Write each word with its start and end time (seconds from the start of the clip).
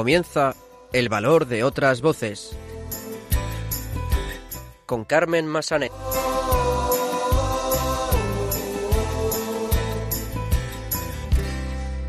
Comienza 0.00 0.54
El 0.94 1.10
valor 1.10 1.46
de 1.46 1.62
otras 1.62 2.00
voces 2.00 2.56
con 4.86 5.04
Carmen 5.04 5.46
Massanet. 5.46 5.92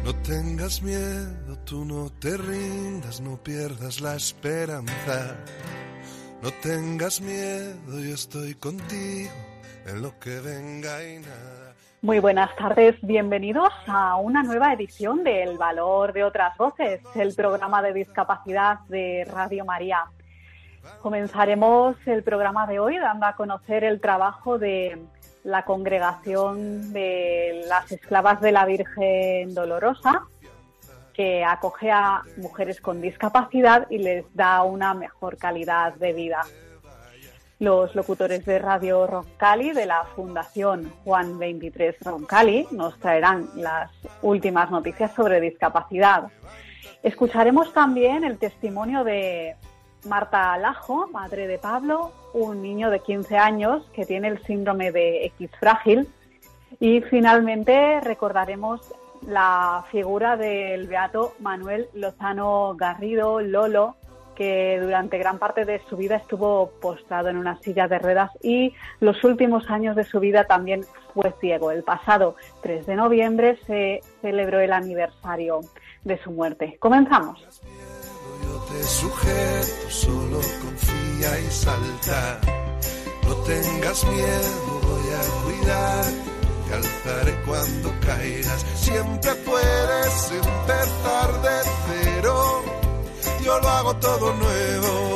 No 0.06 0.16
tengas 0.24 0.82
miedo, 0.82 1.60
tú 1.66 1.84
no 1.84 2.10
te 2.14 2.38
rindas, 2.38 3.20
no 3.20 3.36
pierdas 3.44 4.00
la 4.00 4.16
esperanza. 4.16 5.36
No 6.42 6.50
tengas 6.62 7.20
miedo, 7.20 8.00
yo 8.00 8.14
estoy 8.16 8.56
contigo 8.56 9.32
en 9.86 10.02
lo 10.02 10.18
que 10.18 10.40
venga 10.40 11.04
y 11.06 11.20
nada. 11.20 11.61
Muy 12.04 12.18
buenas 12.18 12.56
tardes, 12.56 12.96
bienvenidos 13.04 13.72
a 13.86 14.16
una 14.16 14.42
nueva 14.42 14.74
edición 14.74 15.24
de 15.24 15.44
El 15.44 15.60
Valor 15.60 16.14
de 16.14 16.24
otras 16.24 16.58
Voces, 16.58 17.00
el 17.14 17.36
programa 17.36 17.84
de 17.84 17.94
discapacidad 17.94 18.80
de 18.90 19.24
Radio 19.32 19.66
María. 19.66 20.06
Comenzaremos 21.00 21.96
el 22.08 22.24
programa 22.24 22.66
de 22.66 22.80
hoy 22.80 22.98
dando 22.98 23.28
a 23.28 23.36
conocer 23.36 23.84
el 23.84 24.02
trabajo 24.02 24.58
de 24.58 25.00
la 25.44 25.64
congregación 25.64 26.92
de 26.92 27.66
las 27.68 27.92
esclavas 27.92 28.42
de 28.42 28.52
la 28.52 28.66
Virgen 28.66 29.54
Dolorosa, 29.54 30.24
que 31.14 31.46
acoge 31.46 31.92
a 31.92 32.24
mujeres 32.38 32.82
con 32.82 33.00
discapacidad 33.00 33.86
y 33.92 34.00
les 34.00 34.26
da 34.34 34.64
una 34.64 34.96
mejor 34.96 35.38
calidad 35.38 35.94
de 35.94 36.14
vida. 36.14 36.42
Los 37.62 37.94
locutores 37.94 38.44
de 38.44 38.58
Radio 38.58 39.06
Roncali 39.06 39.72
de 39.72 39.86
la 39.86 40.04
Fundación 40.16 40.92
Juan 41.04 41.38
23 41.38 41.96
Roncali 42.02 42.66
nos 42.72 42.98
traerán 42.98 43.50
las 43.56 43.92
últimas 44.24 44.72
noticias 44.72 45.14
sobre 45.14 45.40
discapacidad. 45.40 46.24
Escucharemos 47.04 47.72
también 47.72 48.24
el 48.24 48.40
testimonio 48.40 49.04
de 49.04 49.56
Marta 50.08 50.54
Alajo, 50.54 51.08
madre 51.10 51.46
de 51.46 51.60
Pablo, 51.60 52.12
un 52.34 52.64
niño 52.64 52.90
de 52.90 53.02
15 53.02 53.38
años 53.38 53.88
que 53.94 54.08
tiene 54.08 54.30
el 54.30 54.44
síndrome 54.44 54.92
de 54.92 55.28
X 55.28 55.52
frágil. 55.60 56.08
Y 56.80 57.02
finalmente 57.02 58.02
recordaremos 58.02 58.92
la 59.28 59.86
figura 59.92 60.36
del 60.36 60.88
beato 60.88 61.36
Manuel 61.38 61.90
Lozano 61.94 62.74
Garrido 62.76 63.40
Lolo, 63.40 63.98
que 64.36 64.80
durante 64.82 65.18
gran 65.18 65.40
parte 65.40 65.66
de 65.66 65.82
su 65.90 65.98
vida 65.98 66.16
estuvo 66.16 66.72
postrado 66.82 67.30
en 67.30 67.38
una 67.38 67.60
silla 67.60 67.88
de 67.88 68.00
ruedas 68.00 68.32
y 68.42 68.74
los 69.00 69.24
últimos 69.24 69.70
años 69.70 69.96
de 69.96 70.04
su 70.04 70.20
vida 70.20 70.46
también 70.46 70.86
fue 71.14 71.34
ciego. 71.40 71.72
El 71.72 71.84
pasado 71.84 72.36
3 72.62 72.86
de 72.86 72.96
noviembre 72.96 73.60
se 73.68 74.02
celebró 74.22 74.60
el 74.60 74.74
aniversario 74.74 75.62
de 76.04 76.18
su 76.24 76.32
muerte. 76.32 76.78
Comenzamos. 76.80 77.40
Yo 77.42 78.60
te 78.72 78.84
sujeto, 78.84 79.90
solo 79.90 80.40
confía 80.62 81.40
y 81.40 81.52
salta. 81.52 82.40
No 83.28 83.36
tengas 83.44 84.06
miedo, 84.06 84.82
voy 84.84 85.14
a 85.14 85.44
cuidar. 85.44 86.06
Te 86.68 86.74
alzaré 86.76 87.36
cuando 87.46 87.94
caigas. 88.06 88.66
Siempre 88.76 89.32
puedes 89.46 90.32
empezar 90.32 91.42
de 91.42 91.70
cero. 91.88 92.61
Yo 93.44 93.60
lo 93.60 93.70
hago 93.70 93.96
todo 93.96 94.34
nuevo. 94.34 95.11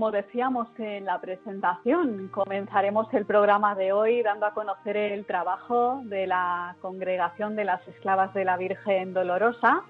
Como 0.00 0.12
decíamos 0.12 0.66
en 0.78 1.04
la 1.04 1.20
presentación, 1.20 2.28
comenzaremos 2.28 3.12
el 3.12 3.26
programa 3.26 3.74
de 3.74 3.92
hoy 3.92 4.22
dando 4.22 4.46
a 4.46 4.54
conocer 4.54 4.96
el 4.96 5.26
trabajo 5.26 6.00
de 6.04 6.26
la 6.26 6.74
Congregación 6.80 7.54
de 7.54 7.64
las 7.64 7.86
Esclavas 7.86 8.32
de 8.32 8.46
la 8.46 8.56
Virgen 8.56 9.12
Dolorosa, 9.12 9.82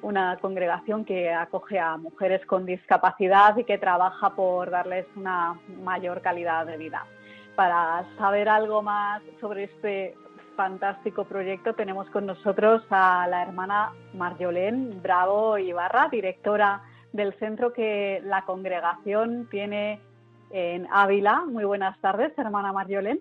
una 0.00 0.38
congregación 0.38 1.04
que 1.04 1.30
acoge 1.30 1.78
a 1.78 1.98
mujeres 1.98 2.40
con 2.46 2.64
discapacidad 2.64 3.54
y 3.58 3.64
que 3.64 3.76
trabaja 3.76 4.30
por 4.30 4.70
darles 4.70 5.04
una 5.14 5.60
mayor 5.82 6.22
calidad 6.22 6.64
de 6.64 6.78
vida. 6.78 7.04
Para 7.54 8.02
saber 8.16 8.48
algo 8.48 8.80
más 8.80 9.20
sobre 9.42 9.64
este 9.64 10.16
fantástico 10.56 11.24
proyecto 11.24 11.74
tenemos 11.74 12.08
con 12.08 12.24
nosotros 12.24 12.82
a 12.88 13.26
la 13.28 13.42
hermana 13.42 13.92
Marjolén 14.14 15.02
Bravo 15.02 15.58
Ibarra, 15.58 16.08
directora 16.10 16.80
del 17.14 17.32
centro 17.38 17.72
que 17.72 18.20
la 18.24 18.44
congregación 18.44 19.48
tiene 19.48 20.00
en 20.50 20.88
Ávila. 20.90 21.44
Muy 21.46 21.62
buenas 21.62 21.96
tardes, 22.00 22.36
hermana 22.36 22.72
Marjolén. 22.72 23.20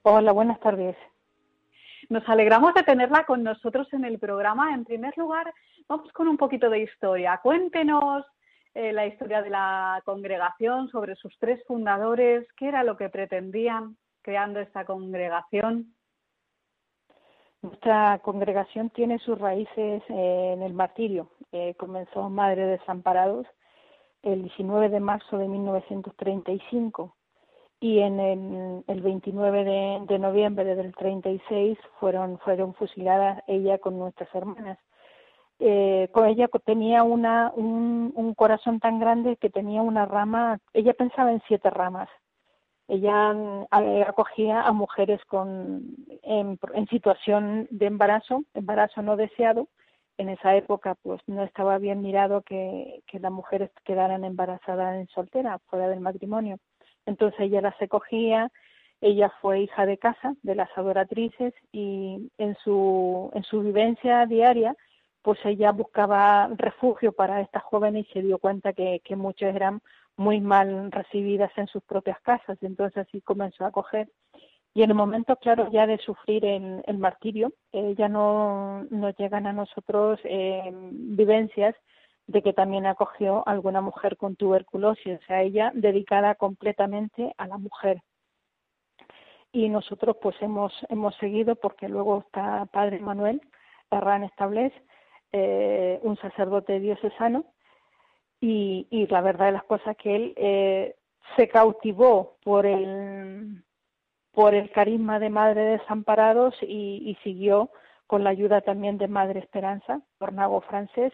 Hola, 0.00 0.32
buenas 0.32 0.58
tardes. 0.60 0.96
Nos 2.08 2.26
alegramos 2.26 2.72
de 2.72 2.82
tenerla 2.82 3.24
con 3.24 3.42
nosotros 3.42 3.86
en 3.92 4.06
el 4.06 4.18
programa. 4.18 4.72
En 4.72 4.86
primer 4.86 5.16
lugar, 5.18 5.52
vamos 5.88 6.10
con 6.12 6.26
un 6.26 6.38
poquito 6.38 6.70
de 6.70 6.80
historia. 6.80 7.38
Cuéntenos 7.42 8.24
eh, 8.72 8.94
la 8.94 9.06
historia 9.06 9.42
de 9.42 9.50
la 9.50 10.00
congregación, 10.06 10.88
sobre 10.88 11.14
sus 11.16 11.36
tres 11.38 11.62
fundadores, 11.66 12.50
qué 12.56 12.68
era 12.68 12.82
lo 12.82 12.96
que 12.96 13.10
pretendían 13.10 13.98
creando 14.22 14.58
esta 14.58 14.86
congregación. 14.86 15.94
Nuestra 17.60 18.20
congregación 18.20 18.88
tiene 18.88 19.18
sus 19.18 19.38
raíces 19.38 20.02
eh, 20.08 20.52
en 20.54 20.62
el 20.62 20.72
martirio. 20.72 21.28
Eh, 21.52 21.74
comenzó 21.78 22.30
Madre 22.30 22.66
Desamparados 22.66 23.46
el 24.22 24.42
19 24.42 24.88
de 24.88 25.00
marzo 25.00 25.38
de 25.38 25.48
1935 25.48 27.14
y 27.80 27.98
en 28.00 28.20
el, 28.20 28.84
el 28.86 29.02
29 29.02 29.64
de, 30.06 30.18
noviembre 30.18 30.74
del 30.74 30.94
36 30.94 31.78
fueron, 31.98 32.38
fueron 32.38 32.74
fusiladas 32.74 33.42
ella 33.46 33.78
con 33.78 33.98
nuestras 33.98 34.32
hermanas. 34.34 34.78
Eh, 35.58 36.08
con 36.12 36.26
ella 36.26 36.48
tenía 36.64 37.02
una, 37.02 37.52
un, 37.54 38.12
un 38.14 38.34
corazón 38.34 38.80
tan 38.80 38.98
grande 38.98 39.36
que 39.36 39.50
tenía 39.50 39.82
una 39.82 40.06
rama, 40.06 40.58
ella 40.72 40.94
pensaba 40.94 41.32
en 41.32 41.42
siete 41.46 41.70
ramas 41.70 42.08
ella 42.88 43.34
acogía 44.06 44.62
a 44.62 44.72
mujeres 44.72 45.24
con, 45.24 45.94
en, 46.22 46.58
en, 46.74 46.86
situación 46.88 47.66
de 47.70 47.86
embarazo, 47.86 48.44
embarazo 48.52 49.00
no 49.00 49.16
deseado. 49.16 49.68
En 50.22 50.28
esa 50.28 50.54
época, 50.54 50.94
pues 51.02 51.20
no 51.26 51.42
estaba 51.42 51.78
bien 51.78 52.00
mirado 52.00 52.42
que, 52.42 53.02
las 53.12 53.32
mujeres 53.32 53.70
quedaran 53.84 54.22
embarazadas 54.22 54.94
en 54.94 55.08
soltera, 55.08 55.58
fuera 55.66 55.88
del 55.88 55.98
matrimonio. 55.98 56.58
Entonces 57.06 57.40
ella 57.40 57.60
las 57.60 57.74
acogía, 57.82 58.48
ella 59.00 59.32
fue 59.40 59.62
hija 59.62 59.84
de 59.84 59.98
casa 59.98 60.36
de 60.42 60.54
las 60.54 60.70
adoratrices 60.78 61.54
y 61.72 62.30
en 62.38 62.54
su, 62.62 63.32
en 63.34 63.42
su 63.42 63.62
vivencia 63.62 64.24
diaria, 64.26 64.76
pues 65.22 65.40
ella 65.44 65.72
buscaba 65.72 66.48
refugio 66.56 67.10
para 67.10 67.40
estas 67.40 67.64
jóvenes 67.64 68.06
y 68.08 68.12
se 68.12 68.22
dio 68.22 68.38
cuenta 68.38 68.72
que, 68.74 69.00
que 69.04 69.16
muchos 69.16 69.52
eran 69.52 69.80
muy 70.16 70.40
mal 70.40 70.92
recibidas 70.92 71.50
en 71.56 71.66
sus 71.66 71.82
propias 71.82 72.20
casas 72.20 72.58
entonces 72.60 73.08
así 73.08 73.22
comenzó 73.22 73.64
a 73.64 73.68
acoger 73.68 74.08
y 74.74 74.82
en 74.82 74.90
el 74.90 74.96
momento 74.96 75.36
claro 75.36 75.70
ya 75.70 75.86
de 75.86 75.98
sufrir 75.98 76.44
el, 76.44 76.98
martirio 76.98 77.52
eh, 77.72 77.94
ya 77.96 78.08
no 78.08 78.84
nos 78.90 79.16
llegan 79.16 79.46
a 79.46 79.52
nosotros 79.52 80.18
eh, 80.24 80.70
vivencias 80.72 81.74
de 82.26 82.42
que 82.42 82.52
también 82.52 82.86
acogió 82.86 83.46
alguna 83.46 83.80
mujer 83.80 84.16
con 84.16 84.36
tuberculosis 84.36 85.18
o 85.18 85.26
sea 85.26 85.42
ella 85.42 85.72
dedicada 85.74 86.34
completamente 86.36 87.34
a 87.36 87.46
la 87.46 87.58
mujer. 87.58 88.00
Y 89.54 89.68
nosotros 89.68 90.16
pues 90.22 90.36
hemos 90.40 90.72
hemos 90.88 91.14
seguido 91.16 91.56
porque 91.56 91.88
luego 91.88 92.20
está 92.20 92.64
padre 92.66 93.00
Manuel 93.00 93.42
Herrán 93.90 94.24
Establez 94.24 94.72
eh, 95.32 96.00
un 96.02 96.16
sacerdote 96.16 96.80
diocesano 96.80 97.44
y, 98.40 98.86
y 98.90 99.06
la 99.08 99.20
verdad 99.20 99.46
de 99.46 99.52
las 99.52 99.64
cosas 99.64 99.96
que 99.96 100.16
él 100.16 100.94
se 101.36 101.48
cautivó 101.48 102.36
por 102.42 102.66
el 102.66 103.62
por 104.32 104.54
el 104.54 104.70
carisma 104.70 105.18
de 105.18 105.30
Madre 105.30 105.62
Desamparados 105.62 106.54
y, 106.62 107.02
y 107.04 107.14
siguió 107.22 107.70
con 108.06 108.24
la 108.24 108.30
ayuda 108.30 108.60
también 108.60 108.98
de 108.98 109.08
Madre 109.08 109.40
Esperanza, 109.40 110.00
Ornago 110.18 110.60
francés, 110.62 111.12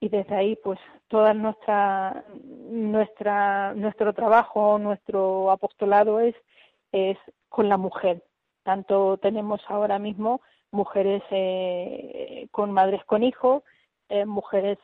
y 0.00 0.08
desde 0.08 0.34
ahí 0.34 0.56
pues 0.62 0.78
toda 1.08 1.32
nuestra 1.34 2.24
nuestra 2.44 3.72
nuestro 3.74 4.12
trabajo, 4.12 4.78
nuestro 4.78 5.50
apostolado 5.50 6.20
es 6.20 6.34
es 6.92 7.16
con 7.48 7.68
la 7.68 7.76
mujer. 7.76 8.22
Tanto 8.64 9.18
tenemos 9.18 9.60
ahora 9.68 9.98
mismo 9.98 10.40
mujeres 10.70 11.22
eh, 11.30 12.48
con 12.50 12.72
madres 12.72 13.04
con 13.04 13.22
hijos, 13.22 13.62
eh, 14.08 14.26
mujeres 14.26 14.78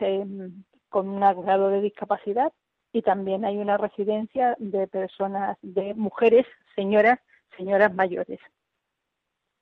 con 0.88 1.08
un 1.08 1.20
grado 1.20 1.68
de 1.68 1.80
discapacidad 1.82 2.52
y 2.92 3.02
también 3.02 3.44
hay 3.44 3.58
una 3.58 3.76
residencia 3.76 4.56
de 4.58 4.86
personas, 4.88 5.56
de 5.62 5.94
mujeres, 5.94 6.46
señoras, 6.74 7.20
señoras 7.60 7.94
mayores. 7.94 8.40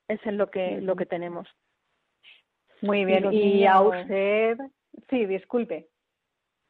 Eso 0.09 0.31
es 0.31 0.35
lo 0.35 0.51
que, 0.51 0.81
lo 0.81 0.97
que 0.97 1.07
tenemos. 1.07 1.49
Muy 2.81 3.05
bien. 3.05 3.33
Y, 3.33 3.67
a 3.67 3.81
usted, 3.81 4.57
sí, 5.11 5.27
disculpe. 5.27 5.89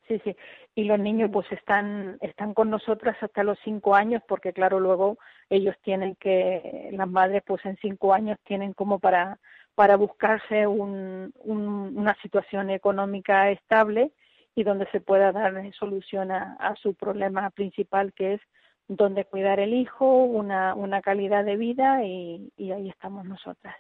Sí, 0.09 0.21
sí. 0.25 0.35
Y 0.75 0.85
los 0.85 0.99
niños 0.99 1.31
pues 1.31 1.51
están, 1.53 2.17
están 2.23 2.55
con 2.55 2.71
nosotras 2.71 3.17
hasta 3.21 3.45
los 3.45 3.59
cinco 3.63 3.95
años 3.95 4.23
porque 4.27 4.55
claro, 4.55 4.81
luego 4.81 5.19
ellos 5.51 5.77
tienen 5.83 6.17
que, 6.17 6.89
las 6.93 7.09
madres 7.09 7.43
pues 7.47 7.65
en 7.67 7.77
cinco 7.77 8.15
años 8.15 8.39
tienen 8.45 8.73
como 8.73 8.99
para, 8.99 9.39
para 9.75 9.97
buscarse 9.97 10.67
un, 10.67 11.33
una 11.45 12.17
situación 12.23 12.71
económica 12.71 13.51
estable 13.51 14.13
y 14.55 14.65
donde 14.65 14.87
se 14.91 15.01
pueda 15.01 15.31
dar 15.31 15.55
solución 15.75 16.33
a, 16.33 16.75
su 16.83 16.95
problema 16.95 17.51
principal 17.51 18.13
que 18.15 18.35
es 18.35 18.41
donde 18.89 19.27
cuidar 19.27 19.61
el 19.61 19.75
hijo, 19.75 20.25
una, 20.25 20.75
una 20.75 21.03
calidad 21.03 21.45
de 21.45 21.57
vida 21.57 22.03
y, 22.05 22.51
ahí 22.59 22.89
estamos 22.89 23.27
nosotras. 23.27 23.77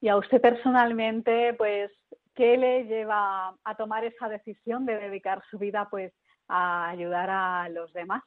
Y 0.00 0.08
a 0.08 0.16
usted 0.16 0.40
personalmente, 0.40 1.52
pues, 1.54 1.92
¿qué 2.34 2.56
le 2.56 2.84
lleva 2.84 3.54
a 3.62 3.74
tomar 3.76 4.04
esa 4.04 4.28
decisión 4.28 4.86
de 4.86 4.98
dedicar 4.98 5.42
su 5.50 5.58
vida, 5.58 5.86
pues, 5.90 6.12
a 6.48 6.88
ayudar 6.88 7.28
a 7.28 7.68
los 7.68 7.92
demás? 7.92 8.22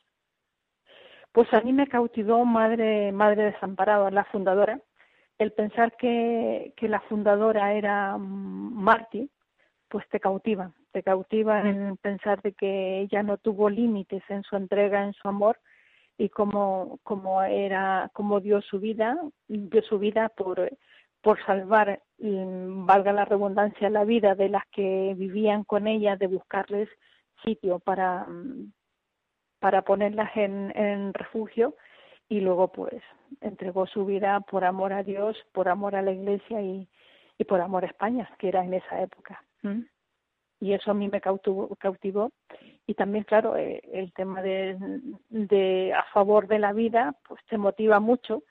Pues 1.32 1.52
a 1.52 1.62
mí 1.62 1.74
me 1.74 1.88
cautivó 1.88 2.46
Madre, 2.46 3.12
Madre 3.12 3.46
Desamparada, 3.46 4.12
la 4.12 4.26
fundadora, 4.26 4.80
el 5.40 5.52
pensar 5.52 5.98
que, 5.98 6.74
que 6.78 6.88
la 6.88 7.02
fundadora 7.02 7.74
era 7.74 8.16
Marty, 8.20 9.28
pues 9.94 10.10
te 10.10 10.20
cautiva, 10.20 10.72
te 10.92 11.04
cautiva 11.04 11.62
en 11.62 11.98
pensar 11.98 12.42
de 12.42 12.54
que 12.54 13.02
ella 13.02 13.22
no 13.22 13.38
tuvo 13.38 13.70
límites 13.70 14.24
en 14.28 14.42
su 14.42 14.56
entrega, 14.56 15.04
en 15.04 15.14
su 15.14 15.28
amor 15.28 15.60
y 16.18 16.30
cómo, 16.30 17.00
cómo 17.04 17.44
era, 17.44 18.10
cómo 18.12 18.40
dio 18.40 18.60
su 18.64 18.80
vida, 18.80 19.16
dio 19.48 19.84
su 19.84 20.00
vida 20.00 20.30
por 20.30 20.68
por 21.22 21.38
salvar, 21.46 22.02
mm, 22.18 22.88
valga 22.88 23.14
la 23.14 23.24
redundancia, 23.24 23.88
la 23.92 24.04
vida 24.04 24.34
de 24.34 24.50
las 24.50 24.64
que 24.72 25.14
vivían 25.16 25.64
con 25.64 25.86
ella, 25.86 26.16
de 26.16 26.26
buscarles 26.26 26.90
sitio 27.46 27.78
para, 27.78 28.26
mm, 28.26 28.74
para 29.60 29.84
ponerlas 29.84 30.36
en, 30.36 30.76
en 30.76 31.14
refugio 31.14 31.76
y 32.30 32.40
luego 32.40 32.70
pues 32.72 33.04
entregó 33.42 33.86
su 33.86 34.06
vida 34.06 34.40
por 34.42 34.66
amor 34.66 34.92
a 34.92 35.04
Dios, 35.04 35.38
por 35.52 35.70
amor 35.70 35.96
a 35.96 36.02
la 36.02 36.12
Iglesia 36.12 36.62
y, 36.62 36.90
y 37.38 37.44
por 37.44 37.62
amor 37.62 37.84
a 37.84 37.88
España, 37.88 38.28
que 38.40 38.48
era 38.48 38.66
en 38.66 38.74
esa 38.74 39.00
época. 39.00 39.44
Y 40.60 40.74
eso 40.74 40.92
a 40.92 40.94
mí 40.94 41.10
me 41.10 41.22
cautivó, 41.22 41.76
cautivó. 41.76 42.32
Y 42.86 42.94
también, 42.94 43.24
claro, 43.26 43.58
eh, 43.58 43.82
el 43.92 44.14
tema 44.14 44.42
de, 44.42 44.78
de 45.30 45.94
a 45.94 46.04
favor 46.14 46.48
de 46.48 46.60
la 46.60 46.74
vida, 46.74 47.16
pues 47.28 47.42
te 47.50 47.58
motiva 47.58 48.00
mucho 48.00 48.44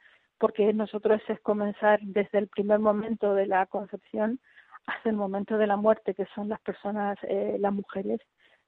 porque 0.42 0.72
nosotros 0.72 1.22
es 1.28 1.38
comenzar 1.40 2.00
desde 2.02 2.38
el 2.38 2.48
primer 2.48 2.80
momento 2.80 3.32
de 3.32 3.46
la 3.46 3.64
concepción 3.66 4.40
hasta 4.86 5.08
el 5.08 5.14
momento 5.14 5.56
de 5.56 5.68
la 5.68 5.76
muerte, 5.76 6.14
que 6.14 6.26
son 6.34 6.48
las 6.48 6.60
personas, 6.60 7.16
eh, 7.22 7.56
las 7.60 7.72
mujeres, 7.72 8.20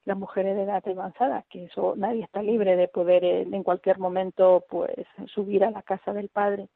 las 0.05 0.17
mujeres 0.17 0.55
de 0.55 0.63
edad 0.63 0.87
avanzada, 0.87 1.45
que 1.51 1.65
eso 1.65 1.95
nadie 1.97 2.23
está 2.23 2.43
libre 2.43 2.77
de 2.77 2.87
poder 2.87 3.25
eh, 3.25 3.43
en 3.43 3.63
cualquier 3.65 3.99
momento 3.99 4.65
pues 4.69 4.95
subir 5.27 5.65
a 5.65 5.73
la 5.73 5.83
casa 5.83 6.13
del 6.13 6.29
padre. 6.29 6.69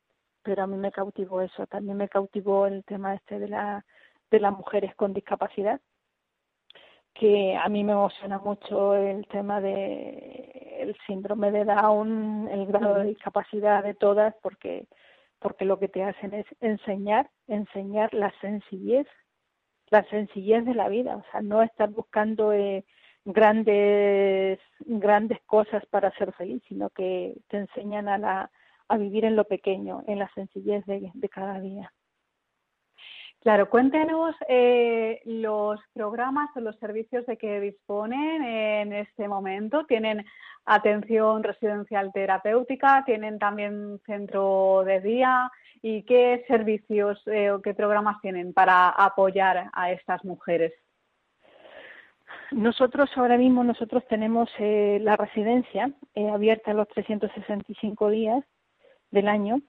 Pero 0.42 0.64
a 0.64 0.66
mí 0.66 0.76
me 0.76 0.90
cautivó 0.90 1.42
eso, 1.42 1.68
también 1.68 1.96
me 1.96 2.08
cautivó 2.08 2.66
el 2.66 2.82
tema 2.84 3.14
este 3.14 3.38
de 3.38 3.48
la 3.48 3.84
de 4.30 4.40
las 4.40 4.52
mujeres 4.52 4.94
con 4.94 5.14
discapacidad, 5.14 5.80
que 7.14 7.56
a 7.56 7.68
mí 7.68 7.82
me 7.84 7.92
emociona 7.92 8.38
mucho 8.38 8.94
el 8.94 9.26
tema 9.26 9.60
de 9.60 10.76
el 10.80 10.96
síndrome 11.06 11.50
de 11.50 11.64
Down, 11.64 12.48
el 12.48 12.66
grado 12.66 12.94
de 12.94 13.06
discapacidad 13.06 13.82
de 13.82 13.94
todas, 13.94 14.34
porque 14.42 14.86
porque 15.40 15.64
lo 15.64 15.78
que 15.78 15.88
te 15.88 16.02
hacen 16.02 16.34
es 16.34 16.46
enseñar, 16.60 17.30
enseñar 17.46 18.12
la 18.12 18.32
sencillez, 18.40 19.06
la 19.90 20.02
sencillez 20.10 20.64
de 20.64 20.74
la 20.74 20.88
vida, 20.88 21.16
o 21.16 21.24
sea, 21.30 21.42
no 21.42 21.62
estar 21.62 21.90
buscando 21.90 22.52
eh, 22.52 22.84
grandes 23.24 24.58
grandes 24.80 25.40
cosas 25.46 25.84
para 25.86 26.12
ser 26.12 26.32
feliz, 26.32 26.62
sino 26.68 26.90
que 26.90 27.36
te 27.48 27.58
enseñan 27.58 28.08
a 28.08 28.18
la 28.18 28.50
a 28.88 28.96
vivir 28.96 29.24
en 29.24 29.36
lo 29.36 29.44
pequeño, 29.44 30.02
en 30.06 30.18
la 30.18 30.30
sencillez 30.34 30.84
de, 30.86 31.10
de 31.12 31.28
cada 31.28 31.60
día. 31.60 31.92
Claro, 33.40 33.70
cuéntenos 33.70 34.34
eh, 34.48 35.20
los 35.24 35.80
programas 35.94 36.50
o 36.56 36.60
los 36.60 36.76
servicios 36.78 37.24
de 37.26 37.36
que 37.36 37.60
disponen 37.60 38.42
en 38.42 38.92
este 38.92 39.28
momento. 39.28 39.86
¿Tienen 39.86 40.26
atención 40.64 41.44
residencial 41.44 42.12
terapéutica? 42.12 43.04
¿Tienen 43.06 43.38
también 43.38 44.00
centro 44.06 44.82
de 44.84 45.00
día? 45.00 45.52
¿Y 45.82 46.02
qué 46.02 46.44
servicios 46.48 47.22
eh, 47.26 47.52
o 47.52 47.62
qué 47.62 47.74
programas 47.74 48.20
tienen 48.20 48.52
para 48.52 48.88
apoyar 48.88 49.70
a 49.72 49.92
estas 49.92 50.24
mujeres? 50.24 50.72
Nosotros 52.50 53.08
ahora 53.14 53.38
mismo 53.38 53.62
nosotros 53.62 54.02
tenemos 54.08 54.50
eh, 54.58 54.98
la 55.00 55.16
residencia 55.16 55.92
abierta 56.32 56.74
los 56.74 56.88
365 56.88 58.10
días 58.10 58.44
del 59.12 59.28
año 59.28 59.60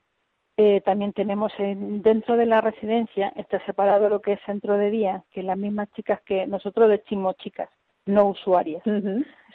eh, 0.61 0.81
también 0.81 1.13
tenemos 1.13 1.53
dentro 1.57 2.35
de 2.35 2.45
la 2.45 2.59
residencia, 2.59 3.31
está 3.37 3.65
separado 3.65 4.09
lo 4.09 4.21
que 4.21 4.33
es 4.33 4.41
centro 4.45 4.77
de 4.77 4.91
día, 4.91 5.23
que 5.31 5.41
las 5.41 5.57
mismas 5.57 5.89
chicas 5.93 6.19
que 6.25 6.45
nosotros 6.47 6.89
decimos 6.89 7.37
chicas, 7.37 7.69
no 8.05 8.25
usuarias. 8.25 8.83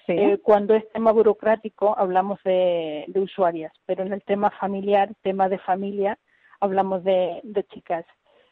Eh, 0.09 0.39
cuando 0.43 0.75
es 0.75 0.91
tema 0.93 1.13
burocrático 1.13 1.95
hablamos 1.99 2.39
de, 2.43 3.05
usuarias, 3.17 3.71
pero 3.85 4.03
en 4.03 4.15
el 4.15 4.23
tema 4.23 4.49
familiar, 4.59 5.11
tema 5.21 5.51
de 5.51 5.59
familia, 5.59 6.19
hablamos 6.59 7.05
de, 7.05 7.43
chicas. 7.69 8.07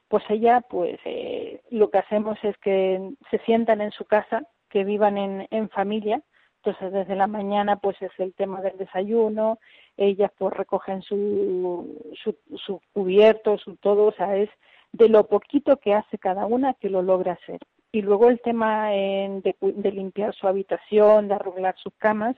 Pues 0.09 0.23
ella, 0.29 0.61
pues 0.61 1.01
eh, 1.07 1.63
lo 1.71 1.89
que 1.89 2.01
hacemos 2.01 2.37
es 2.43 2.55
que 2.59 3.15
se 3.31 3.39
sientan 3.47 3.81
en 3.81 3.93
su 3.93 4.05
casa, 4.05 4.43
que 4.69 4.85
vivan 4.85 5.17
en, 5.17 5.49
en 5.51 5.71
familia, 5.71 6.21
entonces, 6.65 6.93
desde 6.93 7.17
la 7.17 7.27
mañana, 7.27 7.77
pues 7.77 8.01
es 8.01 8.13
el 8.19 8.35
tema 8.35 8.61
del 8.61 8.79
desayuno, 8.79 9.59
ellas 9.97 10.31
pues 10.39 10.55
recogen 10.55 11.03
su, 11.03 12.01
su, 12.23 12.37
su 12.57 12.81
cubierto, 12.93 13.59
su 13.59 13.77
todo, 13.79 14.07
o 14.07 14.13
sea, 14.13 14.37
es 14.37 14.49
de 14.93 15.09
lo 15.09 15.27
poquito 15.27 15.79
que 15.79 15.93
hace 15.93 16.19
cada 16.19 16.47
una 16.47 16.75
que 16.75 16.89
lo 16.89 17.03
logra 17.03 17.33
hacer. 17.33 17.59
Y 17.91 18.03
luego 18.03 18.29
el 18.29 18.41
tema 18.41 18.91
de, 18.91 19.57
de, 19.61 19.93
limpiar 19.93 20.35
su 20.37 20.47
habitación, 20.47 21.27
de 21.27 21.35
arreglar 21.35 21.75
sus 21.79 21.95
camas, 21.95 22.37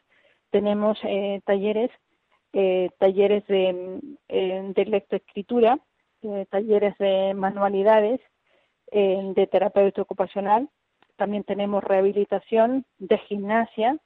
tenemos 0.51 0.99
eh, 1.03 1.43
talleres, 1.45 1.91
eh, 2.55 2.89
talleres 2.99 3.47
de, 3.47 4.01
de 4.29 4.85
lectoescritura, 4.87 5.79
eh, 6.23 6.47
talleres 6.51 6.97
de 6.97 7.35
manualidades, 7.35 8.21
de 8.91 9.49
terapeuta 9.51 10.03
ocupacional, 10.03 10.69
también 11.17 11.43
tenemos 11.43 11.83
rehabilitación 11.83 12.85
de 12.99 13.19
gimnasia, 13.19 13.99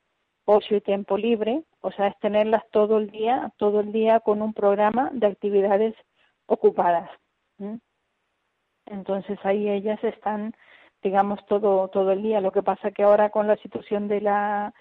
ocio 0.48 0.78
y 0.78 0.80
tiempo 0.80 1.18
libre, 1.18 1.62
o 1.82 1.92
sea, 1.92 2.08
es 2.08 2.18
tenerlas 2.20 2.62
todo 2.70 2.96
el 2.98 3.10
día, 3.10 3.52
todo 3.58 3.80
el 3.80 3.92
día 3.92 4.20
con 4.20 4.40
un 4.40 4.54
programa 4.54 5.10
de 5.12 5.26
actividades 5.26 5.94
ocupadas. 6.46 7.10
Entonces 8.86 9.38
ahí 9.42 9.68
ellas 9.68 10.02
están, 10.02 10.54
digamos, 11.02 11.44
todo 11.46 11.88
todo 11.88 12.12
el 12.12 12.22
día. 12.22 12.40
Lo 12.40 12.52
que 12.52 12.62
pasa 12.62 12.90
que 12.90 13.02
ahora 13.02 13.28
con 13.28 13.46
la 13.46 13.56
situación 13.56 14.08
de 14.08 14.22
la 14.22 14.72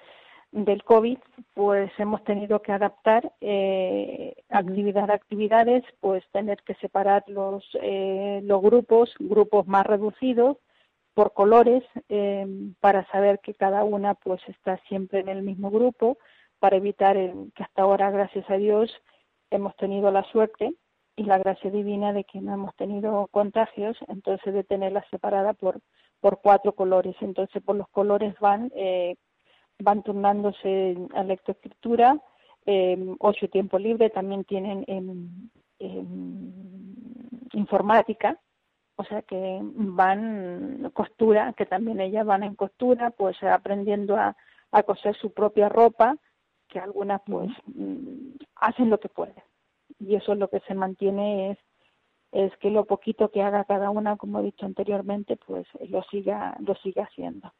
del 0.51 0.83
COVID, 0.83 1.17
pues 1.53 1.91
hemos 1.97 2.23
tenido 2.23 2.61
que 2.61 2.71
adaptar 2.71 3.33
eh, 3.41 4.35
actividad 4.47 5.11
a 5.11 5.15
actividades, 5.15 5.83
pues 5.99 6.23
tener 6.31 6.63
que 6.63 6.75
separar 6.75 7.25
los 7.27 7.65
eh, 7.81 8.39
los 8.43 8.61
grupos, 8.61 9.13
grupos 9.19 9.67
más 9.67 9.85
reducidos 9.85 10.57
por 11.17 11.33
colores 11.33 11.83
eh, 12.09 12.45
para 12.79 13.03
saber 13.07 13.39
que 13.39 13.55
cada 13.55 13.83
una 13.83 14.13
pues 14.13 14.39
está 14.49 14.77
siempre 14.87 15.19
en 15.19 15.29
el 15.29 15.41
mismo 15.41 15.71
grupo 15.71 16.19
para 16.59 16.77
evitar 16.77 17.15
que 17.15 17.63
hasta 17.63 17.81
ahora 17.81 18.11
gracias 18.11 18.47
a 18.51 18.57
Dios 18.57 18.93
hemos 19.49 19.75
tenido 19.77 20.11
la 20.11 20.21
suerte 20.25 20.75
y 21.15 21.23
la 21.23 21.39
gracia 21.39 21.71
divina 21.71 22.13
de 22.13 22.23
que 22.23 22.39
no 22.39 22.53
hemos 22.53 22.75
tenido 22.75 23.25
contagios 23.31 23.97
entonces 24.09 24.53
de 24.53 24.63
tenerlas 24.63 25.05
separadas 25.09 25.57
por 25.57 25.79
por 26.19 26.39
cuatro 26.39 26.73
colores. 26.73 27.15
Entonces 27.21 27.63
por 27.63 27.75
los 27.75 27.89
colores 27.89 28.35
van 28.39 28.71
eh, 28.75 29.15
van 29.79 30.03
turnándose 30.03 30.95
a 31.15 31.23
lectoescritura 31.23 32.21
eh, 32.67 33.15
ocho 33.17 33.49
tiempo 33.49 33.79
libre 33.79 34.11
también 34.11 34.43
tienen 34.43 34.85
en 34.85 35.49
informática 37.53 38.39
o 38.97 39.03
sea 39.05 39.21
que 39.21 39.59
van 39.61 40.91
costura, 40.93 41.53
que 41.53 41.65
también 41.65 42.01
ellas 42.01 42.25
van 42.25 42.43
en 42.43 42.55
costura, 42.55 43.11
pues 43.11 43.41
aprendiendo 43.43 44.17
a, 44.17 44.35
a 44.71 44.83
coser 44.83 45.15
su 45.15 45.31
propia 45.33 45.69
ropa, 45.69 46.17
que 46.67 46.79
algunas 46.79 47.21
pues 47.25 47.49
mm, 47.67 48.35
hacen 48.55 48.89
lo 48.89 48.99
que 48.99 49.09
pueden. 49.09 49.41
Y 49.99 50.15
eso 50.15 50.33
es 50.33 50.39
lo 50.39 50.49
que 50.49 50.59
se 50.61 50.73
mantiene 50.73 51.51
es 51.51 51.57
es 52.31 52.55
que 52.57 52.69
lo 52.69 52.85
poquito 52.85 53.31
que 53.31 53.41
haga 53.41 53.63
cada 53.63 53.89
una, 53.89 54.17
como 54.17 54.39
he 54.39 54.43
dicho 54.43 54.65
anteriormente, 54.65 55.37
pues 55.37 55.65
lo 55.89 56.03
siga, 56.03 56.57
lo 56.59 56.75
siga 56.75 57.03
haciendo. 57.03 57.53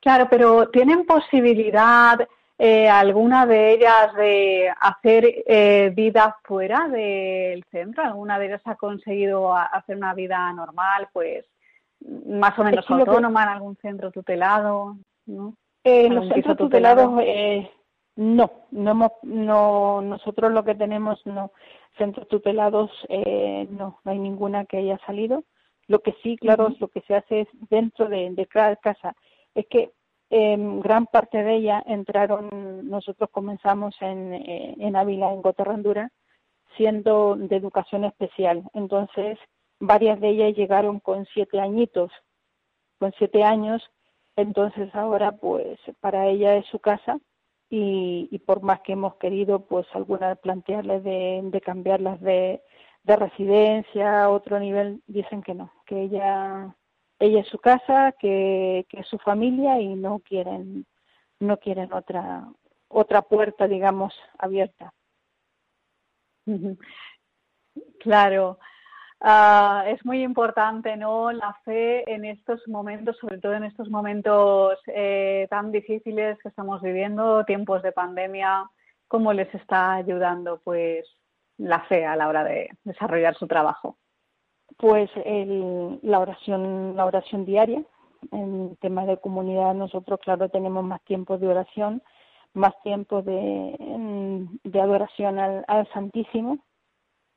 Claro, 0.00 0.28
pero 0.30 0.68
¿tienen 0.70 1.04
posibilidad 1.04 2.18
eh, 2.58 2.88
alguna 2.88 3.46
de 3.46 3.72
ellas 3.72 4.14
de 4.14 4.72
hacer 4.80 5.24
eh, 5.46 5.92
vida 5.94 6.36
fuera 6.44 6.88
del 6.88 7.62
centro? 7.70 8.02
¿Alguna 8.02 8.38
de 8.38 8.46
ellas 8.46 8.62
ha 8.64 8.76
conseguido 8.76 9.54
hacer 9.54 9.96
una 9.96 10.14
vida 10.14 10.52
normal, 10.52 11.08
pues 11.12 11.44
más 12.00 12.58
o 12.58 12.64
menos 12.64 12.90
autónoma 12.90 13.42
en 13.42 13.48
algún 13.48 13.76
centro 13.76 14.10
tutelado? 14.10 14.96
¿no? 15.26 15.54
Eh, 15.84 16.08
los 16.08 16.28
centros 16.28 16.56
tutelados, 16.56 17.20
eh, 17.22 17.70
no, 18.16 18.50
no, 18.72 18.90
hemos, 18.90 19.12
no, 19.22 20.00
nosotros 20.02 20.50
lo 20.50 20.64
que 20.64 20.74
tenemos, 20.74 21.24
no, 21.26 21.52
centros 21.96 22.26
tutelados, 22.26 22.90
eh, 23.08 23.68
no, 23.70 24.00
no 24.02 24.10
hay 24.10 24.18
ninguna 24.18 24.64
que 24.64 24.78
haya 24.78 24.98
salido. 25.06 25.44
Lo 25.88 26.00
que 26.00 26.16
sí, 26.22 26.36
claro, 26.36 26.70
lo 26.80 26.88
que 26.88 27.02
se 27.02 27.14
hace 27.14 27.42
es 27.42 27.48
dentro 27.70 28.08
de, 28.08 28.30
de 28.32 28.46
cada 28.46 28.74
casa. 28.76 29.14
Es 29.54 29.66
que 29.68 29.92
eh, 30.30 30.56
gran 30.82 31.06
parte 31.06 31.42
de 31.42 31.54
ellas 31.56 31.82
entraron, 31.86 32.88
nosotros 32.88 33.30
comenzamos 33.30 33.94
en, 34.00 34.34
eh, 34.34 34.74
en 34.78 34.96
Ávila, 34.96 35.32
en 35.32 35.42
Gotarrandura, 35.42 36.10
siendo 36.76 37.36
de 37.36 37.56
educación 37.56 38.04
especial. 38.04 38.62
Entonces, 38.74 39.38
varias 39.80 40.20
de 40.20 40.28
ellas 40.30 40.56
llegaron 40.56 41.00
con 41.00 41.26
siete 41.26 41.60
añitos, 41.60 42.10
con 42.98 43.12
siete 43.18 43.44
años, 43.44 43.82
entonces 44.36 44.94
ahora 44.94 45.32
pues 45.32 45.78
para 46.00 46.26
ella 46.26 46.56
es 46.56 46.66
su 46.66 46.78
casa 46.78 47.18
y, 47.70 48.28
y 48.30 48.38
por 48.38 48.62
más 48.62 48.80
que 48.80 48.92
hemos 48.92 49.16
querido 49.16 49.60
pues 49.60 49.86
algunas 49.94 50.38
plantearles 50.38 51.02
de, 51.04 51.40
de 51.44 51.60
cambiarlas 51.60 52.20
de, 52.20 52.62
de 53.02 53.16
residencia 53.16 54.24
a 54.24 54.30
otro 54.30 54.58
nivel, 54.60 55.02
dicen 55.06 55.42
que 55.42 55.54
no, 55.54 55.72
que 55.86 56.02
ella 56.02 56.74
ella 57.18 57.40
es 57.40 57.48
su 57.48 57.58
casa, 57.58 58.12
que, 58.18 58.86
es 58.90 59.06
su 59.08 59.18
familia 59.18 59.80
y 59.80 59.94
no 59.94 60.20
quieren 60.20 60.86
no 61.40 61.58
quieren 61.58 61.92
otra 61.92 62.48
otra 62.88 63.22
puerta 63.22 63.68
digamos 63.68 64.14
abierta. 64.38 64.92
Claro. 68.00 68.58
Uh, 69.20 69.80
es 69.86 70.04
muy 70.04 70.22
importante, 70.22 70.96
¿no? 70.96 71.32
La 71.32 71.54
fe 71.64 72.10
en 72.12 72.24
estos 72.26 72.66
momentos, 72.68 73.16
sobre 73.18 73.38
todo 73.38 73.54
en 73.54 73.64
estos 73.64 73.88
momentos 73.88 74.78
eh, 74.88 75.46
tan 75.48 75.72
difíciles 75.72 76.38
que 76.42 76.48
estamos 76.48 76.82
viviendo, 76.82 77.44
tiempos 77.44 77.82
de 77.82 77.92
pandemia, 77.92 78.70
¿cómo 79.08 79.32
les 79.32 79.52
está 79.54 79.94
ayudando, 79.94 80.60
pues, 80.62 81.06
la 81.56 81.80
fe 81.84 82.04
a 82.04 82.14
la 82.14 82.28
hora 82.28 82.44
de 82.44 82.68
desarrollar 82.84 83.34
su 83.36 83.46
trabajo? 83.46 83.96
Pues 84.76 85.10
el, 85.24 85.98
la 86.02 86.20
oración, 86.20 86.96
la 86.96 87.06
oración 87.06 87.44
diaria. 87.44 87.82
En 88.32 88.76
temas 88.76 89.06
de 89.06 89.18
comunidad, 89.18 89.74
nosotros, 89.74 90.18
claro, 90.20 90.48
tenemos 90.48 90.82
más 90.84 91.02
tiempo 91.04 91.38
de 91.38 91.48
oración, 91.48 92.02
más 92.54 92.72
tiempo 92.82 93.22
de, 93.22 93.76
de 94.64 94.80
adoración 94.80 95.38
al, 95.38 95.64
al 95.68 95.86
Santísimo, 95.92 96.58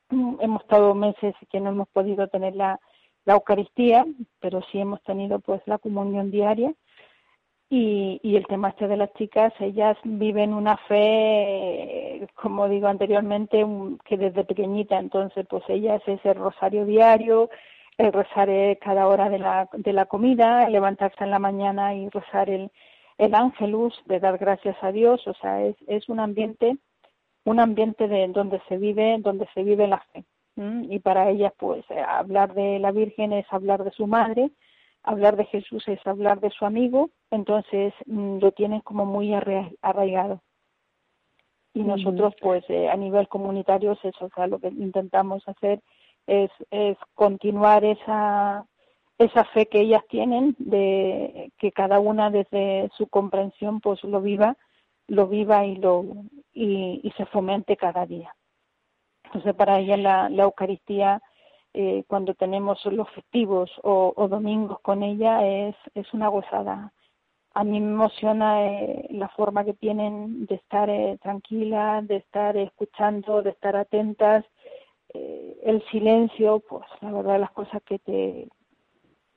hemos 0.09 0.61
estado 0.63 0.95
meses 0.95 1.35
que 1.51 1.59
no 1.59 1.69
hemos 1.69 1.87
podido 1.89 2.27
tener 2.27 2.55
la, 2.55 2.79
la 3.25 3.33
Eucaristía, 3.33 4.05
pero 4.39 4.61
sí 4.71 4.79
hemos 4.79 5.01
tenido 5.03 5.39
pues 5.39 5.61
la 5.65 5.77
comunión 5.77 6.31
diaria. 6.31 6.73
Y, 7.69 8.19
y 8.23 8.35
el 8.35 8.47
tema 8.47 8.69
este 8.69 8.87
de 8.87 8.97
las 8.97 9.13
chicas, 9.13 9.53
ellas 9.59 9.95
viven 10.03 10.53
una 10.53 10.77
fe, 10.77 12.27
como 12.33 12.67
digo 12.67 12.87
anteriormente, 12.87 13.63
que 14.05 14.17
desde 14.17 14.43
pequeñita, 14.43 14.97
entonces 14.97 15.45
pues 15.47 15.63
ellas 15.67 16.01
es 16.07 16.19
el 16.25 16.35
rosario 16.35 16.85
diario, 16.85 17.49
el 17.99 18.11
rezar 18.11 18.49
cada 18.79 19.07
hora 19.07 19.29
de 19.29 19.37
la, 19.37 19.69
de 19.71 19.93
la 19.93 20.05
comida, 20.05 20.67
levantarse 20.67 21.23
en 21.23 21.29
la 21.29 21.37
mañana 21.37 21.93
y 21.93 22.09
rezar 22.09 22.49
el, 22.49 22.71
el 23.19 23.35
ángelus, 23.35 23.93
de 24.05 24.19
dar 24.19 24.39
gracias 24.39 24.75
a 24.81 24.91
Dios, 24.91 25.27
o 25.27 25.35
sea, 25.35 25.63
es, 25.63 25.75
es 25.87 26.09
un 26.09 26.19
ambiente 26.19 26.77
un 27.45 27.59
ambiente 27.59 28.07
de 28.07 28.27
donde 28.27 28.61
se 28.67 28.77
vive 28.77 29.17
donde 29.19 29.47
se 29.53 29.63
vive 29.63 29.87
la 29.87 29.99
fe 30.11 30.23
y 30.89 30.99
para 30.99 31.29
ellas 31.29 31.53
pues 31.57 31.85
eh, 31.89 32.01
hablar 32.01 32.53
de 32.53 32.79
la 32.79 32.91
Virgen 32.91 33.31
es 33.31 33.45
hablar 33.49 33.83
de 33.85 33.91
su 33.91 34.07
madre 34.07 34.51
hablar 35.03 35.35
de 35.35 35.45
Jesús 35.45 35.87
es 35.87 35.99
hablar 36.05 36.39
de 36.39 36.49
su 36.51 36.65
amigo 36.65 37.09
entonces 37.31 37.93
mm, 38.05 38.39
lo 38.39 38.51
tienen 38.51 38.81
como 38.81 39.05
muy 39.05 39.33
arraigado 39.33 40.41
y 41.73 41.83
nosotros 41.83 42.33
pues 42.41 42.63
eh, 42.69 42.89
a 42.89 42.95
nivel 42.95 43.27
comunitario 43.27 43.93
es 43.93 44.03
eso 44.03 44.25
o 44.25 44.29
sea 44.35 44.47
lo 44.47 44.59
que 44.59 44.67
intentamos 44.67 45.47
hacer 45.47 45.81
es, 46.27 46.51
es 46.71 46.97
continuar 47.15 47.83
esa 47.85 48.65
esa 49.17 49.43
fe 49.45 49.67
que 49.67 49.81
ellas 49.81 50.03
tienen 50.09 50.55
de 50.59 51.51
que 51.57 51.71
cada 51.71 51.99
una 51.99 52.29
desde 52.29 52.89
su 52.97 53.07
comprensión 53.07 53.81
pues 53.81 54.03
lo 54.03 54.21
viva 54.21 54.57
lo 55.07 55.27
viva 55.27 55.65
y 55.65 55.75
lo 55.75 56.05
y, 56.53 57.01
y 57.03 57.11
se 57.11 57.25
fomente 57.25 57.77
cada 57.77 58.05
día. 58.05 58.35
Entonces 59.25 59.53
para 59.55 59.79
ella 59.79 59.97
la, 59.97 60.29
la 60.29 60.43
Eucaristía 60.43 61.21
eh, 61.73 62.03
cuando 62.07 62.33
tenemos 62.33 62.83
los 62.85 63.09
festivos 63.11 63.71
o, 63.83 64.13
o, 64.15 64.27
domingos 64.27 64.79
con 64.81 65.03
ella 65.03 65.45
es, 65.47 65.75
es 65.93 66.11
una 66.13 66.27
gozada. 66.27 66.93
A 67.53 67.63
mí 67.63 67.79
me 67.79 67.91
emociona 67.91 68.65
eh, 68.65 69.07
la 69.11 69.29
forma 69.29 69.65
que 69.65 69.73
tienen 69.73 70.45
de 70.45 70.55
estar 70.55 70.89
eh, 70.89 71.17
tranquilas, 71.21 72.07
de 72.07 72.17
estar 72.17 72.55
escuchando, 72.57 73.41
de 73.41 73.51
estar 73.51 73.75
atentas. 73.75 74.45
Eh, 75.13 75.59
el 75.63 75.83
silencio, 75.89 76.61
pues 76.67 76.85
la 77.01 77.11
verdad 77.11 77.39
las 77.39 77.51
cosas 77.51 77.81
que 77.83 77.99
te, 77.99 78.47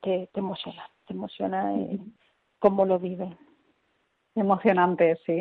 te, 0.00 0.28
te 0.32 0.40
emociona, 0.40 0.88
te 1.06 1.14
emociona 1.14 1.74
eh, 1.74 1.98
cómo 2.58 2.84
lo 2.84 2.98
viven. 2.98 3.36
Emocionante, 4.34 5.18
sí. 5.26 5.40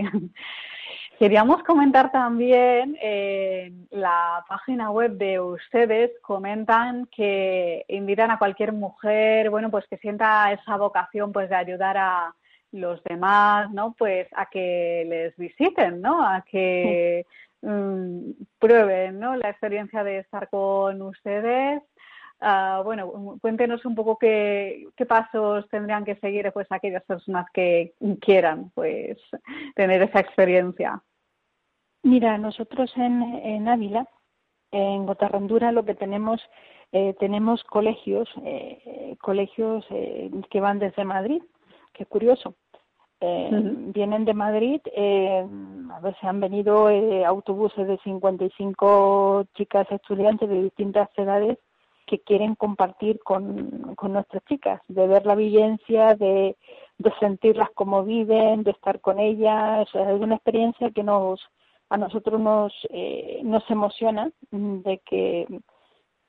Queríamos 1.22 1.62
comentar 1.62 2.12
también 2.12 2.98
eh, 3.00 3.72
la 3.92 4.44
página 4.50 4.90
web 4.90 5.12
de 5.20 5.40
ustedes, 5.40 6.10
comentan 6.24 7.06
que 7.16 7.86
invitan 7.90 8.32
a 8.32 8.40
cualquier 8.40 8.74
mujer, 8.74 9.52
bueno, 9.52 9.70
pues 9.70 9.86
que 9.88 9.98
sienta 9.98 10.52
esa 10.52 10.78
vocación 10.78 11.32
pues 11.32 11.48
de 11.48 11.56
ayudar 11.58 11.96
a 11.96 12.34
los 12.72 13.04
demás, 13.04 13.70
¿no? 13.70 13.94
Pues 14.00 14.28
a 14.36 14.48
que 14.48 15.06
les 15.08 15.38
visiten, 15.38 16.02
¿no? 16.02 16.26
A 16.26 16.42
que 16.42 17.28
mm, 17.62 18.32
prueben, 18.58 19.20
¿no? 19.20 19.36
La 19.36 19.52
experiencia 19.52 20.04
de 20.04 20.18
estar 20.18 20.50
con 20.50 21.04
ustedes 21.04 21.84
Uh, 22.44 22.82
bueno, 22.84 23.38
cuéntenos 23.40 23.86
un 23.86 23.94
poco 23.94 24.18
qué, 24.18 24.88
qué, 24.98 25.06
pasos 25.06 25.70
tendrían 25.70 26.04
que 26.04 26.16
seguir 26.16 26.52
pues 26.52 26.66
aquellas 26.72 27.04
personas 27.04 27.46
que 27.54 27.94
quieran 28.20 28.72
pues 28.74 29.20
tener 29.76 30.02
esa 30.02 30.22
experiencia. 30.22 31.00
Mira, 32.04 32.38
nosotros 32.38 32.92
en, 32.96 33.22
en 33.44 33.68
Ávila, 33.68 34.08
en 34.72 35.06
Gotarrandura, 35.06 35.72
lo 35.72 35.86
que 35.86 35.94
tenemos, 35.94 36.42
eh, 36.92 37.14
tenemos 37.20 37.64
colegios, 37.64 38.28
eh, 38.44 39.16
colegios 39.22 39.86
eh, 39.92 40.32
que 40.50 40.62
van 40.62 40.80
desde 40.80 41.04
Madrid, 41.04 41.44
que 41.94 42.06
curioso. 42.06 42.56
Uh 43.24 43.28
-huh. 43.28 43.94
Vienen 43.94 44.26
de 44.26 44.34
Madrid, 44.34 44.82
a 45.96 46.00
veces 46.00 46.24
han 46.24 46.40
venido 46.40 46.88
autobuses 47.28 47.88
de 47.88 48.00
55 48.00 49.46
chicas 49.54 49.86
estudiantes 49.92 50.50
de 50.50 50.64
distintas 50.64 51.08
edades 51.16 51.60
que 52.08 52.18
quieren 52.18 52.56
compartir 52.56 53.20
con, 53.24 53.94
con 53.96 54.14
nuestras 54.14 54.44
chicas, 54.46 54.82
de 54.88 55.06
ver 55.06 55.28
la 55.28 55.36
vivencia, 55.36 56.16
de, 56.16 56.56
de 56.98 57.12
sentirlas 57.20 57.70
como 57.76 58.04
viven, 58.04 58.64
de 58.64 58.72
estar 58.72 59.00
con 59.02 59.20
ellas. 59.20 59.88
es 59.94 60.20
una 60.20 60.36
experiencia 60.36 60.90
que 60.90 61.04
nos 61.04 61.40
a 61.92 61.98
nosotros 61.98 62.40
nos, 62.40 62.74
eh, 62.90 63.42
nos 63.44 63.70
emociona 63.70 64.32
de 64.50 65.02
que, 65.06 65.46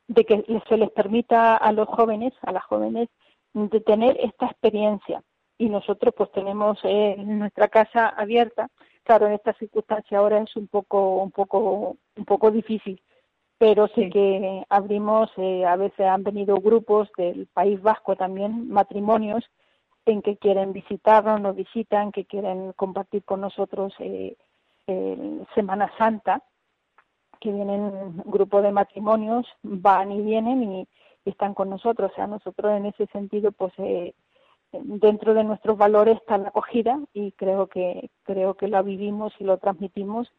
de 0.08 0.24
que 0.24 0.44
se 0.68 0.76
les 0.76 0.90
permita 0.90 1.56
a 1.56 1.70
los 1.70 1.86
jóvenes, 1.86 2.32
a 2.42 2.50
las 2.50 2.64
jóvenes, 2.64 3.08
de 3.54 3.80
tener 3.80 4.18
esta 4.20 4.46
experiencia. 4.46 5.22
Y 5.58 5.68
nosotros 5.68 6.12
pues 6.16 6.32
tenemos 6.32 6.80
eh, 6.82 7.14
nuestra 7.16 7.68
casa 7.68 8.08
abierta. 8.08 8.70
Claro, 9.04 9.28
en 9.28 9.34
esta 9.34 9.52
circunstancia 9.52 10.18
ahora 10.18 10.38
es 10.38 10.56
un 10.56 10.66
poco, 10.66 11.18
un 11.22 11.30
poco, 11.30 11.96
un 12.16 12.24
poco 12.24 12.50
difícil, 12.50 13.00
pero 13.56 13.86
sí, 13.94 14.10
que 14.10 14.64
abrimos, 14.68 15.30
eh, 15.36 15.64
a 15.64 15.76
veces 15.76 16.06
han 16.06 16.24
venido 16.24 16.56
grupos 16.56 17.08
del 17.16 17.46
País 17.46 17.80
Vasco 17.80 18.16
también, 18.16 18.68
matrimonios, 18.68 19.48
en 20.06 20.22
que 20.22 20.38
quieren 20.38 20.72
visitarnos, 20.72 21.40
nos 21.40 21.54
visitan, 21.54 22.10
que 22.10 22.24
quieren 22.24 22.72
compartir 22.72 23.22
con 23.22 23.40
nosotros 23.40 23.94
eh, 24.00 24.36
Semana 25.54 25.90
Santa, 25.96 26.42
que 27.40 27.52
vienen 27.52 27.80
un 27.80 28.22
grupo 28.26 28.62
de 28.62 28.72
matrimonios, 28.72 29.46
van 29.62 30.12
y 30.12 30.22
vienen 30.22 30.62
y, 30.62 30.88
están 31.24 31.54
con 31.54 31.70
nosotros. 31.70 32.10
O 32.10 32.14
sea, 32.16 32.26
nosotros 32.26 32.72
en 32.72 32.86
ese 32.86 33.06
sentido, 33.06 33.52
pues 33.52 33.72
eh, 33.78 34.12
dentro 34.72 35.34
de 35.34 35.44
nuestros 35.44 35.78
valores 35.78 36.16
está 36.16 36.36
la 36.38 36.48
acogida 36.48 36.98
y 37.12 37.32
creo 37.32 37.68
que 37.68 38.10
creo 38.24 38.54
que 38.54 38.68
lo 38.68 38.82
vivimos 38.82 39.32
y 39.38 39.44
lo 39.44 39.58
transmitimos 39.58 40.32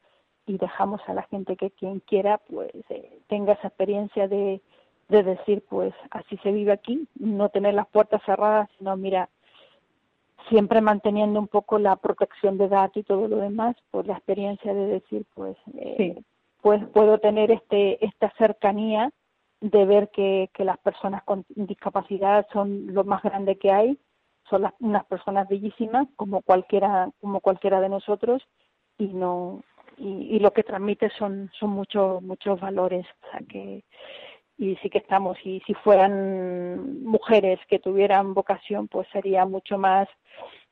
y 0.46 0.58
dejamos 0.58 1.00
a 1.08 1.14
la 1.14 1.24
gente 1.24 1.56
que 1.56 1.72
quien 1.72 2.02
quiera 2.02 2.38
pues 2.50 2.72
eh, 2.90 3.20
tenga 3.28 3.54
esa 3.54 3.70
experiencia 3.70 4.28
de, 4.28 4.62
de 5.10 5.24
decir, 5.24 5.64
pues 5.70 5.94
así 6.12 6.38
se 6.38 6.52
vive 6.52 6.72
aquí, 6.72 7.08
no 7.18 7.50
tener 7.50 7.74
las 7.76 7.88
puertas 7.88 8.22
cerradas, 8.26 8.70
sino 8.78 8.98
mira, 8.98 9.30
siempre 10.50 10.82
manteniendo 10.82 11.40
un 11.40 11.48
poco 11.48 11.80
la 11.80 11.96
protección 11.96 12.58
de 12.58 12.68
datos 12.68 12.98
y 12.98 13.04
todo 13.04 13.28
lo 13.28 13.38
demás, 13.38 13.76
por 13.92 14.08
la 14.08 14.14
experiencia 14.14 14.74
de 14.74 14.88
decir, 14.88 15.26
pues, 15.34 15.58
eh, 15.78 16.22
pues 16.62 16.82
puedo 16.94 17.18
tener 17.20 17.52
este 17.52 18.04
esta 18.06 18.32
cercanía 18.38 19.12
de 19.62 19.86
ver 19.86 20.10
que, 20.10 20.50
que 20.54 20.66
las 20.66 20.78
personas 20.80 21.24
con 21.24 21.46
discapacidad 21.50 22.46
son 22.52 22.94
lo 22.94 23.04
más 23.04 23.22
grande 23.24 23.58
que 23.58 23.72
hay, 23.72 23.98
son 24.50 24.64
las, 24.64 24.74
unas 24.80 25.06
personas 25.06 25.48
bellísimas 25.48 26.08
como 26.16 26.42
cualquiera 26.42 27.10
como 27.22 27.40
cualquiera 27.40 27.80
de 27.82 27.90
nosotros 27.90 28.44
y 28.98 29.08
no 29.08 29.62
y, 29.98 30.36
y 30.36 30.40
lo 30.40 30.52
que 30.52 30.64
transmite 30.64 31.10
son 31.18 31.50
son 31.60 31.72
muchos 31.72 32.22
muchos 32.22 32.60
valores, 32.60 33.06
o 33.24 33.32
sea 33.32 33.40
que 33.48 33.84
y 34.58 34.76
sí 34.78 34.90
que 34.90 35.00
estamos 35.00 35.38
y 35.44 35.62
si 35.66 35.74
fueran 35.74 37.04
mujeres 37.04 37.60
que 37.68 37.80
tuvieran 37.80 38.34
vocación 38.34 38.88
pues 38.88 39.08
sería 39.12 39.46
mucho 39.46 39.78
más 39.78 40.08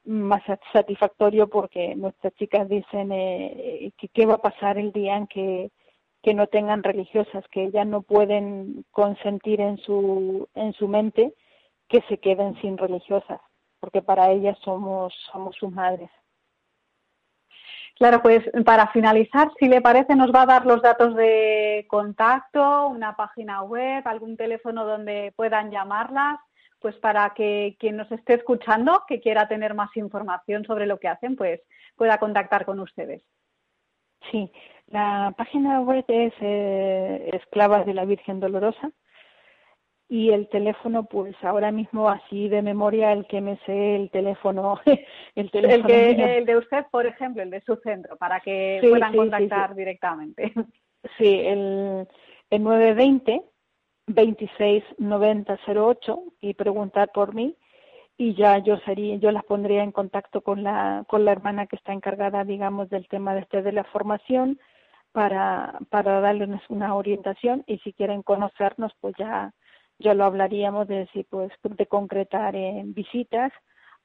más 0.05 0.41
satisfactorio 0.73 1.47
porque 1.47 1.95
nuestras 1.95 2.33
chicas 2.35 2.67
dicen 2.69 3.11
eh, 3.11 3.91
que 3.97 4.07
qué 4.09 4.25
va 4.25 4.35
a 4.35 4.41
pasar 4.41 4.77
el 4.77 4.91
día 4.91 5.17
en 5.17 5.27
que 5.27 5.71
que 6.23 6.33
no 6.35 6.45
tengan 6.47 6.83
religiosas 6.83 7.43
que 7.49 7.63
ellas 7.63 7.87
no 7.87 8.03
pueden 8.03 8.85
consentir 8.91 9.61
en 9.61 9.77
su 9.77 10.47
en 10.53 10.73
su 10.73 10.87
mente 10.87 11.33
que 11.87 12.01
se 12.07 12.19
queden 12.19 12.59
sin 12.61 12.77
religiosas 12.77 13.41
porque 13.79 14.01
para 14.01 14.31
ellas 14.31 14.57
somos 14.63 15.13
somos 15.31 15.55
sus 15.55 15.71
madres 15.71 16.09
Claro, 17.97 18.21
pues 18.21 18.43
para 18.65 18.87
finalizar, 18.87 19.51
si 19.59 19.67
le 19.67 19.81
parece, 19.81 20.15
nos 20.15 20.31
va 20.33 20.43
a 20.43 20.47
dar 20.47 20.65
los 20.65 20.81
datos 20.81 21.15
de 21.15 21.85
contacto, 21.87 22.87
una 22.87 23.15
página 23.15 23.61
web, 23.61 24.01
algún 24.05 24.37
teléfono 24.37 24.85
donde 24.85 25.33
puedan 25.35 25.69
llamarlas, 25.69 26.39
pues 26.79 26.95
para 26.95 27.29
que 27.35 27.75
quien 27.79 27.97
nos 27.97 28.11
esté 28.11 28.33
escuchando, 28.33 29.03
que 29.07 29.19
quiera 29.19 29.47
tener 29.47 29.75
más 29.75 29.95
información 29.95 30.65
sobre 30.65 30.87
lo 30.87 30.99
que 30.99 31.09
hacen, 31.09 31.35
pues 31.35 31.61
pueda 31.95 32.17
contactar 32.17 32.65
con 32.65 32.79
ustedes. 32.79 33.21
Sí, 34.31 34.51
la 34.87 35.33
página 35.37 35.81
web 35.81 36.03
es 36.07 36.33
eh, 36.41 37.29
Esclavas 37.33 37.85
de 37.85 37.93
la 37.93 38.05
Virgen 38.05 38.39
Dolorosa 38.39 38.91
y 40.11 40.31
el 40.31 40.49
teléfono 40.49 41.05
pues 41.05 41.33
ahora 41.41 41.71
mismo 41.71 42.09
así 42.09 42.49
de 42.49 42.61
memoria 42.61 43.13
el 43.13 43.25
que 43.27 43.39
me 43.39 43.57
sé 43.65 43.95
el 43.95 44.09
teléfono 44.09 44.77
el 45.35 45.49
teléfono 45.49 45.87
el, 45.87 46.17
que, 46.17 46.37
el 46.37 46.45
de 46.45 46.57
usted 46.57 46.85
por 46.91 47.05
ejemplo 47.05 47.41
el 47.41 47.49
de 47.49 47.61
su 47.61 47.77
centro 47.77 48.17
para 48.17 48.41
que 48.41 48.79
puedan 48.81 49.15
contactar 49.15 49.73
directamente. 49.73 50.53
Sí 51.17 51.39
el, 51.45 52.05
el 52.49 52.63
920 52.63 53.41
26 54.07 54.83
90 54.97 55.59
08 55.65 56.23
y 56.41 56.55
preguntar 56.55 57.09
por 57.13 57.33
mí 57.33 57.55
y 58.17 58.35
ya 58.35 58.57
yo 58.57 58.79
sería 58.79 59.15
yo 59.15 59.31
las 59.31 59.45
pondría 59.45 59.81
en 59.81 59.93
contacto 59.93 60.41
con 60.41 60.61
la 60.61 61.05
con 61.07 61.23
la 61.23 61.31
hermana 61.31 61.67
que 61.67 61.77
está 61.77 61.93
encargada 61.93 62.43
digamos 62.43 62.89
del 62.89 63.07
tema 63.07 63.33
de 63.33 63.39
este 63.39 63.61
de 63.61 63.71
la 63.71 63.85
formación 63.85 64.59
para 65.13 65.79
para 65.89 66.19
darles 66.19 66.61
una 66.67 66.95
orientación 66.95 67.63
y 67.65 67.77
si 67.77 67.93
quieren 67.93 68.23
conocernos 68.23 68.91
pues 68.99 69.15
ya 69.17 69.53
ya 70.01 70.13
lo 70.13 70.25
hablaríamos 70.25 70.87
de 70.87 71.07
si 71.13 71.23
pues 71.23 71.51
de 71.63 71.85
concretar 71.87 72.55
en 72.55 72.93
visitas 72.93 73.51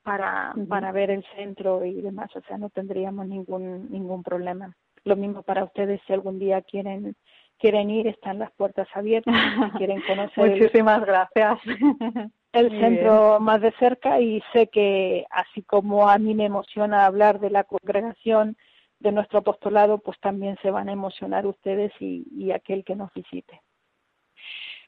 para, 0.02 0.54
para 0.68 0.92
ver 0.92 1.10
el 1.10 1.24
centro 1.34 1.84
y 1.84 2.00
demás, 2.00 2.30
o 2.36 2.40
sea, 2.42 2.58
no 2.58 2.70
tendríamos 2.70 3.26
ningún 3.26 3.90
ningún 3.90 4.22
problema. 4.22 4.76
Lo 5.04 5.16
mismo 5.16 5.42
para 5.42 5.64
ustedes 5.64 6.00
si 6.06 6.12
algún 6.12 6.38
día 6.38 6.62
quieren 6.62 7.16
quieren 7.58 7.90
ir, 7.90 8.06
están 8.06 8.38
las 8.38 8.52
puertas 8.52 8.88
abiertas, 8.94 9.34
quieren 9.78 10.00
conocer 10.06 10.50
Muchísimas 10.50 11.04
gracias. 11.04 11.58
el 12.52 12.70
centro 12.80 13.38
más 13.40 13.60
de 13.60 13.72
cerca 13.72 14.20
y 14.20 14.42
sé 14.52 14.68
que 14.68 15.26
así 15.30 15.62
como 15.62 16.08
a 16.08 16.18
mí 16.18 16.34
me 16.34 16.46
emociona 16.46 17.04
hablar 17.04 17.38
de 17.40 17.50
la 17.50 17.64
congregación 17.64 18.56
de 18.98 19.12
nuestro 19.12 19.40
apostolado, 19.40 19.98
pues 19.98 20.18
también 20.20 20.56
se 20.62 20.70
van 20.70 20.88
a 20.88 20.92
emocionar 20.92 21.46
ustedes 21.46 21.92
y, 22.00 22.26
y 22.34 22.52
aquel 22.52 22.84
que 22.84 22.96
nos 22.96 23.12
visite. 23.12 23.60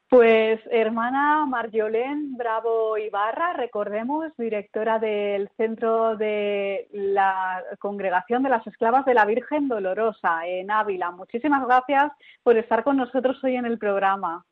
Pues 0.09 0.59
hermana 0.71 1.44
Marjolén 1.44 2.35
Bravo 2.35 2.97
Ibarra, 2.97 3.53
recordemos, 3.53 4.33
directora 4.38 4.99
del 4.99 5.51
Centro 5.59 6.16
de 6.16 6.88
la 6.92 7.62
Congregación 7.79 8.42
de 8.42 8.49
las 8.49 8.66
Esclavas 8.66 9.05
de 9.05 9.12
la 9.12 9.27
Virgen 9.27 9.68
Dolorosa 9.68 10.47
en 10.47 10.71
Ávila. 10.71 11.11
Muchísimas 11.11 11.66
gracias 11.66 12.11
por 12.42 12.57
estar 12.57 12.85
con 12.85 12.97
nosotros 12.97 13.37
hoy 13.44 13.57
en 13.57 13.66
el 13.66 13.77
programa. 13.77 14.47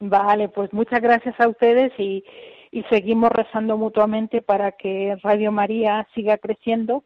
Vale, 0.00 0.48
pues 0.48 0.72
muchas 0.72 1.00
gracias 1.00 1.38
a 1.38 1.46
ustedes 1.46 1.92
y, 1.96 2.24
y 2.72 2.82
seguimos 2.90 3.30
rezando 3.30 3.78
mutuamente 3.78 4.42
para 4.42 4.72
que 4.72 5.16
Radio 5.22 5.52
María 5.52 6.08
siga 6.12 6.38
creciendo 6.38 7.04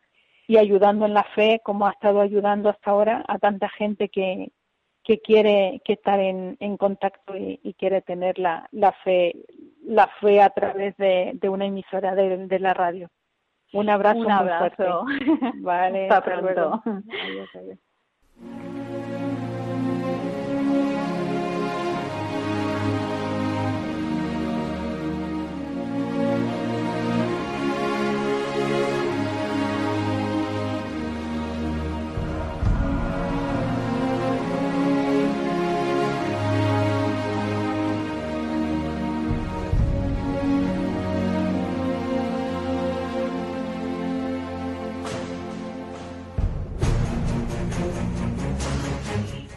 y 0.48 0.56
ayudando 0.56 1.04
en 1.04 1.12
la 1.12 1.24
fe 1.34 1.60
como 1.62 1.86
ha 1.86 1.90
estado 1.90 2.22
ayudando 2.22 2.70
hasta 2.70 2.90
ahora 2.90 3.22
a 3.28 3.38
tanta 3.38 3.68
gente 3.68 4.08
que, 4.08 4.50
que 5.06 5.20
quiere 5.20 5.80
que 5.84 5.92
estar 5.92 6.18
en, 6.18 6.56
en 6.58 6.76
contacto 6.76 7.36
y, 7.36 7.60
y, 7.62 7.74
quiere 7.74 8.02
tener 8.02 8.40
la, 8.40 8.68
la 8.72 8.90
fe 9.04 9.36
la 9.86 10.08
fe 10.20 10.42
a 10.42 10.50
través 10.50 10.96
de, 10.96 11.30
de 11.34 11.48
una 11.48 11.66
emisora 11.66 12.16
de, 12.16 12.48
de, 12.48 12.58
la 12.58 12.74
radio. 12.74 13.08
Un 13.72 13.88
abrazo. 13.88 14.18
Un 14.18 14.32
abrazo. 14.32 15.04
Muy 15.04 15.18
fuerte. 15.18 15.52
Vale. 15.62 16.08
hasta, 16.08 16.18
hasta 16.18 16.40
pronto. 16.40 16.82
Adiós, 17.24 17.48
adiós. 17.54 17.78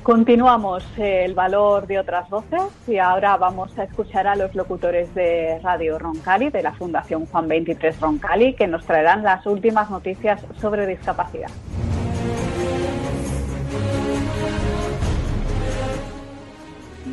Continuamos 0.09 0.83
el 0.97 1.35
valor 1.35 1.85
de 1.85 1.99
otras 1.99 2.27
voces 2.31 2.63
y 2.87 2.97
ahora 2.97 3.37
vamos 3.37 3.77
a 3.77 3.83
escuchar 3.83 4.25
a 4.25 4.35
los 4.35 4.55
locutores 4.55 5.13
de 5.13 5.59
Radio 5.59 5.99
Roncali, 5.99 6.49
de 6.49 6.63
la 6.63 6.73
Fundación 6.73 7.27
Juan 7.27 7.47
23 7.47 7.99
Roncali, 7.99 8.55
que 8.55 8.65
nos 8.65 8.83
traerán 8.87 9.21
las 9.21 9.45
últimas 9.45 9.87
noticias 9.91 10.41
sobre 10.59 10.87
discapacidad. 10.87 11.51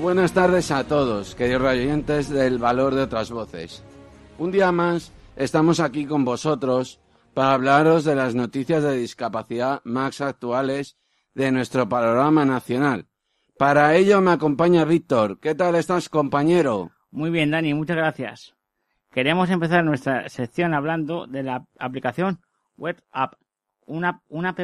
Buenas 0.01 0.33
tardes 0.33 0.71
a 0.71 0.85
todos, 0.85 1.35
queridos 1.35 1.65
oyentes 1.65 2.31
del 2.31 2.57
valor 2.57 2.95
de 2.95 3.03
otras 3.03 3.31
voces. 3.31 3.85
Un 4.39 4.53
día 4.53 4.73
más 4.73 5.13
estamos 5.37 5.81
aquí 5.81 6.07
con 6.07 6.25
vosotros 6.25 6.99
para 7.35 7.53
hablaros 7.53 8.05
de 8.05 8.15
las 8.15 8.35
noticias 8.35 8.83
de 8.83 8.97
discapacidad 8.97 9.83
más 9.85 10.23
actuales 10.23 10.97
de 11.37 11.53
nuestro 11.53 11.87
panorama 11.87 12.47
nacional. 12.47 13.07
Para 13.59 13.95
ello 13.95 14.23
me 14.23 14.31
acompaña 14.31 14.87
Víctor. 14.87 15.39
¿Qué 15.39 15.55
tal 15.55 15.75
estás, 15.75 16.09
compañero? 16.09 16.93
Muy 17.11 17.29
bien, 17.29 17.51
Dani, 17.51 17.75
muchas 17.75 17.97
gracias. 17.97 18.55
Queremos 19.13 19.51
empezar 19.51 19.85
nuestra 19.85 20.31
sección 20.31 20.73
hablando 20.73 21.27
de 21.27 21.43
la 21.43 21.67
aplicación 21.79 22.41
Web 22.79 23.03
App, 23.13 23.35
una, 23.85 24.23
una 24.29 24.51
app 24.51 24.61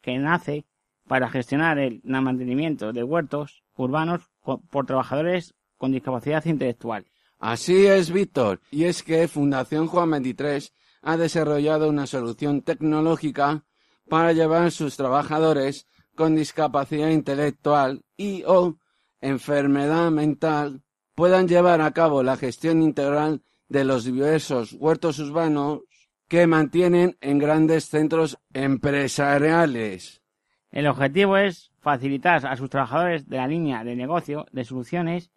que 0.00 0.18
nace 0.18 0.64
para 1.06 1.28
gestionar 1.28 1.78
el 1.78 2.00
mantenimiento 2.04 2.94
de 2.94 3.02
huertos 3.02 3.62
urbanos 3.76 4.22
por 4.70 4.86
trabajadores 4.86 5.54
con 5.76 5.92
discapacidad 5.92 6.42
intelectual. 6.46 7.04
Así 7.38 7.86
es, 7.86 8.10
Víctor. 8.10 8.62
Y 8.70 8.84
es 8.84 9.02
que 9.02 9.28
Fundación 9.28 9.88
Juan 9.88 10.10
23 10.10 10.72
ha 11.02 11.18
desarrollado 11.18 11.90
una 11.90 12.06
solución 12.06 12.62
tecnológica 12.62 13.64
para 14.08 14.32
llevar 14.32 14.64
a 14.64 14.70
sus 14.70 14.96
trabajadores 14.96 15.86
con 16.14 16.34
discapacidad 16.34 17.10
intelectual 17.10 18.02
y 18.16 18.42
o 18.46 18.78
enfermedad 19.20 20.10
mental 20.10 20.82
puedan 21.14 21.48
llevar 21.48 21.80
a 21.80 21.92
cabo 21.92 22.22
la 22.22 22.36
gestión 22.36 22.82
integral 22.82 23.42
de 23.68 23.84
los 23.84 24.04
diversos 24.04 24.74
huertos 24.74 25.18
urbanos 25.18 25.80
que 26.28 26.46
mantienen 26.46 27.16
en 27.20 27.38
grandes 27.38 27.86
centros 27.86 28.38
empresariales. 28.52 30.22
El 30.70 30.86
objetivo 30.86 31.36
es 31.36 31.70
facilitar 31.80 32.46
a 32.46 32.56
sus 32.56 32.70
trabajadores 32.70 33.28
de 33.28 33.36
la 33.36 33.46
línea 33.46 33.84
de 33.84 33.94
negocio 33.94 34.46
de 34.52 34.64
soluciones 34.64 35.30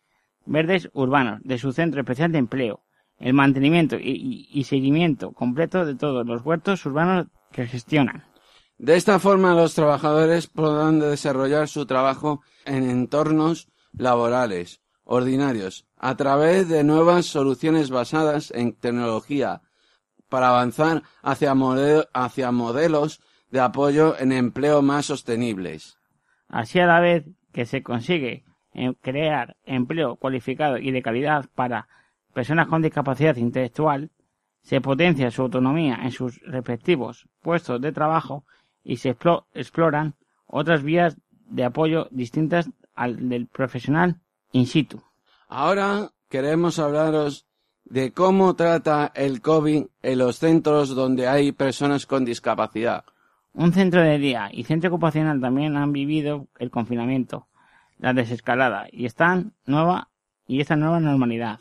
verdes 0.45 0.89
urbanos 0.93 1.41
de 1.43 1.57
su 1.57 1.73
centro 1.73 2.01
especial 2.01 2.31
de 2.31 2.39
empleo, 2.39 2.83
el 3.19 3.33
mantenimiento 3.33 3.97
y, 3.97 4.11
y, 4.11 4.59
y 4.59 4.63
seguimiento 4.63 5.33
completo 5.33 5.85
de 5.85 5.95
todos 5.95 6.25
los 6.25 6.43
huertos 6.43 6.85
urbanos 6.85 7.27
que 7.51 7.67
gestionan. 7.67 8.23
De 8.79 8.95
esta 8.95 9.17
forma 9.17 9.55
los 9.55 9.73
trabajadores 9.73 10.45
podrán 10.45 10.99
desarrollar 10.99 11.67
su 11.67 11.87
trabajo 11.87 12.41
en 12.63 12.87
entornos 12.87 13.69
laborales 13.91 14.81
ordinarios 15.03 15.87
a 15.97 16.15
través 16.15 16.69
de 16.69 16.83
nuevas 16.83 17.25
soluciones 17.25 17.89
basadas 17.89 18.51
en 18.51 18.73
tecnología 18.73 19.61
para 20.29 20.49
avanzar 20.49 21.01
hacia, 21.23 21.55
modelos 21.55 23.21
de 23.49 23.59
apoyo 23.59 24.19
en 24.19 24.31
empleo 24.31 24.83
más 24.83 25.07
sostenibles. 25.07 25.97
Así 26.47 26.79
a 26.79 26.85
la 26.85 26.99
vez 26.99 27.25
que 27.51 27.65
se 27.65 27.81
consigue 27.81 28.43
eh, 28.73 28.93
crear 29.01 29.57
empleo 29.63 30.17
cualificado 30.17 30.77
y 30.77 30.91
de 30.91 31.01
calidad 31.01 31.45
para 31.55 31.87
personas 32.33 32.67
con 32.67 32.83
discapacidad 32.83 33.37
intelectual, 33.37 34.11
se 34.61 34.81
potencia 34.81 35.31
su 35.31 35.41
autonomía 35.41 35.97
en 36.03 36.11
sus 36.11 36.39
respectivos 36.41 37.27
puestos 37.41 37.81
de 37.81 37.91
trabajo 37.91 38.45
y 38.87 38.97
se 38.97 39.17
exploran 39.53 40.15
otras 40.47 40.81
vías 40.81 41.17
de 41.49 41.65
apoyo 41.65 42.07
distintas 42.09 42.69
al 42.95 43.27
del 43.27 43.47
profesional 43.47 44.21
in 44.53 44.65
situ. 44.65 45.03
Ahora 45.49 46.11
queremos 46.29 46.79
hablaros 46.79 47.45
de 47.83 48.13
cómo 48.13 48.55
trata 48.55 49.11
el 49.13 49.41
COVID 49.41 49.85
en 50.01 50.17
los 50.17 50.37
centros 50.37 50.95
donde 50.95 51.27
hay 51.27 51.51
personas 51.51 52.05
con 52.05 52.23
discapacidad. 52.23 53.03
Un 53.53 53.73
centro 53.73 54.01
de 54.01 54.19
día 54.19 54.49
y 54.53 54.63
centro 54.63 54.89
ocupacional 54.89 55.41
también 55.41 55.75
han 55.75 55.91
vivido 55.91 56.47
el 56.57 56.71
confinamiento, 56.71 57.47
la 57.97 58.13
desescalada 58.13 58.87
y 58.89 59.05
están 59.05 59.53
nueva 59.65 60.09
y 60.47 60.61
esta 60.61 60.77
nueva 60.77 61.01
normalidad, 61.01 61.59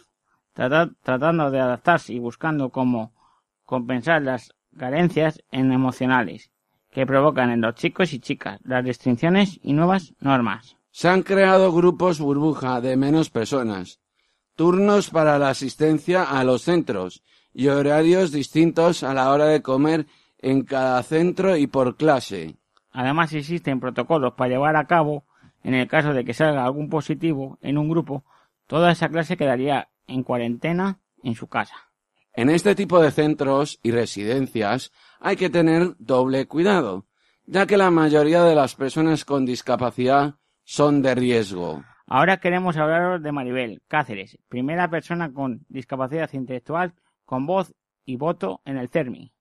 tratando 0.53 1.51
de 1.51 1.61
adaptarse 1.61 2.13
y 2.13 2.21
buscando 2.21 2.71
cómo 2.71 3.13
compensar 3.65 4.23
las 4.23 4.55
carencias 4.77 5.43
en 5.51 5.73
emocionales 5.73 6.53
que 6.97 7.05
provocan 7.05 7.51
en 7.51 7.61
los 7.61 7.75
chicos 7.75 8.15
y 8.15 8.21
chicas 8.21 8.59
las 8.65 8.83
restricciones 8.83 9.61
y 9.63 9.75
nuevas 9.75 10.15
normas. 10.19 10.79
Se 10.91 11.11
han 11.11 11.23
creado 11.23 11.71
grupos 11.71 12.21
burbuja 12.21 12.81
de 12.81 12.97
menos 12.97 13.29
personas, 13.29 14.01
turnos 14.55 15.11
para 15.11 15.39
la 15.39 15.51
asistencia 15.51 16.23
a 16.23 16.43
los 16.43 16.63
centros 16.63 17.23
y 17.53 17.69
horarios 17.69 18.33
distintos 18.33 19.03
a 19.03 19.13
la 19.13 19.31
hora 19.31 19.45
de 19.45 19.61
comer 19.61 20.07
en 20.39 20.63
cada 20.63 21.03
centro 21.03 21.59
y 21.59 21.67
por 21.67 21.99
clase. 21.99 22.57
Además 22.93 23.31
existen 23.35 23.79
protocolos 23.79 24.33
para 24.33 24.53
llevar 24.53 24.77
a 24.77 24.87
cabo, 24.87 25.27
en 25.63 25.75
el 25.75 25.89
caso 25.89 26.15
de 26.15 26.25
que 26.25 26.33
salga 26.33 26.65
algún 26.65 26.89
positivo 26.89 27.59
en 27.61 27.77
un 27.77 27.91
grupo, 27.91 28.25
toda 28.67 28.91
esa 28.91 29.11
clase 29.11 29.37
quedaría 29.37 29.91
en 30.07 30.23
cuarentena 30.23 31.01
en 31.23 31.35
su 31.35 31.47
casa. 31.47 31.75
En 32.33 32.49
este 32.49 32.75
tipo 32.75 33.03
de 33.03 33.11
centros 33.11 33.81
y 33.83 33.91
residencias 33.91 34.93
hay 35.21 35.37
que 35.37 35.51
tener 35.51 35.95
doble 35.99 36.47
cuidado, 36.47 37.07
ya 37.47 37.67
que 37.67 37.77
la 37.77 37.91
mayoría 37.91 38.43
de 38.43 38.55
las 38.55 38.75
personas 38.75 39.25
con 39.25 39.47
discapacidad 39.47 40.37
son 40.65 41.03
de 41.03 41.15
riesgo. 41.15 41.85
Ahora 42.07 42.39
queremos 42.39 42.77
hablaros 42.77 43.23
de 43.23 43.33
Maribel 43.33 43.83
Cáceres, 43.89 44.39
primera 44.49 44.89
persona 44.89 45.33
con 45.33 45.65
discapacidad 45.69 46.33
intelectual 46.33 46.95
con 47.25 47.47
voz 47.47 47.75
y 48.05 48.17
voto 48.17 48.61
en 48.65 48.79
el 48.79 48.89
CERMI. 48.89 49.33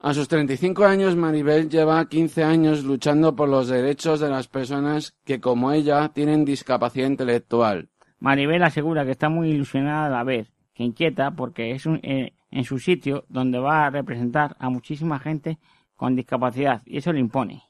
A 0.00 0.12
sus 0.12 0.28
35 0.28 0.84
años, 0.84 1.16
Maribel 1.16 1.68
lleva 1.68 2.06
15 2.06 2.44
años 2.44 2.84
luchando 2.84 3.36
por 3.36 3.48
los 3.48 3.68
derechos 3.68 4.20
de 4.20 4.28
las 4.28 4.48
personas 4.48 5.16
que, 5.24 5.40
como 5.40 5.72
ella, 5.72 6.10
tienen 6.10 6.44
discapacidad 6.44 7.06
intelectual. 7.06 7.88
Maribel 8.18 8.62
asegura 8.62 9.04
que 9.04 9.12
está 9.12 9.28
muy 9.28 9.50
ilusionada 9.50 10.06
a 10.06 10.10
la 10.10 10.24
vez, 10.24 10.52
que 10.74 10.82
inquieta 10.82 11.30
porque 11.30 11.72
es 11.72 11.86
eh, 11.86 12.32
en 12.54 12.64
su 12.64 12.78
sitio 12.78 13.24
donde 13.28 13.58
va 13.58 13.84
a 13.84 13.90
representar 13.90 14.56
a 14.60 14.70
muchísima 14.70 15.18
gente 15.18 15.58
con 15.96 16.14
discapacidad 16.14 16.82
y 16.86 16.98
eso 16.98 17.12
le 17.12 17.18
impone. 17.18 17.64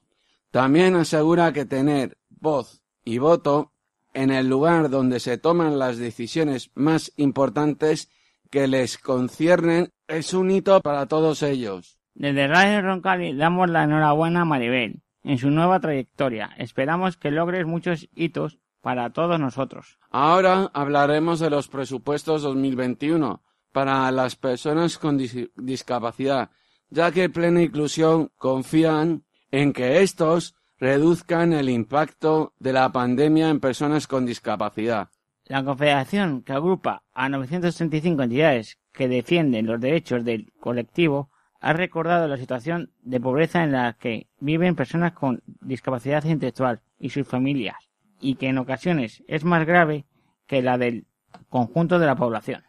También 0.50 0.94
asegura 0.94 1.52
que 1.52 1.64
tener 1.64 2.18
voz 2.28 2.82
y 3.02 3.18
voto 3.18 3.72
en 4.12 4.30
el 4.30 4.46
lugar 4.46 4.90
donde 4.90 5.20
se 5.20 5.38
toman 5.38 5.78
las 5.78 5.96
decisiones 5.96 6.70
más 6.74 7.12
importantes 7.16 8.10
que 8.50 8.68
les 8.68 8.98
conciernen 8.98 9.88
es 10.06 10.34
un 10.34 10.50
hito 10.50 10.80
para 10.80 11.06
todos 11.06 11.42
ellos. 11.42 11.98
Desde 12.14 12.46
Radio 12.46 12.82
Roncali 12.82 13.34
damos 13.34 13.70
la 13.70 13.84
enhorabuena 13.84 14.42
a 14.42 14.44
Maribel 14.44 15.02
en 15.24 15.38
su 15.38 15.50
nueva 15.50 15.80
trayectoria. 15.80 16.50
Esperamos 16.58 17.16
que 17.16 17.30
logres 17.30 17.66
muchos 17.66 18.08
hitos 18.14 18.58
para 18.82 19.10
todos 19.10 19.40
nosotros. 19.40 19.98
Ahora 20.10 20.70
hablaremos 20.74 21.40
de 21.40 21.48
los 21.48 21.68
presupuestos 21.68 22.42
2021 22.42 23.42
para 23.74 24.08
las 24.12 24.36
personas 24.36 24.98
con 24.98 25.18
discapacidad, 25.18 26.50
ya 26.90 27.10
que 27.10 27.28
Plena 27.28 27.60
Inclusión 27.60 28.30
confían 28.36 29.24
en 29.50 29.72
que 29.72 30.00
estos 30.02 30.54
reduzcan 30.78 31.52
el 31.52 31.68
impacto 31.68 32.54
de 32.60 32.72
la 32.72 32.92
pandemia 32.92 33.50
en 33.50 33.58
personas 33.58 34.06
con 34.06 34.26
discapacidad. 34.26 35.08
La 35.46 35.64
Confederación, 35.64 36.42
que 36.42 36.52
agrupa 36.52 37.02
a 37.12 37.28
935 37.28 38.22
entidades 38.22 38.78
que 38.92 39.08
defienden 39.08 39.66
los 39.66 39.80
derechos 39.80 40.24
del 40.24 40.52
colectivo, 40.60 41.30
ha 41.60 41.72
recordado 41.72 42.28
la 42.28 42.36
situación 42.36 42.92
de 43.02 43.20
pobreza 43.20 43.64
en 43.64 43.72
la 43.72 43.94
que 43.94 44.28
viven 44.38 44.76
personas 44.76 45.14
con 45.14 45.42
discapacidad 45.60 46.22
intelectual 46.24 46.80
y 47.00 47.10
sus 47.10 47.26
familias, 47.26 47.90
y 48.20 48.36
que 48.36 48.46
en 48.48 48.58
ocasiones 48.58 49.24
es 49.26 49.42
más 49.42 49.66
grave 49.66 50.06
que 50.46 50.62
la 50.62 50.78
del 50.78 51.06
conjunto 51.48 51.98
de 51.98 52.06
la 52.06 52.14
población. 52.14 52.62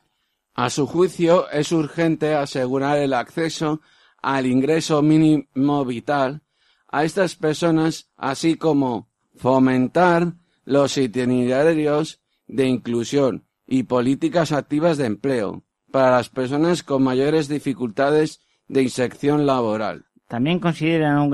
A 0.56 0.70
su 0.70 0.88
juicio, 0.88 1.50
es 1.52 1.72
urgente 1.72 2.34
asegurar 2.34 2.98
el 2.98 3.13
acceso 3.13 3.82
al 4.22 4.46
ingreso 4.46 5.02
mínimo 5.02 5.86
vital 5.86 6.41
a 6.88 7.04
estas 7.04 7.36
personas, 7.36 8.10
así 8.15 8.56
como 8.56 9.10
fomentar 9.36 10.34
los 10.63 10.98
itinerarios 10.98 12.22
de 12.48 12.68
inclusión 12.68 13.46
y 13.68 13.84
políticas 13.84 14.54
activas 14.54 14.98
de 14.98 15.08
empleo 15.08 15.63
para 15.91 16.12
las 16.12 16.30
personas 16.30 16.84
con 16.84 17.04
mayores 17.04 17.48
dificultades 17.50 18.39
de 18.68 18.82
inserción 18.82 19.46
laboral. 19.46 20.06
También 20.28 20.60
consideran 20.60 21.30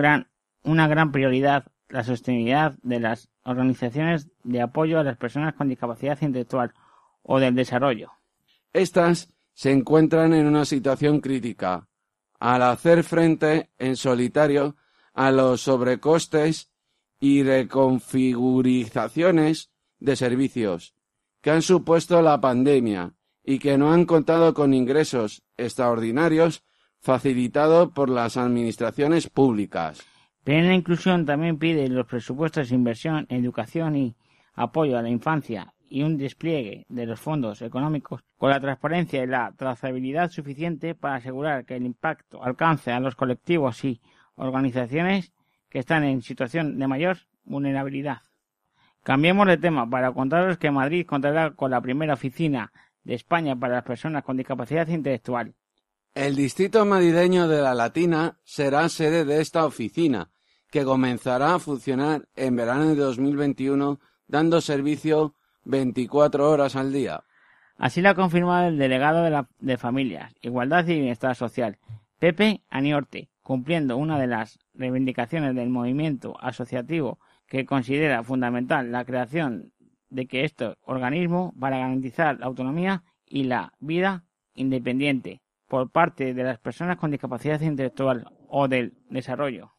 una 0.64 0.88
gran 0.88 1.12
prioridad 1.12 1.66
la 1.92 2.04
sostenibilidad 2.04 2.74
de 2.82 3.00
las 3.00 3.30
organizaciones 3.44 4.30
de 4.44 4.62
apoyo 4.62 5.00
a 5.00 5.04
las 5.04 5.18
personas 5.18 5.54
con 5.54 5.70
discapacidad 5.70 6.20
intelectual 6.22 6.74
o 7.22 7.40
del 7.40 7.56
desarrollo. 7.56 8.12
Estas 8.74 9.30
se 9.54 9.72
encuentran 9.72 10.34
en 10.34 10.48
una 10.48 10.66
situación 10.66 11.22
crítica 11.22 11.88
al 12.40 12.64
hacer 12.64 13.04
frente 13.04 13.70
en 13.78 13.96
solitario 13.96 14.76
a 15.14 15.30
los 15.32 15.62
sobrecostes 15.62 16.72
y 17.20 17.44
reconfigurizaciones 17.44 19.70
de 20.00 20.16
servicios 20.16 20.96
que 21.42 21.52
han 21.52 21.62
supuesto 21.62 22.22
la 22.22 22.42
pandemia 22.42 23.14
y 23.44 23.60
que 23.60 23.78
no 23.78 23.92
han 23.92 24.06
contado 24.06 24.54
con 24.54 24.74
ingresos 24.74 25.44
extraordinarios 25.58 26.64
facilitados 27.00 27.92
por 27.92 28.10
las 28.10 28.38
administraciones 28.38 29.30
públicas. 29.30 30.02
Plena 30.44 30.74
Inclusión 30.74 31.26
también 31.26 31.58
pide 31.58 31.88
los 31.88 32.08
presupuestos 32.08 32.70
de 32.70 32.76
inversión 32.76 33.26
educación 33.30 33.96
y 33.96 34.16
apoyo 34.54 34.98
a 34.98 35.02
la 35.02 35.10
infancia 35.10 35.74
y 35.92 36.04
un 36.04 36.18
despliegue 36.18 36.86
de 36.88 37.06
los 37.06 37.20
fondos 37.20 37.62
económicos 37.62 38.24
con 38.38 38.50
la 38.50 38.62
transparencia 38.62 39.22
y 39.22 39.28
la 39.28 39.54
trazabilidad 39.58 40.32
suficiente 40.32 40.96
para 40.96 41.16
asegurar 41.16 41.66
que 41.66 41.76
el 41.76 41.86
impacto 41.86 42.42
alcance 42.42 42.92
a 42.92 43.02
los 43.02 43.16
colectivos 43.16 43.84
y 43.84 44.00
organizaciones 44.36 45.34
que 45.70 45.80
están 45.80 46.06
en 46.06 46.22
situación 46.22 46.80
de 46.80 46.88
mayor 46.88 47.18
vulnerabilidad. 47.44 48.22
Cambiemos 49.04 49.48
de 49.48 49.58
tema 49.58 49.90
para 49.90 50.14
contaros 50.14 50.58
que 50.58 50.72
Madrid 50.72 51.06
contará 51.06 51.52
con 51.52 51.72
la 51.72 51.82
primera 51.82 52.14
oficina 52.14 52.72
de 53.04 53.16
España 53.16 53.60
para 53.60 53.76
las 53.76 53.84
personas 53.84 54.24
con 54.24 54.38
discapacidad 54.38 54.88
intelectual. 54.88 55.54
El 56.16 56.38
distrito 56.38 56.86
madrileño 56.86 57.50
de 57.50 57.62
la 57.62 57.76
Latina 57.76 58.40
será 58.46 58.88
sede 58.88 59.26
de 59.26 59.42
esta 59.42 59.66
oficina, 59.66 60.30
que 60.70 60.86
comenzará 60.86 61.56
a 61.56 61.60
funcionar 61.60 62.30
en 62.34 62.56
verano 62.56 62.88
de 62.88 62.96
2021 62.96 64.00
dando 64.28 64.62
servicio 64.62 65.36
24 65.66 66.50
horas 66.50 66.76
al 66.76 66.92
día. 66.94 67.24
Así 67.78 68.02
lo 68.02 68.10
ha 68.10 68.16
confirmado 68.16 68.68
el 68.68 68.78
delegado 68.78 69.24
de, 69.24 69.32
la, 69.32 69.48
de 69.60 69.78
Familias, 69.78 70.34
Igualdad 70.42 70.88
y 70.88 71.00
Bienestar 71.00 71.36
Social, 71.36 71.78
Pepe 72.20 72.62
Aniorte, 72.70 73.30
cumpliendo 73.42 73.98
una 73.98 74.20
de 74.20 74.28
las 74.28 74.60
reivindicaciones 74.74 75.56
del 75.56 75.70
movimiento 75.70 76.36
asociativo 76.40 77.20
que 77.48 77.66
considera 77.66 78.24
fundamental 78.24 78.92
la 78.92 79.04
creación 79.04 79.74
de 80.10 80.28
que 80.28 80.46
este 80.46 80.76
organismo 80.84 81.54
para 81.60 81.80
garantizar 81.80 82.40
la 82.40 82.46
autonomía 82.46 83.04
y 83.26 83.46
la 83.46 83.74
vida 83.80 84.26
independiente 84.54 85.42
por 85.68 85.90
parte 85.90 86.34
de 86.34 86.44
las 86.44 86.60
personas 86.60 86.98
con 86.98 87.12
discapacidad 87.12 87.62
intelectual 87.62 88.30
o 88.48 88.68
del 88.68 88.94
desarrollo. 89.10 89.72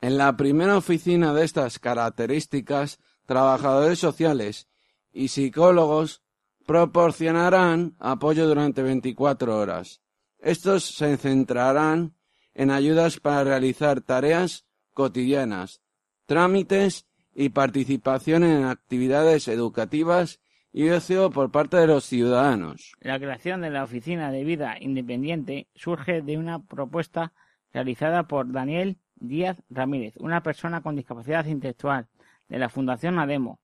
En 0.00 0.18
la 0.18 0.36
primera 0.36 0.76
oficina 0.76 1.32
de 1.32 1.44
estas 1.44 1.78
características, 1.78 2.98
trabajadores 3.24 3.98
sociales 3.98 4.68
y 5.16 5.28
psicólogos 5.28 6.22
proporcionarán 6.66 7.96
apoyo 7.98 8.46
durante 8.46 8.82
24 8.82 9.56
horas. 9.56 10.02
Estos 10.38 10.84
se 10.84 11.16
centrarán 11.16 12.14
en 12.54 12.70
ayudas 12.70 13.18
para 13.18 13.42
realizar 13.42 14.02
tareas 14.02 14.66
cotidianas, 14.92 15.80
trámites 16.26 17.06
y 17.34 17.48
participación 17.48 18.44
en 18.44 18.64
actividades 18.64 19.48
educativas 19.48 20.40
y 20.70 20.90
ocio 20.90 21.30
por 21.30 21.50
parte 21.50 21.78
de 21.78 21.86
los 21.86 22.04
ciudadanos. 22.04 22.92
La 23.00 23.18
creación 23.18 23.62
de 23.62 23.70
la 23.70 23.84
Oficina 23.84 24.30
de 24.30 24.44
Vida 24.44 24.76
Independiente 24.78 25.68
surge 25.74 26.20
de 26.20 26.36
una 26.36 26.62
propuesta 26.62 27.32
realizada 27.72 28.24
por 28.24 28.52
Daniel 28.52 28.98
Díaz 29.14 29.62
Ramírez, 29.70 30.14
una 30.18 30.42
persona 30.42 30.82
con 30.82 30.94
discapacidad 30.94 31.46
intelectual 31.46 32.06
de 32.48 32.58
la 32.58 32.68
Fundación 32.68 33.18
ADEMO, 33.18 33.60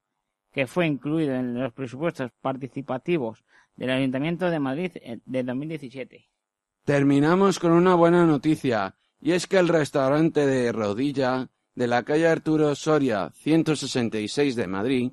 que 0.53 0.67
fue 0.67 0.87
incluido 0.87 1.35
en 1.35 1.55
los 1.55 1.73
presupuestos 1.73 2.31
participativos 2.41 3.45
del 3.75 3.91
Ayuntamiento 3.91 4.51
de 4.51 4.61
Madrid 4.61 4.93
de 5.25 5.43
2017. 5.43 6.29
Terminamos 6.85 7.59
con 7.59 7.73
una 7.73 7.95
buena 7.95 8.27
noticia, 8.27 8.97
y 9.21 9.33
es 9.33 9.47
que 9.47 9.59
el 9.59 9.69
restaurante 9.69 10.47
de 10.47 10.73
Rodilla 10.73 11.49
de 11.75 11.87
la 11.87 12.03
calle 12.03 12.29
Arturo 12.29 12.75
Soria 12.75 13.31
166 13.35 14.57
de 14.57 14.67
Madrid, 14.67 15.13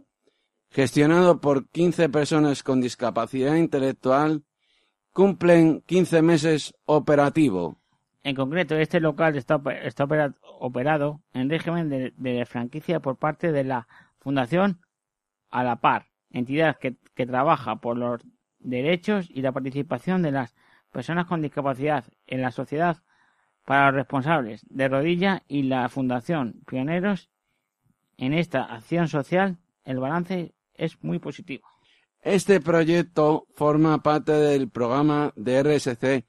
gestionado 0.70 1.40
por 1.40 1.70
15 1.70 2.10
personas 2.10 2.64
con 2.64 2.82
discapacidad 2.82 3.56
intelectual, 3.56 4.44
cumplen 5.14 5.82
15 5.86 6.22
meses 6.22 6.74
operativo. 6.86 7.80
En 8.24 8.36
concreto, 8.36 8.76
este 8.76 9.00
local 9.00 9.38
está, 9.38 9.62
está 9.84 10.06
operado 10.60 11.22
en 11.34 11.50
régimen 11.50 11.90
de, 11.90 12.14
de, 12.18 12.46
franquicia 12.46 13.00
por 13.00 13.18
parte 13.18 13.52
de 13.52 13.64
la 13.64 13.88
Fundación 14.20 14.82
A 15.50 15.64
la 15.64 15.78
Par, 15.78 16.08
entidad 16.30 16.78
que, 16.78 16.98
que 17.16 17.26
trabaja 17.26 17.78
por 17.78 17.98
los 17.98 18.22
derechos 18.60 19.30
y 19.30 19.42
la 19.42 19.52
participación 19.52 20.22
de 20.22 20.32
las 20.32 20.56
personas 20.92 21.26
con 21.26 21.42
discapacidad 21.42 22.06
en 22.28 22.42
la 22.42 22.52
sociedad 22.52 22.98
para 23.66 23.88
los 23.88 23.96
responsables 23.96 24.66
de 24.70 24.88
Rodilla 24.88 25.44
y 25.48 25.64
la 25.64 25.90
Fundación 25.90 26.62
Pioneros 26.66 27.30
en 28.18 28.34
esta 28.34 28.64
acción 28.64 29.08
social, 29.08 29.58
el 29.84 30.00
balance 30.00 30.54
es 30.74 31.02
muy 31.04 31.20
positivo. 31.20 31.68
Este 32.22 32.60
proyecto 32.60 33.48
forma 33.56 34.04
parte 34.04 34.34
del 34.34 34.70
programa 34.70 35.32
de 35.36 35.64
RSC 35.64 36.26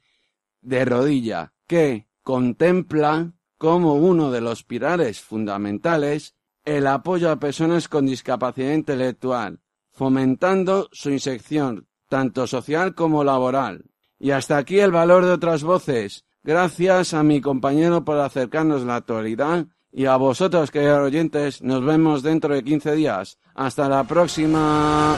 de 0.61 0.85
Rodilla, 0.85 1.53
que 1.67 2.07
contempla 2.23 3.33
como 3.59 3.95
uno 3.95 4.31
de 4.31 4.41
los 4.41 4.63
pilares 4.63 5.21
fundamentales 5.21 6.37
el 6.65 6.87
apoyo 6.87 7.31
a 7.31 7.37
personas 7.37 7.89
con 7.89 8.07
discapacidad 8.07 8.73
intelectual, 8.73 9.61
fomentando 9.91 10.89
su 10.93 11.11
inserción 11.11 11.87
tanto 12.09 12.47
social 12.47 12.95
como 12.95 13.25
laboral. 13.25 13.85
Y 14.19 14.33
hasta 14.33 14.59
aquí 14.59 14.81
el 14.81 14.91
valor 14.91 15.25
de 15.25 15.33
otras 15.33 15.63
voces. 15.63 16.27
Gracias 16.43 17.15
a 17.15 17.23
mi 17.23 17.41
compañero 17.41 18.05
por 18.05 18.19
acercarnos 18.19 18.85
la 18.85 18.97
actualidad 18.97 19.67
y 19.93 20.07
a 20.07 20.17
vosotros, 20.17 20.71
queridos 20.71 21.01
oyentes, 21.01 21.63
nos 21.63 21.85
vemos 21.85 22.23
dentro 22.23 22.55
de 22.55 22.63
15 22.63 22.95
días. 22.95 23.39
Hasta 23.55 23.89
la 23.89 24.05
próxima. 24.05 25.17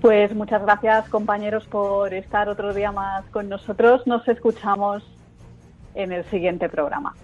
Pues 0.00 0.34
muchas 0.34 0.62
gracias 0.62 1.08
compañeros 1.10 1.66
por 1.66 2.14
estar 2.14 2.48
otro 2.48 2.72
día 2.72 2.90
más 2.90 3.24
con 3.26 3.48
nosotros. 3.48 4.06
Nos 4.06 4.26
escuchamos 4.28 5.02
en 5.94 6.12
el 6.12 6.24
siguiente 6.30 6.68
programa. 6.68 7.14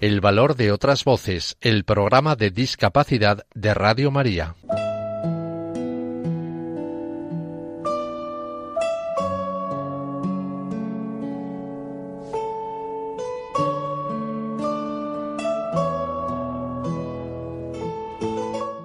El 0.00 0.20
valor 0.20 0.56
de 0.56 0.72
otras 0.72 1.04
voces, 1.04 1.56
el 1.60 1.84
programa 1.84 2.34
de 2.34 2.50
discapacidad 2.50 3.44
de 3.54 3.74
Radio 3.74 4.10
María. 4.10 4.54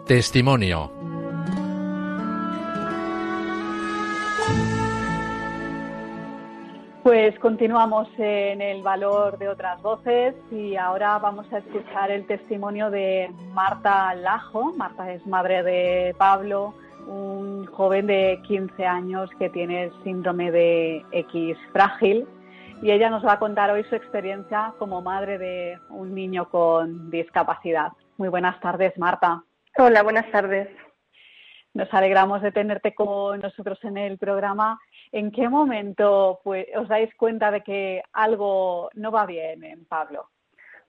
Testimonio 0.07 0.89
Pues 7.03 7.37
continuamos 7.39 8.07
en 8.17 8.61
el 8.61 8.83
valor 8.83 9.37
de 9.37 9.49
otras 9.49 9.81
voces 9.81 10.33
y 10.49 10.77
ahora 10.77 11.17
vamos 11.19 11.51
a 11.51 11.57
escuchar 11.57 12.11
el 12.11 12.25
testimonio 12.25 12.89
de 12.89 13.29
Marta 13.53 14.15
Lajo. 14.15 14.73
Marta 14.77 15.11
es 15.11 15.25
madre 15.27 15.63
de 15.63 16.15
Pablo, 16.17 16.73
un 17.05 17.65
joven 17.65 18.07
de 18.07 18.39
15 18.47 18.85
años 18.85 19.29
que 19.37 19.49
tiene 19.49 19.91
síndrome 20.05 20.51
de 20.51 21.05
X 21.11 21.57
frágil 21.73 22.25
y 22.81 22.91
ella 22.91 23.09
nos 23.09 23.25
va 23.25 23.33
a 23.33 23.39
contar 23.39 23.71
hoy 23.71 23.83
su 23.85 23.95
experiencia 23.95 24.73
como 24.79 25.01
madre 25.01 25.37
de 25.37 25.79
un 25.89 26.15
niño 26.15 26.49
con 26.49 27.09
discapacidad. 27.09 27.91
Muy 28.17 28.29
buenas 28.29 28.57
tardes, 28.61 28.97
Marta. 28.97 29.43
Hola, 29.79 30.01
buenas 30.01 30.29
tardes. 30.31 30.67
Nos 31.73 31.93
alegramos 31.93 32.41
de 32.41 32.51
tenerte 32.51 32.95
con 32.95 33.39
nosotros 33.39 33.77
en 33.83 33.97
el 33.97 34.17
programa 34.17 34.79
¿En 35.11 35.31
qué 35.31 35.47
momento 35.47 36.41
pues, 36.43 36.65
os 36.75 36.87
dais 36.87 37.13
cuenta 37.15 37.51
de 37.51 37.61
que 37.61 38.01
algo 38.13 38.89
no 38.95 39.11
va 39.11 39.25
bien 39.25 39.63
en 39.63 39.85
Pablo? 39.85 40.29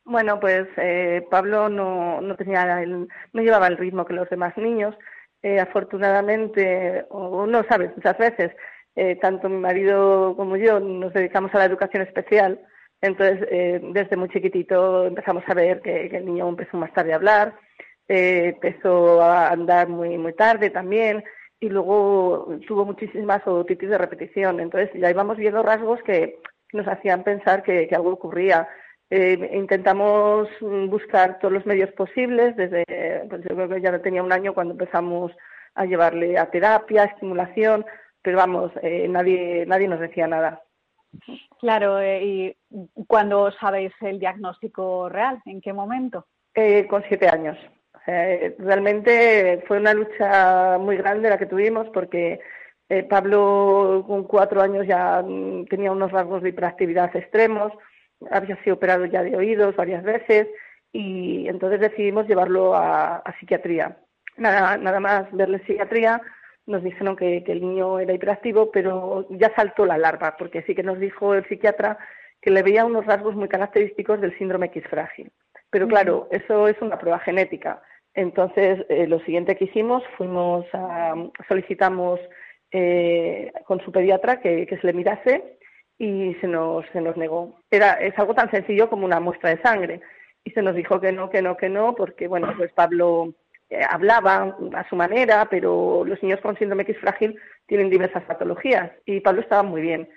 Bueno, 0.05 0.41
pues 0.41 0.67
eh, 0.77 1.27
Pablo 1.31 1.69
no, 1.69 2.21
no, 2.21 2.35
tenía 2.37 2.83
el, 2.83 3.09
no 3.33 3.43
llevaba 3.43 3.67
el 3.67 3.77
ritmo 3.77 4.05
que 4.05 4.15
los 4.15 4.29
demás 4.31 4.57
niños. 4.57 4.95
Eh, 5.43 5.61
afortunadamente, 5.61 7.05
o 7.11 7.47
no 7.47 7.63
sabes, 7.69 7.95
muchas 7.95 8.19
veces, 8.19 8.53
eh, 8.97 9.17
tanto 9.17 9.49
mi 9.49 9.59
marido 9.59 10.35
como 10.35 10.57
yo 10.57 10.81
nos 10.81 11.13
dedicamos 11.13 11.55
a 11.55 11.59
la 11.59 11.67
educación 11.67 12.03
especial. 12.03 12.61
Entonces, 13.01 13.47
desde 13.93 14.17
muy 14.17 14.29
chiquitito 14.29 15.07
empezamos 15.07 15.45
a 15.47 15.55
ver 15.55 15.81
que, 15.83 16.09
que, 16.09 16.17
el 16.17 16.27
niño 16.27 16.49
empezó 16.49 16.77
más 16.77 16.93
tarde 16.93 17.13
a 17.13 17.17
hablar, 17.17 17.55
empezó 18.09 19.23
a 19.23 19.51
andar 19.51 19.89
muy, 19.89 20.17
muy 20.17 20.33
tarde 20.33 20.71
también, 20.71 21.23
y 21.61 21.69
luego 21.69 22.49
tuvo 22.67 22.85
muchísimas 22.85 23.47
otitis 23.47 23.91
de 23.91 23.99
repetición. 23.99 24.61
Entonces 24.61 24.91
ya 24.95 25.11
íbamos 25.11 25.37
viendo 25.37 25.63
rasgos 25.63 26.03
que 26.03 26.39
nos 26.73 26.87
hacían 26.87 27.25
pensar 27.25 27.63
que, 27.63 27.89
algo 27.93 28.13
ocurría. 28.13 28.69
Eh, 29.11 29.51
intentamos 29.55 30.49
buscar 30.61 31.39
todos 31.39 31.53
los 31.53 31.67
medios 31.67 31.91
posibles, 31.93 32.55
desde, 32.57 32.85
pues 33.29 33.43
yo 33.49 33.57
creo 33.57 33.69
que 33.69 33.81
ya 33.81 33.99
tenía 34.01 34.23
un 34.23 34.33
año 34.33 34.53
cuando 34.53 34.73
empezamos 34.73 35.33
a 35.75 35.87
llevarle 35.87 36.39
a 36.39 36.51
terapia, 36.51 37.05
estimulación, 37.05 37.87
pero 38.21 38.37
vamos, 38.37 38.71
eh, 38.83 39.07
nadie, 39.09 39.65
nadie 39.67 39.89
nos 39.89 40.01
decía 40.01 40.27
nada. 40.27 40.63
Claro, 41.61 41.99
eh, 42.01 42.23
¿y 42.23 42.57
cuándo 43.07 43.51
sabéis 43.53 43.93
el 44.03 44.19
diagnóstico 44.19 45.09
real? 45.09 45.41
¿En 45.47 45.61
qué 45.61 45.73
momento? 45.73 46.27
con 46.89 47.05
siete 47.05 47.29
años. 47.29 47.57
Eh, 48.11 48.57
realmente 48.59 49.63
fue 49.69 49.77
una 49.77 49.93
lucha 49.93 50.79
muy 50.79 50.97
grande 50.97 51.29
la 51.29 51.37
que 51.37 51.45
tuvimos 51.45 51.87
porque 51.91 52.41
eh, 52.89 53.03
Pablo 53.03 54.03
con 54.07 54.25
cuatro 54.25 54.63
años 54.63 54.87
ya 54.87 55.23
mm, 55.23 55.67
tenía 55.67 55.93
unos 55.93 56.11
rasgos 56.11 56.43
de 56.43 56.49
hiperactividad 56.49 57.15
extremos, 57.15 57.71
había 58.31 58.57
sido 58.63 58.77
operado 58.77 59.05
ya 59.05 59.23
de 59.23 59.37
oídos 59.37 59.77
varias 59.77 60.03
veces 60.03 60.49
y 60.91 61.49
entonces 61.49 61.81
decidimos 61.81 62.27
llevarlo 62.27 62.75
a, 62.75 63.23
psiquiatría. 63.39 63.99
Nada, 64.39 64.79
nada 64.79 65.01
más 65.01 65.31
verle 65.33 65.59
psiquiatría 65.67 66.23
nos 66.65 66.83
dijeron 66.83 67.15
que, 67.15 67.45
que, 67.45 67.53
el 67.53 67.61
niño 67.61 68.01
era 68.01 68.15
hiperactivo, 68.15 68.71
pero 68.71 69.27
ya 69.29 69.53
saltó 69.55 69.85
la 69.85 69.95
alarma, 69.95 70.35
porque 70.39 70.63
sí 70.63 70.75
que 70.75 70.83
nos 70.83 70.99
dijo 70.99 71.35
el 71.35 71.47
psiquiatra 71.47 71.99
que 72.41 72.51
le 72.51 72.63
veía 72.63 72.87
unos 72.87 73.05
rasgos 73.05 73.35
muy 73.35 73.49
característicos 73.49 74.19
del 74.23 74.37
síndrome 74.39 74.67
X 74.67 74.85
frágil. 74.89 75.31
Pero 75.71 75.87
claro, 75.87 76.29
eso 76.31 76.69
es 76.69 76.81
una 76.81 76.99
prueba 76.99 77.19
genética. 77.19 77.83
Entonces, 78.19 78.85
eh, 78.89 79.07
lo 79.07 79.21
siguiente 79.21 79.55
que 79.55 79.67
hicimos, 79.67 80.03
fuimos 80.17 80.67
a, 80.73 81.15
solicitamos 81.47 82.19
eh, 82.73 83.53
con 83.65 83.79
su 83.79 83.93
pediatra 83.93 84.41
que, 84.41 84.67
se 84.69 84.87
le 84.89 84.93
mirase 84.93 85.57
y 85.99 86.35
se 86.41 86.49
nos, 86.49 86.85
se 86.93 87.01
nos 87.01 87.17
negó. 87.17 87.61
Era, 87.71 87.93
es 87.93 88.19
algo 88.19 88.35
tan 88.35 88.51
sencillo 88.51 88.91
como 88.91 89.05
una 89.05 89.21
muestra 89.21 89.51
de 89.51 89.63
sangre. 89.63 90.01
Y 90.43 90.51
se 90.51 90.63
nos 90.63 90.75
dijo 90.75 91.01
que 91.01 91.13
no, 91.13 91.31
que 91.31 91.43
no, 91.43 91.57
que 91.57 91.69
no, 91.69 91.95
porque, 91.95 92.27
bueno, 92.27 92.53
pues 92.57 92.73
Pablo 92.73 93.35
eh, 93.71 93.83
hablaba 93.89 94.57
a 94.75 94.89
su 94.89 94.97
manera, 94.97 95.47
pero 95.49 96.05
los 96.05 96.21
niños 96.21 96.41
con 96.41 96.59
síndrome 96.59 96.83
X 96.83 96.99
frágil 96.99 97.39
tienen 97.69 97.89
diversas 97.89 98.25
patologías 98.25 98.91
y 99.07 99.21
Pablo 99.21 99.43
estaba 99.43 99.63
muy 99.63 99.81
bien. 99.81 100.09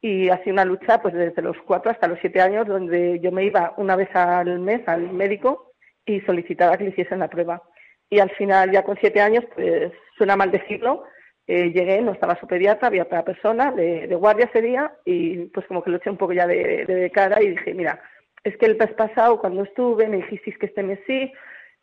Y 0.00 0.30
ha 0.30 0.38
sido 0.38 0.54
una 0.54 0.64
lucha 0.64 1.02
pues 1.02 1.12
desde 1.12 1.42
los 1.42 1.58
cuatro 1.66 1.90
hasta 1.90 2.08
los 2.08 2.18
siete 2.20 2.40
años, 2.40 2.66
donde 2.66 3.20
yo 3.20 3.30
me 3.30 3.44
iba 3.44 3.74
una 3.76 3.96
vez 3.96 4.08
al 4.16 4.60
mes 4.60 4.80
al 4.88 5.12
médico 5.12 5.69
y 6.06 6.20
solicitaba 6.22 6.76
que 6.76 6.84
le 6.84 6.90
hiciesen 6.90 7.20
la 7.20 7.28
prueba. 7.28 7.62
Y 8.08 8.18
al 8.18 8.30
final, 8.30 8.72
ya 8.72 8.82
con 8.82 8.96
siete 8.96 9.20
años, 9.20 9.44
pues 9.54 9.92
suena 10.16 10.36
mal 10.36 10.50
decirlo, 10.50 11.04
eh, 11.46 11.72
llegué, 11.72 12.00
no 12.00 12.12
estaba 12.12 12.38
su 12.38 12.46
pediatra, 12.46 12.88
había 12.88 13.02
otra 13.02 13.24
persona 13.24 13.72
de, 13.72 14.06
guardia 14.14 14.46
ese 14.46 14.62
día 14.62 14.92
y 15.04 15.46
pues 15.46 15.66
como 15.66 15.82
que 15.82 15.90
lo 15.90 15.96
eché 15.96 16.10
un 16.10 16.16
poco 16.16 16.32
ya 16.32 16.46
de, 16.46 17.10
cara 17.12 17.42
y 17.42 17.50
dije, 17.50 17.74
mira, 17.74 18.00
es 18.44 18.56
que 18.56 18.66
el 18.66 18.76
mes 18.76 18.92
pasado 18.92 19.40
cuando 19.40 19.64
estuve 19.64 20.06
me 20.06 20.18
dijisteis 20.18 20.56
que 20.58 20.66
este 20.66 20.82
mes 20.82 21.00
sí 21.06 21.32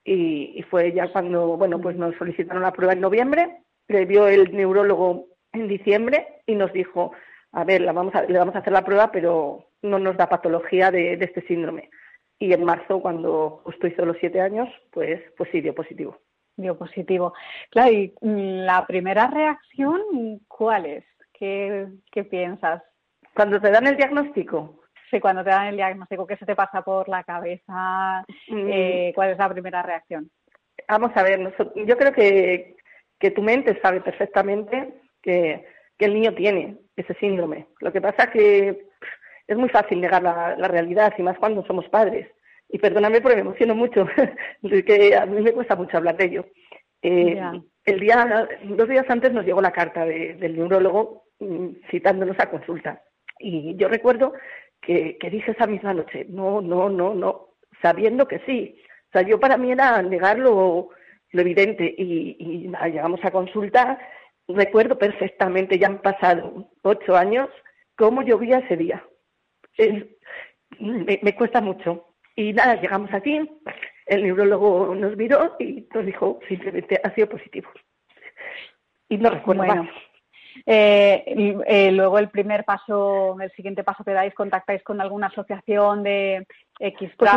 y, 0.06 0.64
fue 0.70 0.94
ya 0.94 1.12
cuando, 1.12 1.58
bueno, 1.58 1.82
pues 1.82 1.98
nos 1.98 2.16
solicitaron 2.16 2.64
la 2.64 2.72
prueba 2.72 2.94
en 2.94 3.02
noviembre, 3.02 3.58
le 3.90 4.06
vio 4.06 4.30
el 4.30 4.56
neurólogo 4.56 5.28
en 5.52 5.68
diciembre 5.68 6.28
y 6.46 6.56
nos 6.56 6.72
dijo, 6.72 7.12
a 7.52 7.66
ver, 7.66 7.82
la 7.82 7.92
vamos 7.92 8.16
a, 8.16 8.24
le 8.24 8.40
vamos 8.40 8.56
a 8.56 8.60
hacer 8.60 8.72
la 8.72 8.86
prueba, 8.86 9.12
pero 9.12 9.68
no 9.82 10.00
nos 10.00 10.16
da 10.16 10.30
patología 10.30 10.92
de, 10.92 11.14
este 11.14 11.42
síndrome. 11.42 11.90
Y 12.40 12.54
en 12.54 12.64
marzo, 12.64 13.02
cuando 13.02 13.62
justo 13.64 13.88
hizo 13.88 14.06
los 14.06 14.18
siete 14.20 14.42
años, 14.42 14.70
pues, 14.92 15.22
pues 15.38 15.50
sí, 15.52 15.62
dio 15.62 15.74
positivo. 15.74 16.20
Dio 16.56 16.78
positivo. 16.78 17.34
Claro, 17.72 17.92
y 17.92 18.14
mm, 18.22 18.66
la 18.66 18.86
primera 18.86 19.28
reacción, 19.28 20.02
¿cuál 20.48 20.86
es? 20.86 21.06
¿Qué, 21.34 21.88
qué 22.12 22.24
piensas? 22.24 22.84
Cuando 23.34 23.60
te 23.60 23.72
dan 23.72 23.88
el 23.88 23.98
diagnóstico. 23.98 24.82
Sí, 25.10 25.20
cuando 25.20 25.44
te 25.44 25.52
dan 25.52 25.68
el 25.68 25.78
diagnóstico, 25.78 26.28
¿qué 26.28 26.38
se 26.38 26.46
te 26.46 26.56
pasa 26.56 26.82
por 26.82 27.08
la 27.08 27.24
cabeza? 27.24 28.26
Mm. 28.48 28.68
Eh, 28.70 29.12
¿Cuál 29.16 29.32
es 29.32 29.38
la 29.38 29.50
primera 29.50 29.82
reacción? 29.82 30.30
Vamos 30.88 31.12
a 31.16 31.24
ver, 31.24 31.54
yo 31.76 31.98
creo 31.98 32.14
que, 32.14 32.76
que 33.20 33.32
tu 33.32 33.42
mente 33.42 33.80
sabe 33.82 34.02
perfectamente 34.02 35.02
que, 35.22 35.66
que 35.98 36.06
el 36.06 36.14
niño 36.14 36.34
tiene 36.34 36.78
ese 36.96 37.14
síndrome. 37.16 37.68
Lo 37.80 37.92
que 37.92 38.02
pasa 38.02 38.26
es 38.26 38.30
que 38.30 38.88
es 39.48 39.58
muy 39.58 39.70
fácil 39.70 40.02
negar 40.02 40.24
la, 40.24 40.56
realidad, 40.68 41.14
y 41.18 41.24
más 41.24 41.38
cuando 41.38 41.66
somos 41.66 41.88
padres. 41.90 42.28
Y 42.70 42.80
perdóname 42.80 43.22
porque 43.22 43.38
me 43.38 43.42
emociono 43.42 43.76
mucho, 43.76 44.08
que 44.86 45.16
a 45.16 45.26
mí 45.26 45.42
me 45.42 45.54
cuesta 45.54 45.76
mucho 45.76 45.98
hablar 45.98 46.18
de 46.18 46.26
ello. 46.26 46.46
Eh, 47.02 47.42
el 47.86 48.00
día, 48.00 48.48
dos 48.64 48.90
días 48.90 49.06
antes 49.10 49.32
nos 49.32 49.46
llegó 49.46 49.62
la 49.62 49.72
carta 49.72 50.06
del 50.06 50.58
neurólogo 50.58 51.24
mm, 51.40 51.68
citándonos 51.90 52.38
a 52.40 52.50
consulta. 52.50 53.02
Y 53.40 53.76
yo 53.78 53.88
recuerdo 53.88 54.34
que, 54.82 55.18
que 55.18 55.30
dije 55.30 55.52
esa 55.52 55.68
misma 55.68 55.94
noche, 55.94 56.26
no, 56.30 56.62
no, 56.62 56.90
no, 56.90 57.14
no, 57.14 57.50
sabiendo 57.82 58.28
que 58.28 58.40
sí. 58.40 58.78
O 59.10 59.12
sea, 59.14 59.22
yo 59.22 59.40
para 59.40 59.58
mí 59.58 59.72
era 59.72 60.02
negar 60.02 60.38
lo, 60.38 60.90
evidente. 61.32 61.96
Y, 61.98 62.36
y 62.40 62.72
llegamos 62.92 63.24
a 63.24 63.32
consulta 63.32 63.98
recuerdo 64.48 64.98
perfectamente, 64.98 65.78
ya 65.78 65.88
han 65.88 66.02
pasado 66.02 66.70
ocho 66.84 67.16
años, 67.16 67.50
cómo 67.96 68.22
llovía 68.22 68.60
ese 68.60 68.78
día. 68.78 69.04
Me, 70.80 71.36
cuesta 71.36 71.62
mucho. 71.62 72.14
Y 72.36 72.54
nada, 72.54 72.80
llegamos 72.80 73.14
aquí, 73.14 73.40
el 74.06 74.24
neurólogo 74.24 74.94
nos 74.96 75.18
miró 75.18 75.56
y 75.60 75.88
nos 75.94 76.06
dijo 76.06 76.40
simplemente 76.48 77.00
ha 77.04 77.14
sido 77.14 77.30
positivo. 77.30 77.70
Y 79.10 79.18
no 79.18 79.30
recuerdo 79.30 79.64
más. 79.64 79.90
Eh, 80.66 81.24
eh, 81.68 81.92
luego 81.92 82.20
el 82.20 82.30
primer 82.30 82.64
paso, 82.64 83.38
el 83.40 83.52
siguiente 83.52 83.84
paso 83.84 84.04
que 84.04 84.12
dais, 84.12 84.34
contactáis 84.34 84.84
con 84.84 85.00
alguna 85.00 85.28
asociación 85.28 86.04
de 86.04 86.46
X 86.80 87.12
pues 87.18 87.32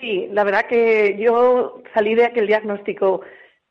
sí, 0.00 0.28
la 0.30 0.44
verdad 0.44 0.66
que 0.66 1.16
yo 1.18 1.82
salí 1.94 2.14
de 2.14 2.26
aquel 2.26 2.46
diagnóstico 2.46 3.20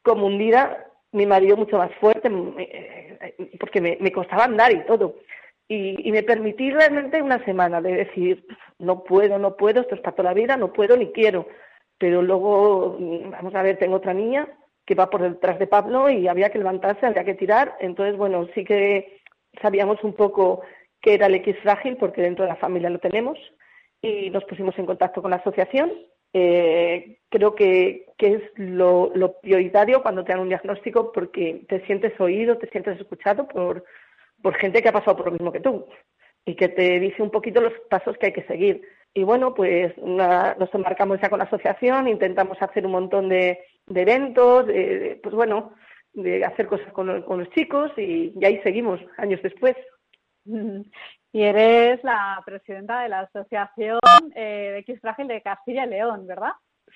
como 0.02 0.28
hundida 0.28 0.86
mi 1.12 1.26
marido 1.26 1.56
mucho 1.56 1.78
más 1.78 1.92
fuerte, 1.96 2.30
eh, 2.60 3.36
porque 3.60 3.80
me, 3.82 4.12
costaba 4.12 4.44
andar 4.44 4.72
y 4.72 4.86
todo. 4.86 5.16
Y, 5.68 6.12
me 6.12 6.24
permití 6.24 6.70
realmente 6.72 7.22
una 7.22 7.44
semana 7.44 7.82
de 7.82 7.96
decir, 7.96 8.46
no 8.78 9.04
puedo, 9.04 9.40
no 9.40 9.56
puedo, 9.56 9.82
esto 9.82 9.96
es 9.96 10.02
para 10.02 10.16
toda 10.16 10.30
la 10.30 10.36
vida, 10.36 10.58
no 10.58 10.72
puedo 10.72 10.96
ni 10.96 11.12
quiero. 11.12 11.48
Pero 11.98 12.22
luego, 12.22 12.98
vamos 13.00 13.56
a 13.56 13.64
ver, 13.64 13.78
tengo 13.78 13.96
otra 13.96 14.14
niña 14.14 14.48
que 14.86 14.96
va 14.96 15.10
por 15.10 15.22
detrás 15.22 15.58
de 15.58 15.66
Pablo 15.66 16.10
y 16.10 16.28
había 16.28 16.52
que 16.52 16.60
levantarse, 16.60 17.06
había 17.06 17.24
que 17.24 17.34
tirar. 17.34 17.76
Entonces, 17.80 18.16
bueno, 18.16 18.48
sí 18.54 18.64
que 18.64 19.22
sabíamos 19.62 20.04
un 20.04 20.14
poco 20.14 20.62
qué 21.02 21.16
era 21.16 21.26
el 21.26 21.36
X 21.36 21.56
frágil, 21.64 21.98
porque 21.98 22.22
dentro 22.22 22.46
de 22.46 22.52
la 22.52 22.58
familia 22.58 22.90
lo 22.90 23.00
tenemos. 23.00 23.40
Y 24.02 24.30
nos 24.30 24.44
pusimos 24.44 24.78
en 24.78 24.86
contacto 24.86 25.22
con 25.22 25.32
la 25.32 25.38
asociación 25.38 25.92
eh, 26.38 27.20
creo 27.30 27.56
que, 27.56 28.08
es 28.18 28.42
lo, 28.58 29.14
prioritario 29.42 30.02
cuando 30.02 30.26
te 30.26 30.34
dan 30.34 30.42
un 30.42 30.50
diagnóstico 30.50 31.14
porque 31.14 31.64
te 31.70 31.80
sientes 31.86 32.20
oído, 32.20 32.58
te 32.58 32.68
sientes 32.72 33.00
escuchado 33.00 33.48
por, 33.48 33.86
por 34.42 34.56
gente 34.56 34.82
que 34.82 34.90
ha 34.90 34.94
pasado 34.94 35.18
por 35.18 35.28
lo 35.28 35.32
mismo 35.32 35.52
que 35.52 35.60
tú 35.60 35.88
y 36.46 36.56
que 36.56 36.70
te 36.70 37.00
dice 37.00 37.24
un 37.24 37.32
poquito 37.32 37.60
los 37.62 37.74
pasos 37.90 38.18
que 38.18 38.28
hay 38.28 38.34
que 38.34 38.44
seguir. 38.44 38.82
Y 39.14 39.24
bueno, 39.24 39.54
pues 39.54 39.98
nos 39.98 40.74
embarcamos 40.74 41.20
ya 41.22 41.30
con 41.30 41.40
la 41.40 41.46
asociación, 41.46 42.08
intentamos 42.08 42.62
hacer 42.62 42.86
un 42.86 42.92
montón 42.92 43.30
de, 43.30 43.60
eventos, 43.88 44.66
pues 45.24 45.34
bueno, 45.34 45.74
de 46.14 46.44
hacer 46.44 46.68
cosas 46.68 46.92
con, 46.92 47.08
los 47.08 47.50
chicos 47.52 47.92
y, 47.98 48.34
y, 48.38 48.46
ahí 48.46 48.60
seguimos 48.62 49.00
años 49.18 49.42
después. 49.42 49.76
Y 51.36 51.44
eres 51.44 52.04
la 52.04 52.42
presidenta 52.46 53.02
de 53.02 53.10
la 53.10 53.22
Asociación 53.22 54.00
eh, 54.36 54.70
de 54.74 54.78
X 54.80 55.02
Frágil 55.02 55.28
de 55.28 55.42
Castilla 55.42 55.86
y 55.86 55.90
León, 55.90 56.28
¿verdad? 56.28 56.52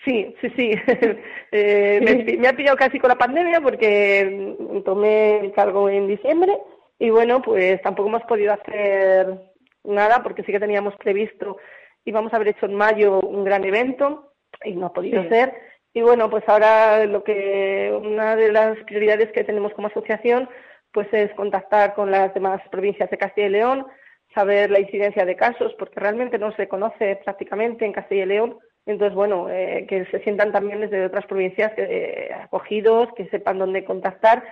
Sí, 0.06 0.34
sí, 0.42 0.50
sí. 0.56 0.72
Eh, 1.52 2.36
me, 2.40 2.48
ha 2.48 2.54
pillado 2.54 2.78
casi 2.78 3.00
con 3.00 3.08
la 3.08 3.18
pandemia 3.18 3.60
porque 3.60 4.56
mm, 4.60 4.84
tomé 4.84 5.40
el 5.40 5.52
cargo 5.52 5.90
en 5.90 6.08
diciembre 6.08 6.56
y 7.00 7.10
bueno, 7.10 7.42
pues 7.42 7.82
tampoco 7.82 8.10
hemos 8.10 8.24
podido 8.24 8.54
hacer 8.54 9.40
nada 9.86 10.22
porque 10.22 10.44
sí 10.44 10.52
que 10.52 10.60
teníamos 10.60 10.96
previsto, 10.98 11.58
íbamos 12.04 12.34
a 12.34 12.36
haber 12.36 12.50
hecho 12.50 12.66
en 12.66 12.76
mayo 12.76 13.22
un 13.22 13.46
gran 13.46 13.64
evento 13.64 14.34
y 14.64 14.74
no 14.74 14.88
ha 14.88 14.94
podido 14.94 15.28
ser. 15.30 15.54
Y 15.94 16.02
bueno, 16.02 16.30
pues 16.30 16.44
ahora 16.48 17.06
lo 17.06 17.24
que 17.24 17.98
una 18.00 18.36
de 18.36 18.52
las 18.52 18.78
prioridades 18.84 19.32
que 19.32 19.44
tenemos 19.44 19.74
como 19.74 19.88
asociación 19.88 20.50
pues 20.92 21.08
es 21.14 21.32
contactar 21.36 21.94
con 21.94 22.12
las 22.12 22.34
demás 22.34 22.62
provincias 22.72 23.10
de 23.10 23.18
Castilla 23.18 23.48
y 23.48 23.52
León, 23.52 23.86
saber 24.34 24.72
la 24.72 24.80
incidencia 24.80 25.26
de 25.26 25.36
casos, 25.36 25.74
porque 25.78 26.00
realmente 26.00 26.38
no 26.38 26.52
se 26.56 26.68
conoce 26.68 27.20
prácticamente 27.24 27.86
en 27.86 27.94
Castilla 27.94 28.24
y 28.24 28.28
León. 28.28 28.58
Entonces, 28.86 29.16
bueno, 29.16 29.50
eh, 29.50 29.86
que 29.88 30.06
se 30.06 30.20
sientan 30.24 30.52
también 30.52 30.82
desde 30.82 31.06
otras 31.06 31.26
provincias 31.28 31.72
eh, 31.78 32.32
acogidos, 32.34 33.10
que 33.16 33.28
sepan 33.30 33.60
dónde 33.60 33.86
contactar. 33.86 34.44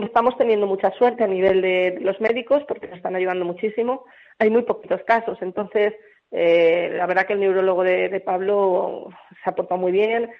Estamos 0.00 0.36
teniendo 0.38 0.66
mucha 0.66 0.90
suerte 0.92 1.22
a 1.22 1.26
nivel 1.26 1.60
de 1.60 1.98
los 2.00 2.18
médicos 2.18 2.62
porque 2.66 2.86
nos 2.86 2.96
están 2.96 3.14
ayudando 3.14 3.44
muchísimo. 3.44 4.06
Hay 4.38 4.48
muy 4.48 4.62
poquitos 4.62 5.02
casos, 5.04 5.36
entonces 5.42 5.92
eh, 6.30 6.90
la 6.94 7.04
verdad 7.06 7.26
que 7.26 7.34
el 7.34 7.40
neurólogo 7.40 7.84
de, 7.84 8.22
Pablo 8.24 9.10
se 9.44 9.50
ha 9.50 9.54
portado 9.54 9.78
muy 9.78 9.92
bien, 9.92 10.30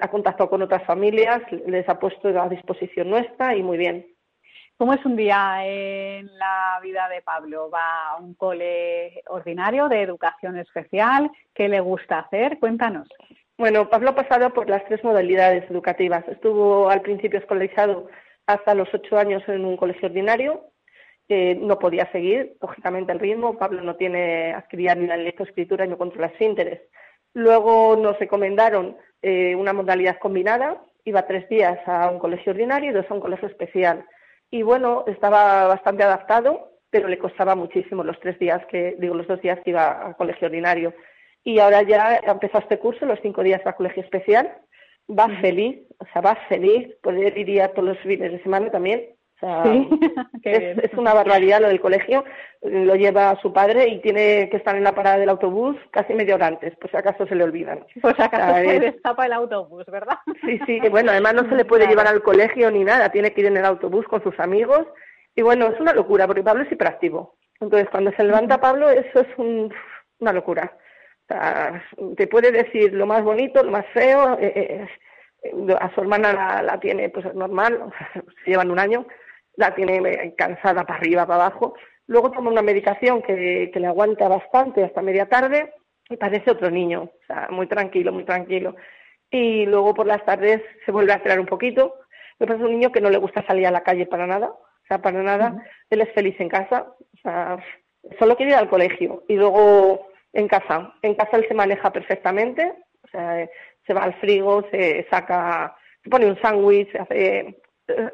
ha 0.00 0.08
contactado 0.08 0.48
con 0.48 0.62
otras 0.62 0.82
familias, 0.84 1.42
les 1.66 1.86
ha 1.90 1.98
puesto 1.98 2.28
a 2.40 2.48
disposición 2.48 3.10
nuestra 3.10 3.54
y 3.54 3.62
muy 3.62 3.76
bien. 3.76 4.06
¿Cómo 4.78 4.94
es 4.94 5.04
un 5.04 5.14
día 5.14 5.58
en 5.66 6.26
la 6.38 6.80
vida 6.82 7.06
de 7.10 7.20
Pablo? 7.20 7.68
¿Va 7.68 8.12
a 8.12 8.16
un 8.16 8.32
cole 8.32 9.22
ordinario 9.26 9.90
de 9.90 10.00
educación 10.00 10.56
especial? 10.56 11.30
¿Qué 11.52 11.68
le 11.68 11.80
gusta 11.80 12.20
hacer? 12.20 12.58
Cuéntanos. 12.58 13.06
Bueno, 13.58 13.90
Pablo 13.90 14.10
ha 14.10 14.14
pasado 14.14 14.54
por 14.54 14.70
las 14.70 14.82
tres 14.86 15.04
modalidades 15.04 15.70
educativas. 15.70 16.26
Estuvo 16.28 16.88
al 16.88 17.02
principio 17.02 17.40
escolarizado 17.40 18.08
hasta 18.46 18.74
los 18.74 18.92
ocho 18.92 19.18
años 19.18 19.42
en 19.48 19.64
un 19.64 19.76
colegio 19.76 20.08
ordinario. 20.08 20.66
no 21.28 21.78
podía 21.78 22.10
seguir, 22.10 22.56
lógicamente, 22.60 23.12
el 23.12 23.20
ritmo. 23.20 23.56
Pablo 23.56 23.82
no 23.82 23.96
tiene 23.96 24.52
adquirir 24.52 24.96
ni 24.96 25.06
la 25.06 25.16
lectoescritura 25.16 25.86
ni 25.86 25.96
controla 25.96 26.32
interés. 26.40 26.80
Luego 27.34 27.96
nos 27.96 28.18
recomendaron 28.18 28.96
eh, 29.22 29.54
una 29.54 29.72
modalidad 29.72 30.18
combinada. 30.18 30.82
Iba 31.04 31.26
tres 31.26 31.48
días 31.48 31.78
a 31.86 32.10
un 32.10 32.18
colegio 32.18 32.52
ordinario 32.52 32.90
y 32.90 32.92
dos 32.92 33.06
a 33.08 33.14
un 33.14 33.20
colegio 33.20 33.48
especial 33.48 34.04
y 34.50 34.62
bueno, 34.62 35.04
estaba 35.06 35.66
bastante 35.68 36.02
adaptado, 36.02 36.72
pero 36.90 37.08
le 37.08 37.18
costaba 37.18 37.54
muchísimo 37.54 38.02
los 38.02 38.18
tres 38.18 38.38
días 38.38 38.64
que, 38.66 38.96
digo, 38.98 39.14
los 39.14 39.28
dos 39.28 39.40
días 39.40 39.60
que 39.60 39.70
iba 39.70 40.08
a 40.08 40.14
colegio 40.14 40.48
ordinario. 40.48 40.92
Y 41.44 41.60
ahora 41.60 41.82
ya 41.82 42.20
ha 42.26 42.32
empezado 42.32 42.64
este 42.64 42.78
curso, 42.78 43.06
los 43.06 43.20
cinco 43.22 43.42
días 43.42 43.62
va 43.64 43.70
a 43.70 43.76
colegio 43.76 44.02
especial, 44.02 44.52
va 45.18 45.28
feliz, 45.40 45.78
o 45.98 46.06
sea, 46.12 46.22
va 46.22 46.36
feliz, 46.48 46.94
poder 47.02 47.36
ir 47.36 47.68
todos 47.74 47.88
los 47.88 47.98
fines 47.98 48.32
de 48.32 48.42
semana 48.42 48.70
también, 48.70 49.02
es, 50.42 50.92
una 50.94 51.14
barbaridad 51.14 51.60
lo 51.60 51.68
del 51.68 51.80
colegio. 51.80 52.24
Lo 52.62 52.94
lleva 52.94 53.38
su 53.40 53.52
padre 53.52 53.88
y 53.88 54.00
tiene 54.00 54.48
que 54.50 54.58
estar 54.58 54.76
en 54.76 54.84
la 54.84 54.94
parada 54.94 55.18
del 55.18 55.30
autobús 55.30 55.76
casi 55.90 56.12
media 56.12 56.34
hora 56.34 56.48
antes, 56.48 56.74
pues 56.78 56.90
si 56.90 56.96
acaso 56.96 57.26
se 57.26 57.34
le 57.34 57.44
olvidan. 57.44 57.86
Pues 58.02 58.18
acaso 58.20 58.54
se 58.56 58.80
le 58.80 58.88
escapa 58.88 59.26
el 59.26 59.32
autobús, 59.32 59.86
¿verdad? 59.86 60.18
Sí, 60.44 60.60
sí, 60.66 60.80
bueno, 60.90 61.10
además 61.10 61.34
no 61.34 61.48
se 61.48 61.54
le 61.54 61.64
puede 61.64 61.86
llevar 61.88 62.06
al 62.06 62.22
colegio 62.22 62.70
ni 62.70 62.84
nada, 62.84 63.10
tiene 63.10 63.32
que 63.32 63.40
ir 63.40 63.46
en 63.46 63.56
el 63.56 63.64
autobús 63.64 64.06
con 64.06 64.22
sus 64.22 64.38
amigos. 64.38 64.86
Y 65.34 65.42
bueno, 65.42 65.68
es 65.68 65.80
una 65.80 65.94
locura, 65.94 66.26
porque 66.26 66.42
Pablo 66.42 66.64
es 66.64 66.72
hiperactivo. 66.72 67.36
Entonces, 67.60 67.88
cuando 67.90 68.10
se 68.12 68.24
levanta 68.24 68.60
Pablo, 68.60 68.90
eso 68.90 69.20
es 69.20 69.28
una 70.18 70.32
locura. 70.32 70.76
Te 72.16 72.26
puede 72.26 72.52
decir 72.52 72.92
lo 72.92 73.06
más 73.06 73.22
bonito, 73.22 73.62
lo 73.62 73.70
más 73.70 73.86
feo. 73.92 74.38
Eh, 74.40 74.52
eh, 74.54 74.86
a 75.80 75.94
su 75.94 76.02
hermana 76.02 76.32
la, 76.32 76.62
la 76.62 76.80
tiene 76.80 77.08
pues 77.08 77.34
normal, 77.34 77.90
se 78.44 78.50
llevan 78.50 78.70
un 78.70 78.78
año 78.78 79.06
la 79.60 79.74
tiene 79.74 80.34
cansada 80.36 80.84
para 80.84 80.98
arriba, 80.98 81.26
para 81.26 81.46
abajo. 81.46 81.74
Luego 82.06 82.30
toma 82.32 82.50
una 82.50 82.62
medicación 82.62 83.22
que, 83.22 83.70
le 83.72 83.86
aguanta 83.86 84.26
bastante 84.26 84.82
hasta 84.82 85.02
media 85.02 85.28
tarde 85.28 85.72
y 86.08 86.16
parece 86.16 86.50
otro 86.50 86.70
niño, 86.70 87.02
o 87.02 87.26
sea, 87.26 87.48
muy 87.50 87.66
tranquilo, 87.68 88.12
muy 88.12 88.24
tranquilo. 88.24 88.74
Y 89.30 89.66
luego 89.66 89.94
por 89.94 90.06
las 90.06 90.24
tardes 90.24 90.60
se 90.84 90.90
vuelve 90.90 91.12
a 91.12 91.16
acelerar 91.16 91.38
un 91.38 91.46
poquito. 91.46 91.94
Me 92.40 92.46
parece 92.46 92.64
un 92.64 92.72
niño 92.72 92.90
que 92.90 93.00
no 93.00 93.10
le 93.10 93.18
gusta 93.18 93.46
salir 93.46 93.66
a 93.66 93.70
la 93.70 93.82
calle 93.82 94.06
para 94.06 94.26
nada, 94.26 94.48
o 94.48 94.86
sea, 94.88 94.98
para 94.98 95.22
nada. 95.22 95.62
Él 95.88 96.00
es 96.00 96.12
feliz 96.14 96.34
en 96.40 96.48
casa, 96.48 96.86
o 96.98 97.16
sea, 97.22 97.58
solo 98.18 98.36
quiere 98.36 98.52
ir 98.52 98.58
al 98.58 98.70
colegio 98.70 99.24
y 99.28 99.34
luego 99.34 100.09
en 100.32 100.48
casa. 100.48 100.94
En 101.02 101.14
casa 101.14 101.36
él 101.36 101.46
se 101.48 101.54
maneja 101.54 101.92
perfectamente, 101.92 102.72
o 103.04 103.08
sea, 103.08 103.48
se 103.86 103.94
va 103.94 104.02
al 104.02 104.14
frigo, 104.20 104.64
se 104.70 105.06
saca, 105.10 105.76
se 106.02 106.10
pone 106.10 106.26
un 106.26 106.40
sándwich, 106.40 106.94
hace 106.96 107.60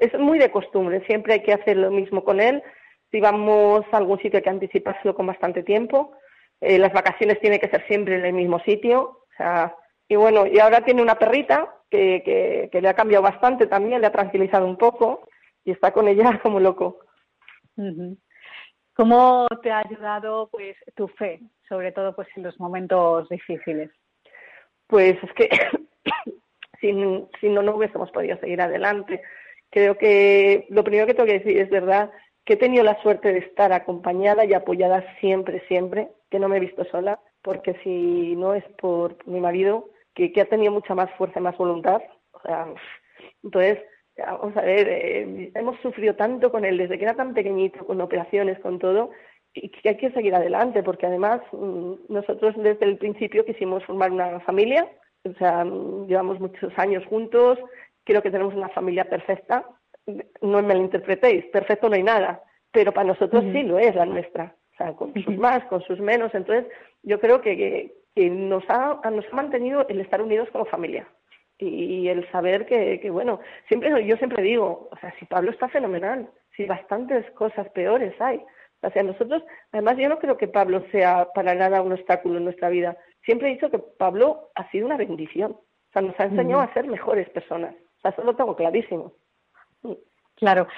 es 0.01 0.19
muy 0.19 0.39
de 0.39 0.51
costumbre, 0.51 1.05
siempre 1.07 1.35
hay 1.35 1.43
que 1.43 1.53
hacer 1.53 1.77
lo 1.77 1.91
mismo 1.91 2.25
con 2.25 2.41
él. 2.41 2.63
Si 3.11 3.21
vamos 3.21 3.85
a 3.93 3.97
algún 3.97 4.19
sitio 4.19 4.39
hay 4.39 4.43
que 4.43 4.51
anticiparlo 4.51 5.15
con 5.15 5.27
bastante 5.27 5.63
tiempo. 5.63 6.13
Eh, 6.61 6.79
las 6.79 6.93
vacaciones 6.93 7.41
tienen 7.41 7.61
que 7.61 7.69
ser 7.69 7.87
siempre 7.87 8.17
en 8.17 8.25
el 8.25 8.33
mismo 8.33 8.59
sitio. 8.61 9.01
O 9.03 9.37
sea, 9.37 9.75
y 10.09 10.17
bueno, 10.17 10.47
y 10.47 10.59
ahora 10.59 10.85
tiene 10.85 11.03
una 11.03 11.19
perrita 11.19 11.75
que, 11.91 12.69
que, 12.73 12.81
le 12.81 12.89
ha 12.89 12.95
cambiado 12.95 13.23
bastante 13.23 13.67
también, 13.67 14.01
le 14.01 14.07
ha 14.09 14.13
tranquilizado 14.13 14.67
un 14.67 14.77
poco 14.77 15.29
y 15.65 15.73
está 15.73 15.93
con 15.93 16.09
ella 16.09 16.41
como 16.43 16.61
loco. 16.61 17.01
¿Cómo 18.97 19.47
te 19.63 19.71
ha 19.71 19.81
ayudado 19.81 20.49
pues 20.51 20.75
tu 20.95 21.07
fe, 21.07 21.41
sobre 21.69 21.93
todo 21.93 22.17
pues 22.17 22.29
en 22.35 22.45
los 22.45 22.59
momentos 22.59 23.29
difíciles? 23.29 23.91
Pues 24.87 25.23
es 25.23 25.33
que 25.35 25.51
si, 26.81 26.93
no, 26.95 27.29
no 27.43 27.77
hubiésemos 27.77 28.11
podido 28.11 28.39
seguir 28.39 28.59
adelante. 28.63 29.21
Creo 29.69 29.99
que 29.99 30.67
lo 30.71 30.83
primero 30.83 31.07
que 31.07 31.13
tengo 31.13 31.27
que 31.27 31.41
decir 31.41 31.59
es 31.59 31.69
verdad 31.69 32.11
que 32.47 32.55
he 32.55 32.57
tenido 32.57 32.85
la 32.85 33.01
suerte 33.03 33.33
de 33.33 33.41
estar 33.41 33.71
acompañada 33.73 34.47
y 34.47 34.55
apoyada 34.55 35.05
siempre, 35.21 35.63
siempre, 35.69 36.09
que 36.31 36.39
no 36.39 36.49
me 36.49 36.57
he 36.57 36.61
visto 36.61 36.85
sola, 36.87 37.21
porque 37.43 37.75
si 37.83 38.35
no 38.37 38.55
es 38.55 38.65
por 38.79 39.19
mi 39.27 39.41
marido, 39.41 39.91
que, 40.15 40.33
ha 40.41 40.47
tenido 40.47 40.73
mucha 40.73 40.95
más 40.95 41.11
fuerza 41.19 41.39
y 41.39 41.43
más 41.43 41.59
voluntad, 41.59 42.01
o 42.33 42.41
sea, 42.41 42.67
entonces, 43.43 43.79
vamos 44.17 44.57
a 44.57 44.63
ver, 44.63 44.89
eh, 44.89 45.51
hemos 45.55 45.79
sufrido 45.81 46.15
tanto 46.15 46.51
con 46.51 46.65
él 46.65 46.79
desde 46.79 46.99
que 46.99 47.05
era 47.05 47.15
tan 47.15 47.35
pequeñito, 47.35 47.85
con 47.87 48.01
operaciones, 48.01 48.59
con 48.61 48.79
todo, 48.79 49.11
y 49.55 49.69
que 49.69 49.89
hay 49.89 49.97
que 49.97 50.11
seguir 50.13 50.35
adelante, 50.35 50.83
porque 50.83 51.07
además 51.07 51.41
mm, 51.53 51.95
nosotros 52.09 52.55
desde 52.57 52.85
el 52.85 52.99
principio 52.99 53.45
quisimos 53.45 53.85
formar 53.85 54.13
una 54.13 54.41
familia, 54.41 54.89
o 55.25 55.33
sea, 55.35 55.65
mm, 55.65 56.07
llevamos 56.07 56.41
muchos 56.41 56.73
años 56.79 57.05
juntos, 57.07 57.59
creo 58.05 58.23
que 58.23 58.31
tenemos 58.31 58.55
una 58.55 58.69
familia 58.71 59.05
perfecta, 59.05 59.67
no 60.41 60.63
me 60.63 60.75
lo 60.75 60.81
interpretéis, 60.81 61.45
perfecto 61.47 61.89
no 61.89 61.97
hay 61.97 62.03
nada, 62.03 62.43
pero 62.71 62.93
para 62.93 63.09
nosotros 63.09 63.45
sí 63.53 63.63
lo 63.65 63.79
es 63.79 63.95
la 63.95 64.07
nuestra, 64.07 64.55
o 64.73 64.77
sea, 64.77 64.93
con 64.93 65.13
sus 65.15 65.37
más, 65.37 65.65
con 65.65 65.83
sus 65.83 65.99
menos, 65.99 66.35
entonces 66.35 66.67
yo 67.03 67.19
creo 67.21 67.41
que, 67.41 67.93
que, 68.15 68.31
nos, 68.31 68.65
ha, 68.69 69.01
nos 69.11 69.27
ha 69.31 69.37
mantenido 69.37 69.87
el 69.89 70.01
estar 70.01 70.23
unidos 70.23 70.49
como 70.53 70.65
familia 70.67 71.07
y, 71.59 72.09
el 72.09 72.31
saber 72.31 72.67
que, 72.67 73.01
que, 73.01 73.11
bueno, 73.11 73.41
siempre 73.69 74.05
yo 74.07 74.17
siempre 74.17 74.43
digo, 74.43 74.89
o 74.93 74.97
sea, 74.99 75.15
si 75.19 75.25
Pablo 75.25 75.51
está 75.51 75.69
fenomenal, 75.69 76.29
si 76.57 76.65
bastantes 76.65 77.31
cosas 77.33 77.69
peores 77.71 78.15
hay, 78.21 78.43
o 78.83 78.91
sea, 78.91 79.03
nosotros, 79.03 79.43
además 79.73 79.97
yo 79.97 80.09
no 80.09 80.19
creo 80.19 80.37
que 80.37 80.49
Pablo 80.49 80.85
sea 80.93 81.29
para 81.35 81.55
nada 81.55 81.83
un 81.83 81.93
obstáculo 81.93 82.39
en 82.39 82.45
nuestra 82.45 82.69
vida, 82.69 82.97
siempre 83.25 83.49
he 83.49 83.55
dicho 83.55 83.71
que 83.71 83.79
Pablo 83.79 84.51
ha 84.55 84.71
sido 84.71 84.87
una 84.87 84.97
bendición, 84.97 85.53
o 85.53 85.93
sea, 85.93 86.03
nos 86.03 86.19
ha 86.21 86.25
enseñado 86.25 86.61
a 86.63 86.73
ser 86.75 86.87
mejores 86.87 87.29
personas, 87.31 87.75
o 87.75 88.01
sea, 88.01 88.11
eso 88.11 88.23
lo 88.23 88.37
tengo 88.37 88.55
clarísimo. 88.55 89.15
Claro. 90.37 90.69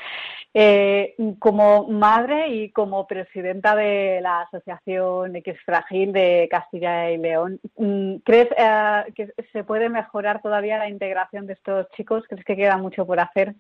Eh, 0.55 1.15
como 1.39 1.87
madre 1.89 2.49
y 2.49 2.71
como 2.71 3.07
presidenta 3.07 3.77
de 3.77 4.21
la 4.23 4.41
Asociación 4.43 5.37
X 5.37 5.55
Fragil 5.65 6.13
de 6.13 6.49
Castilla 6.51 7.11
y 7.11 7.19
León, 7.19 7.61
mm, 7.77 8.17
¿crees 8.25 8.49
eh, 8.57 9.05
que 9.15 9.29
se 9.53 9.63
puede 9.63 9.89
mejorar 9.91 10.41
todavía 10.41 10.79
la 10.79 10.89
integración 10.89 11.47
de 11.47 11.53
estos 11.53 11.89
chicos? 11.91 12.25
¿Crees 12.29 12.45
que 12.45 12.57
queda 12.57 12.79
mucho 12.79 13.07
por 13.07 13.21
hacer? 13.21 13.55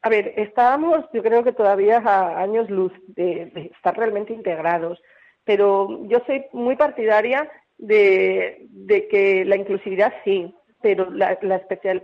A 0.00 0.08
ver, 0.08 0.34
estábamos, 0.36 1.04
yo 1.12 1.22
creo 1.22 1.44
que 1.44 1.52
todavía 1.52 1.98
a 1.98 2.40
años 2.42 2.68
luz 2.70 2.92
de, 3.08 3.70
estar 3.74 3.96
realmente 3.96 4.32
integrados, 4.32 5.00
pero 5.44 6.06
yo 6.08 6.18
soy 6.26 6.44
muy 6.52 6.76
partidaria 6.76 7.50
de, 7.78 8.68
que 9.10 9.44
la 9.44 9.56
inclusividad 9.56 10.12
sí, 10.24 10.54
pero 10.82 11.10
la, 11.10 11.32
especial, 11.32 12.02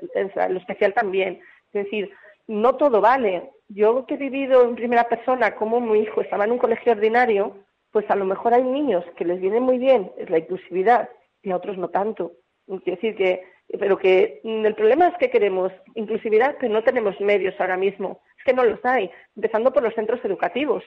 lo 0.49 0.59
especial 0.59 0.95
también. 0.95 1.41
Es 1.73 1.85
decir, 1.85 2.11
no 2.51 2.75
todo 2.75 3.01
vale. 3.01 3.53
Yo 3.69 4.05
que 4.07 4.15
he 4.15 4.17
vivido 4.17 4.65
en 4.65 4.75
primera 4.75 5.09
persona 5.09 5.55
como 5.55 5.81
mi 5.81 6.01
hijo 6.01 6.21
estaba 6.21 6.45
en 6.45 6.51
un 6.51 6.59
colegio 6.59 6.93
ordinario, 6.93 7.57
pues 7.93 8.11
a 8.11 8.17
lo 8.17 8.25
mejor 8.25 8.53
hay 8.53 8.65
niños 8.65 9.05
que 9.17 9.25
les 9.25 9.41
viene 9.41 9.61
muy 9.61 9.79
bien 9.79 10.11
la 10.29 10.39
inclusividad 10.39 11.09
y 11.43 11.53
a 11.53 11.57
otros 11.57 11.79
no 11.79 11.89
tanto. 11.91 12.33
Quiero 12.67 12.97
decir 12.97 13.15
que, 13.15 13.45
pero 13.79 13.97
que 13.99 14.41
mm, 14.43 14.67
el 14.67 14.75
problema 14.75 15.07
es 15.09 15.17
que 15.19 15.31
queremos 15.31 15.73
inclusividad, 15.95 16.57
pero 16.59 16.73
no 16.73 16.83
tenemos 16.83 17.21
medios 17.21 17.55
ahora 17.61 17.77
mismo. 17.77 18.21
Es 18.37 18.45
que 18.45 18.53
no 18.53 18.65
los 18.65 18.85
hay, 18.85 19.11
empezando 19.37 19.73
por 19.73 19.85
los 19.85 19.95
centros 19.95 20.25
educativos. 20.25 20.83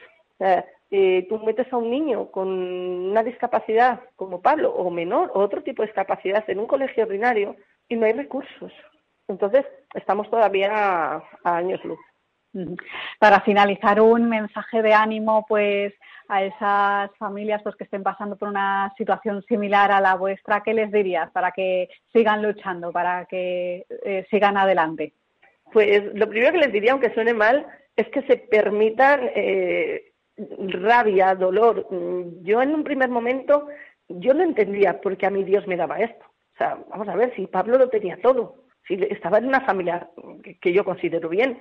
Eh, 0.91 1.25
tú 1.29 1.39
metes 1.39 1.71
a 1.71 1.77
un 1.77 1.89
niño 1.89 2.29
con 2.29 2.49
una 2.49 3.23
discapacidad 3.23 4.01
como 4.17 4.41
Pablo 4.41 4.73
o 4.73 4.91
menor 4.91 5.31
o 5.33 5.39
otro 5.39 5.63
tipo 5.63 5.81
de 5.81 5.87
discapacidad 5.87 6.43
en 6.49 6.59
un 6.59 6.67
colegio 6.67 7.05
ordinario 7.05 7.55
y 7.87 7.95
no 7.95 8.05
hay 8.05 8.11
recursos. 8.11 8.73
Entonces, 9.27 9.65
estamos 9.93 10.29
todavía 10.29 10.69
a, 10.73 11.23
años 11.43 11.83
luz. 11.83 11.99
Para 13.19 13.41
finalizar, 13.41 13.99
un 13.99 14.29
mensaje 14.29 14.81
de 14.81 14.93
ánimo, 14.93 15.45
pues, 15.47 15.93
a 16.27 16.43
esas 16.43 17.11
familias 17.17 17.61
pues, 17.63 17.75
que 17.75 17.83
estén 17.83 18.03
pasando 18.03 18.37
por 18.37 18.47
una 18.49 18.93
situación 18.97 19.43
similar 19.43 19.91
a 19.91 20.01
la 20.01 20.15
vuestra, 20.15 20.61
¿qué 20.61 20.73
les 20.73 20.91
dirías 20.91 21.31
para 21.31 21.51
que 21.51 21.89
sigan 22.11 22.41
luchando, 22.41 22.91
para 22.91 23.25
que 23.25 23.85
eh, 24.05 24.25
sigan 24.29 24.57
adelante? 24.57 25.13
Pues 25.71 26.13
lo 26.13 26.29
primero 26.29 26.51
que 26.51 26.59
les 26.59 26.71
diría, 26.71 26.91
aunque 26.91 27.13
suene 27.13 27.33
mal, 27.33 27.65
es 27.95 28.07
que 28.09 28.21
se 28.23 28.37
permitan 28.37 29.21
eh, 29.35 30.13
rabia, 30.37 31.35
dolor. 31.35 31.87
Yo 32.41 32.61
en 32.61 32.73
un 32.73 32.83
primer 32.83 33.09
momento, 33.09 33.67
yo 34.07 34.33
no 34.33 34.43
entendía 34.43 35.01
por 35.01 35.17
qué 35.17 35.25
a 35.25 35.31
mí 35.31 35.43
Dios 35.43 35.67
me 35.67 35.77
daba 35.77 35.99
esto. 35.99 36.25
O 36.25 36.57
sea, 36.57 36.77
vamos 36.89 37.07
a 37.07 37.15
ver, 37.15 37.33
si 37.35 37.47
Pablo 37.47 37.77
lo 37.77 37.89
tenía 37.89 38.17
todo, 38.21 38.62
si 38.87 38.95
estaba 39.09 39.37
en 39.37 39.47
una 39.47 39.61
familia 39.61 40.09
que, 40.61 40.73
yo 40.73 40.83
considero 40.83 41.29
bien. 41.29 41.59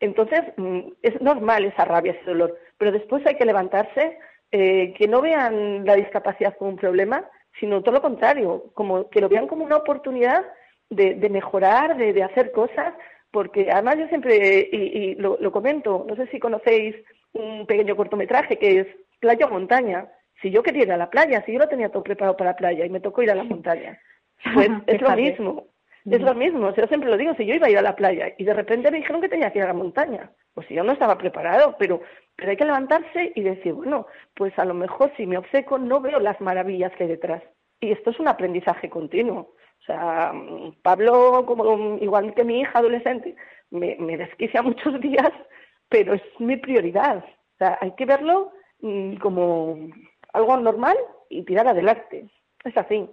Entonces, 0.00 0.42
mm, 0.56 0.80
es 1.02 1.20
normal 1.20 1.64
esa 1.64 1.84
rabia, 1.84 2.12
ese 2.12 2.24
dolor, 2.24 2.58
pero 2.78 2.92
después 2.92 3.24
hay 3.26 3.36
que 3.36 3.44
levantarse, 3.44 4.18
eh, 4.50 4.92
que 4.94 5.08
no 5.08 5.20
vean 5.20 5.84
la 5.84 5.94
discapacidad 5.94 6.56
como 6.56 6.70
un 6.70 6.76
problema, 6.76 7.24
sino 7.60 7.82
todo 7.82 7.94
lo 7.94 8.02
contrario, 8.02 8.70
como 8.74 9.08
que 9.08 9.20
lo 9.20 9.28
vean 9.28 9.46
como 9.46 9.64
una 9.64 9.76
oportunidad 9.76 10.44
de, 10.90 11.28
mejorar, 11.28 11.96
de, 11.96 12.22
hacer 12.22 12.52
cosas, 12.52 12.94
porque 13.30 13.70
además 13.70 13.98
yo 13.98 14.08
siempre, 14.08 14.68
y, 14.70 15.14
lo, 15.16 15.38
lo, 15.40 15.50
comento, 15.50 16.04
no 16.08 16.14
sé 16.16 16.26
si 16.28 16.38
conocéis 16.38 16.94
un 17.32 17.66
pequeño 17.66 17.96
cortometraje 17.96 18.58
que 18.58 18.80
es 18.80 18.86
Playa 19.20 19.46
o 19.46 19.50
Montaña. 19.50 20.08
Si 20.40 20.50
yo 20.50 20.62
quería 20.62 20.82
ir 20.82 20.92
a 20.92 20.96
la 20.96 21.10
playa, 21.10 21.42
si 21.44 21.52
yo 21.52 21.58
lo 21.58 21.68
tenía 21.68 21.88
todo 21.88 22.02
preparado 22.02 22.36
para 22.36 22.50
la 22.50 22.56
playa 22.56 22.84
y 22.84 22.90
me 22.90 23.00
tocó 23.00 23.22
ir 23.22 23.30
a 23.30 23.34
la 23.34 23.44
montaña, 23.44 23.98
pues 24.54 24.68
es 24.86 25.00
lo 25.00 25.10
mismo. 25.16 25.66
Es 26.04 26.20
lo 26.20 26.34
mismo, 26.34 26.74
yo 26.74 26.86
siempre 26.86 27.08
lo 27.08 27.16
digo, 27.16 27.34
si 27.34 27.46
yo 27.46 27.54
iba 27.54 27.66
a 27.66 27.70
ir 27.70 27.78
a 27.78 27.82
la 27.82 27.96
playa 27.96 28.34
y 28.36 28.44
de 28.44 28.52
repente 28.52 28.90
me 28.90 28.98
dijeron 28.98 29.22
que 29.22 29.28
tenía 29.30 29.50
que 29.50 29.58
ir 29.58 29.64
a 29.64 29.68
la 29.68 29.72
montaña, 29.72 30.30
pues 30.52 30.68
yo 30.68 30.84
no 30.84 30.92
estaba 30.92 31.16
preparado, 31.16 31.76
pero, 31.78 32.02
pero 32.36 32.50
hay 32.50 32.56
que 32.58 32.66
levantarse 32.66 33.32
y 33.34 33.40
decir, 33.40 33.72
bueno, 33.72 34.06
pues 34.34 34.52
a 34.58 34.66
lo 34.66 34.74
mejor 34.74 35.12
si 35.16 35.26
me 35.26 35.38
obceco 35.38 35.78
no 35.78 36.00
veo 36.00 36.20
las 36.20 36.38
maravillas 36.42 36.92
que 36.92 37.04
hay 37.04 37.08
detrás. 37.08 37.42
Y 37.80 37.90
esto 37.90 38.10
es 38.10 38.20
un 38.20 38.28
aprendizaje 38.28 38.90
continuo. 38.90 39.54
O 39.80 39.84
sea, 39.86 40.32
Pablo, 40.82 41.44
como 41.46 41.96
igual 41.98 42.34
que 42.34 42.44
mi 42.44 42.60
hija 42.60 42.78
adolescente, 42.78 43.34
me, 43.70 43.96
me 43.98 44.18
desquicia 44.18 44.62
muchos 44.62 45.00
días, 45.00 45.32
pero 45.88 46.14
es 46.14 46.22
mi 46.38 46.56
prioridad. 46.56 47.18
O 47.18 47.56
sea, 47.58 47.78
hay 47.80 47.92
que 47.92 48.04
verlo 48.04 48.52
mm, 48.80 49.16
como 49.16 49.78
algo 50.34 50.56
normal 50.58 50.96
y 51.30 51.44
tirar 51.44 51.66
adelante. 51.66 52.28
Es 52.64 52.76
así. 52.76 53.08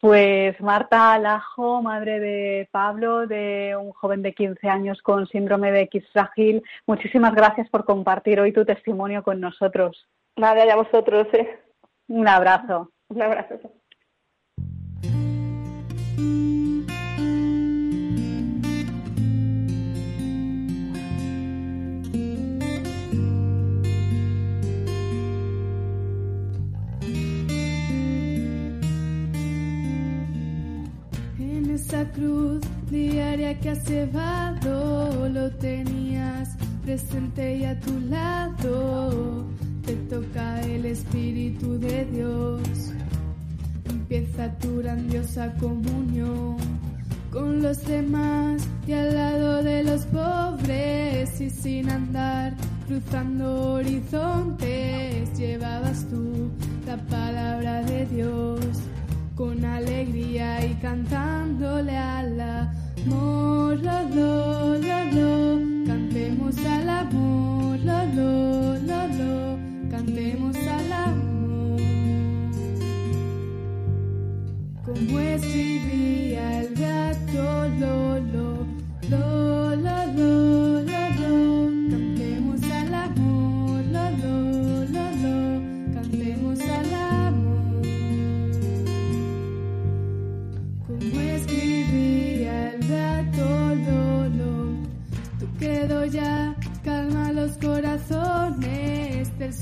Pues 0.00 0.58
Marta 0.62 1.12
Alajo, 1.12 1.82
madre 1.82 2.20
de 2.20 2.68
Pablo, 2.72 3.26
de 3.26 3.76
un 3.78 3.92
joven 3.92 4.22
de 4.22 4.32
15 4.32 4.66
años 4.66 5.02
con 5.02 5.26
síndrome 5.26 5.70
de 5.72 5.82
X 5.82 6.04
frágil, 6.10 6.62
muchísimas 6.86 7.34
gracias 7.34 7.68
por 7.68 7.84
compartir 7.84 8.40
hoy 8.40 8.50
tu 8.52 8.64
testimonio 8.64 9.22
con 9.22 9.40
nosotros. 9.40 10.08
Nada, 10.36 10.62
a 10.72 10.76
vosotros. 10.76 11.26
¿eh? 11.34 11.60
Un 12.08 12.26
abrazo. 12.26 12.90
Un 13.08 13.22
abrazo. 13.22 13.60
Cruz 32.12 32.60
diaria 32.90 33.58
que 33.58 33.70
has 33.70 33.88
llevado 33.88 35.28
lo 35.28 35.50
tenías 35.52 36.56
presente 36.82 37.56
y 37.58 37.64
a 37.64 37.78
tu 37.78 37.98
lado. 38.00 39.44
Te 39.84 39.94
toca 40.08 40.60
el 40.62 40.86
Espíritu 40.86 41.78
de 41.78 42.04
Dios. 42.06 42.92
Empieza 43.88 44.50
tu 44.58 44.78
grandiosa 44.78 45.52
comunión 45.54 46.56
con 47.30 47.62
los 47.62 47.84
demás 47.86 48.62
y 48.86 48.92
al 48.92 49.14
lado 49.14 49.62
de 49.62 49.84
los 49.84 50.02
pobres 50.06 51.40
y 51.40 51.48
sin 51.48 51.88
andar 51.88 52.54
cruzando 52.88 53.74
horizontes 53.74 55.38
llevabas 55.38 56.08
tú 56.08 56.50
la 56.86 56.96
palabra 57.06 57.82
de 57.82 58.04
Dios 58.06 58.60
con 59.40 59.64
alegría 59.64 60.62
y 60.66 60.74
cantándole 60.82 61.96
al 61.96 62.38
amor, 62.38 63.78
lo, 63.78 64.02
lo, 64.10 64.76
lo, 64.76 65.04
lo. 65.16 65.86
cantemos 65.86 66.58
al 66.58 66.88
amor, 66.90 67.78
lo, 67.78 68.04
lo, 68.16 68.74
lo, 68.74 69.08
lo. 69.18 69.58
cantemos 69.90 70.56
al 70.56 70.92
amor. 70.92 71.80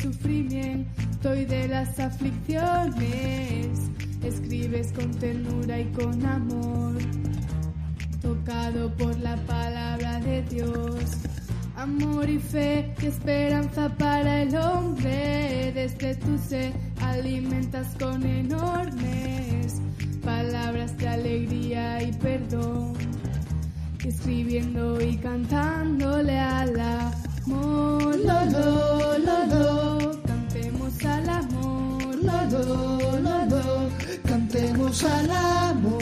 Sufrimiento 0.00 1.34
y 1.34 1.44
de 1.44 1.68
las 1.68 1.98
aflicciones. 1.98 3.68
Escribes 4.22 4.92
con 4.92 5.10
ternura 5.12 5.80
y 5.80 5.86
con 5.92 6.24
amor, 6.26 6.96
tocado 8.20 8.94
por 8.96 9.18
la 9.18 9.36
palabra 9.46 10.20
de 10.20 10.42
Dios. 10.42 11.02
Amor 11.76 12.28
y 12.28 12.38
fe 12.38 12.92
y 13.00 13.06
esperanza 13.06 13.88
para 13.96 14.42
el 14.42 14.56
hombre, 14.56 15.72
desde 15.72 16.16
tu 16.16 16.36
se 16.38 16.72
alimentas 17.00 17.94
con 18.00 18.24
enormes 18.24 19.80
palabras 20.24 20.98
de 20.98 21.08
alegría 21.08 22.02
y 22.02 22.12
perdón 22.12 22.98
escribiendo 24.08 24.98
y 25.00 25.16
cantándole 25.18 26.38
al 26.38 26.80
amor. 27.50 28.16
Lo, 28.16 28.44
lo, 28.44 29.18
lo, 29.18 29.46
lo, 29.46 30.22
cantemos 30.22 31.04
al 31.04 31.28
amor. 31.28 32.14
Lo, 32.16 32.38
lo, 32.50 33.20
lo, 33.20 33.46
lo, 33.46 33.90
cantemos 34.24 35.04
al 35.04 35.30
amor. 35.30 35.98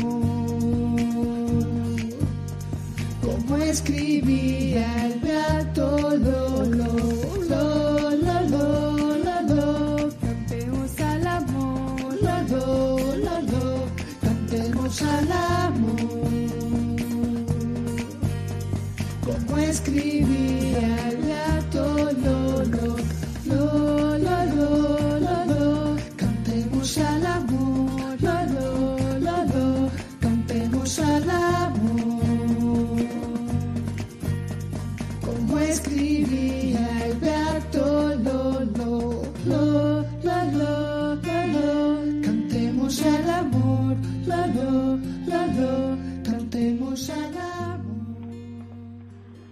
Como 3.22 3.56
escribía 3.56 5.06
el 5.06 5.20
beato 5.20 5.98
Lolo. 6.16 6.64
Lo, 7.48 8.10
lo, 8.10 8.40
lo, 8.50 8.90
lo, 9.18 9.42
lo, 9.54 10.08
cantemos 10.20 11.00
al 11.00 11.26
amor. 11.26 12.14
Lo, 12.22 12.34
lo, 12.48 13.16
lo, 13.16 13.40
lo, 13.42 13.86
cantemos 14.20 15.02
al 15.02 15.32
amor 15.32 16.26
como 19.26 19.58
escribía 19.58 21.08
el 21.08 21.15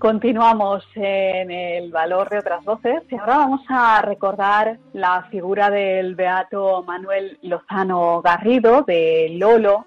Continuamos 0.05 0.85
en 0.97 1.51
el 1.51 1.91
valor 1.91 2.29
de 2.29 2.41
otras 2.41 2.63
voces 2.63 3.03
y 3.11 3.17
ahora 3.17 3.39
vamos 3.39 3.63
a 3.71 4.03
recordar 4.03 4.79
la 4.93 5.23
figura 5.31 5.71
del 5.71 6.15
beato 6.15 6.83
Manuel 6.83 7.39
Lozano 7.41 8.21
Garrido, 8.21 8.83
de 8.83 9.31
Lolo, 9.31 9.87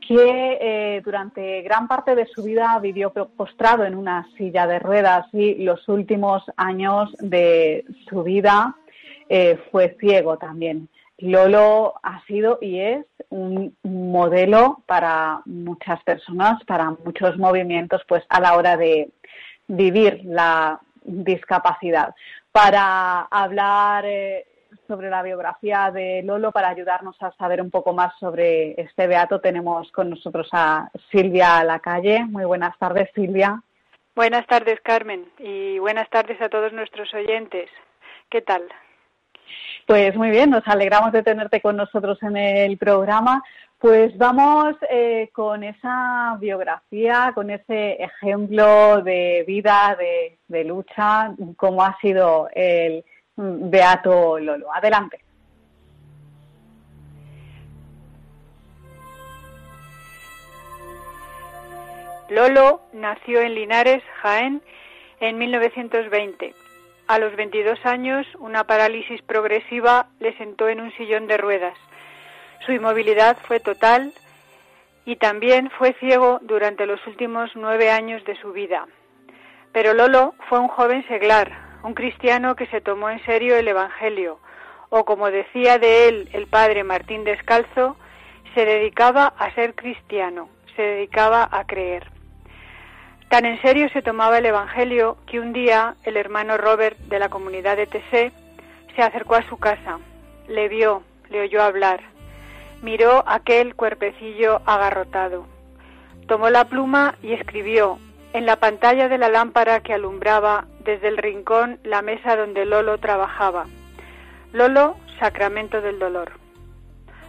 que 0.00 0.58
eh, 0.60 1.00
durante 1.04 1.62
gran 1.62 1.86
parte 1.86 2.16
de 2.16 2.26
su 2.26 2.42
vida 2.42 2.76
vivió 2.82 3.12
postrado 3.12 3.84
en 3.84 3.94
una 3.94 4.26
silla 4.36 4.66
de 4.66 4.80
ruedas 4.80 5.26
y 5.32 5.62
los 5.62 5.88
últimos 5.88 6.42
años 6.56 7.14
de 7.20 7.84
su 8.10 8.24
vida 8.24 8.74
eh, 9.28 9.60
fue 9.70 9.96
ciego 10.00 10.38
también. 10.38 10.88
Lolo 11.24 11.94
ha 12.02 12.22
sido 12.26 12.58
y 12.60 12.80
es 12.80 13.06
un 13.30 13.74
modelo 13.82 14.82
para 14.86 15.40
muchas 15.46 16.02
personas, 16.02 16.62
para 16.64 16.90
muchos 16.90 17.38
movimientos, 17.38 18.02
pues 18.06 18.22
a 18.28 18.40
la 18.40 18.56
hora 18.56 18.76
de 18.76 19.08
vivir 19.66 20.20
la 20.24 20.80
discapacidad. 21.02 22.14
Para 22.52 23.22
hablar 23.22 24.04
eh, 24.06 24.46
sobre 24.86 25.08
la 25.08 25.22
biografía 25.22 25.90
de 25.90 26.22
Lolo, 26.22 26.52
para 26.52 26.68
ayudarnos 26.68 27.16
a 27.22 27.32
saber 27.32 27.62
un 27.62 27.70
poco 27.70 27.94
más 27.94 28.12
sobre 28.18 28.78
este 28.78 29.06
beato, 29.06 29.40
tenemos 29.40 29.90
con 29.92 30.10
nosotros 30.10 30.48
a 30.52 30.90
Silvia 31.10 31.64
Lacalle. 31.64 32.26
Muy 32.26 32.44
buenas 32.44 32.76
tardes, 32.78 33.08
Silvia. 33.14 33.62
Buenas 34.14 34.46
tardes, 34.46 34.78
Carmen, 34.82 35.24
y 35.38 35.78
buenas 35.78 36.08
tardes 36.10 36.38
a 36.42 36.50
todos 36.50 36.72
nuestros 36.74 37.12
oyentes. 37.14 37.70
¿Qué 38.28 38.42
tal? 38.42 38.62
Pues 39.86 40.16
muy 40.16 40.30
bien, 40.30 40.50
nos 40.50 40.66
alegramos 40.66 41.12
de 41.12 41.22
tenerte 41.22 41.60
con 41.60 41.76
nosotros 41.76 42.22
en 42.22 42.36
el 42.36 42.78
programa. 42.78 43.42
Pues 43.78 44.16
vamos 44.16 44.76
eh, 44.88 45.28
con 45.32 45.62
esa 45.62 46.36
biografía, 46.40 47.32
con 47.34 47.50
ese 47.50 48.02
ejemplo 48.02 49.02
de 49.02 49.44
vida, 49.46 49.94
de, 49.98 50.38
de 50.48 50.64
lucha, 50.64 51.34
como 51.56 51.84
ha 51.84 51.98
sido 52.00 52.48
el 52.54 53.04
Beato 53.36 54.38
Lolo. 54.38 54.72
Adelante. 54.72 55.20
Lolo 62.30 62.80
nació 62.94 63.42
en 63.42 63.54
Linares, 63.54 64.02
Jaén, 64.22 64.62
en 65.20 65.38
1920. 65.38 66.63
A 67.06 67.18
los 67.18 67.36
22 67.36 67.84
años, 67.84 68.26
una 68.38 68.64
parálisis 68.64 69.20
progresiva 69.20 70.06
le 70.20 70.34
sentó 70.38 70.70
en 70.70 70.80
un 70.80 70.90
sillón 70.92 71.26
de 71.26 71.36
ruedas. 71.36 71.76
Su 72.64 72.72
inmovilidad 72.72 73.36
fue 73.42 73.60
total 73.60 74.14
y 75.04 75.16
también 75.16 75.70
fue 75.76 75.92
ciego 76.00 76.38
durante 76.40 76.86
los 76.86 77.06
últimos 77.06 77.50
nueve 77.56 77.90
años 77.90 78.24
de 78.24 78.40
su 78.40 78.52
vida. 78.52 78.86
Pero 79.72 79.92
Lolo 79.92 80.34
fue 80.48 80.58
un 80.58 80.68
joven 80.68 81.06
seglar, 81.06 81.52
un 81.82 81.92
cristiano 81.92 82.56
que 82.56 82.66
se 82.68 82.80
tomó 82.80 83.10
en 83.10 83.22
serio 83.26 83.54
el 83.56 83.68
Evangelio, 83.68 84.38
o 84.88 85.04
como 85.04 85.30
decía 85.30 85.78
de 85.78 86.08
él 86.08 86.30
el 86.32 86.46
padre 86.46 86.84
Martín 86.84 87.24
Descalzo, 87.24 87.96
se 88.54 88.64
dedicaba 88.64 89.26
a 89.26 89.54
ser 89.54 89.74
cristiano, 89.74 90.48
se 90.74 90.80
dedicaba 90.80 91.46
a 91.52 91.66
creer. 91.66 92.13
Tan 93.34 93.46
en 93.46 93.60
serio 93.62 93.88
se 93.88 94.00
tomaba 94.00 94.38
el 94.38 94.46
Evangelio 94.46 95.16
que 95.26 95.40
un 95.40 95.52
día 95.52 95.96
el 96.04 96.16
hermano 96.16 96.56
Robert 96.56 96.96
de 97.08 97.18
la 97.18 97.30
comunidad 97.30 97.76
de 97.76 97.88
Tessé 97.88 98.30
se 98.94 99.02
acercó 99.02 99.34
a 99.34 99.48
su 99.48 99.56
casa, 99.56 99.98
le 100.46 100.68
vio, 100.68 101.02
le 101.30 101.40
oyó 101.40 101.60
hablar, 101.60 101.98
miró 102.80 103.24
aquel 103.26 103.74
cuerpecillo 103.74 104.62
agarrotado, 104.66 105.48
tomó 106.28 106.48
la 106.48 106.66
pluma 106.66 107.16
y 107.24 107.32
escribió 107.32 107.98
en 108.34 108.46
la 108.46 108.54
pantalla 108.54 109.08
de 109.08 109.18
la 109.18 109.28
lámpara 109.28 109.80
que 109.80 109.94
alumbraba 109.94 110.66
desde 110.84 111.08
el 111.08 111.16
rincón 111.16 111.80
la 111.82 112.02
mesa 112.02 112.36
donde 112.36 112.64
Lolo 112.64 112.98
trabajaba. 112.98 113.66
Lolo, 114.52 114.94
sacramento 115.18 115.80
del 115.80 115.98
dolor. 115.98 116.30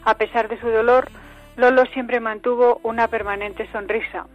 A 0.03 0.13
pesar 0.19 0.49
de 0.49 0.59
su 0.59 0.67
dolor, 0.69 1.09
Lolo 1.55 1.83
siempre 1.87 2.19
mantuvo 2.19 2.79
una 2.83 3.07
permanente 3.07 3.67
sonrisa. 3.71 4.27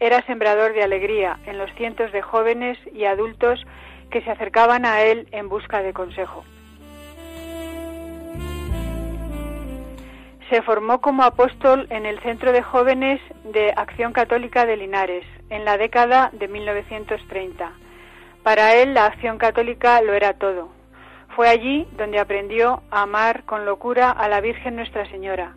Era 0.00 0.22
sembrador 0.22 0.74
de 0.74 0.84
alegría 0.84 1.38
en 1.46 1.58
los 1.58 1.72
cientos 1.74 2.12
de 2.12 2.22
jóvenes 2.22 2.78
y 2.92 3.04
adultos 3.04 3.64
que 4.10 4.22
se 4.22 4.30
acercaban 4.30 4.84
a 4.84 5.02
él 5.02 5.28
en 5.32 5.48
busca 5.48 5.82
de 5.82 5.92
consejo. 5.92 6.44
Se 10.50 10.62
formó 10.62 11.00
como 11.00 11.24
apóstol 11.24 11.86
en 11.90 12.06
el 12.06 12.20
Centro 12.20 12.52
de 12.52 12.62
Jóvenes 12.62 13.20
de 13.44 13.72
Acción 13.76 14.12
Católica 14.12 14.64
de 14.64 14.78
Linares 14.78 15.24
en 15.50 15.64
la 15.64 15.76
década 15.76 16.30
de 16.32 16.48
1930. 16.48 17.72
Para 18.42 18.74
él 18.76 18.94
la 18.94 19.04
acción 19.06 19.36
católica 19.36 20.00
lo 20.00 20.14
era 20.14 20.34
todo. 20.34 20.70
Fue 21.36 21.48
allí 21.48 21.86
donde 21.98 22.18
aprendió 22.18 22.82
a 22.90 23.02
amar 23.02 23.44
con 23.44 23.66
locura 23.66 24.10
a 24.10 24.28
la 24.28 24.40
Virgen 24.40 24.76
Nuestra 24.76 25.04
Señora. 25.10 25.54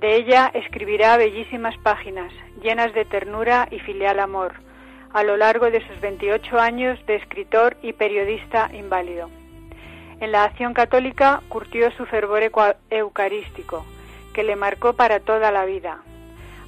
De 0.00 0.16
ella 0.16 0.50
escribirá 0.54 1.18
bellísimas 1.18 1.76
páginas, 1.76 2.32
llenas 2.62 2.94
de 2.94 3.04
ternura 3.04 3.68
y 3.70 3.80
filial 3.80 4.18
amor, 4.18 4.54
a 5.12 5.22
lo 5.22 5.36
largo 5.36 5.70
de 5.70 5.86
sus 5.86 6.00
28 6.00 6.58
años 6.58 6.98
de 7.04 7.16
escritor 7.16 7.76
y 7.82 7.92
periodista 7.92 8.70
inválido. 8.72 9.28
En 10.20 10.32
la 10.32 10.44
acción 10.44 10.72
católica 10.72 11.42
curtió 11.50 11.90
su 11.98 12.06
fervor 12.06 12.50
eucarístico, 12.88 13.84
que 14.32 14.42
le 14.42 14.56
marcó 14.56 14.94
para 14.94 15.20
toda 15.20 15.50
la 15.50 15.66
vida. 15.66 15.98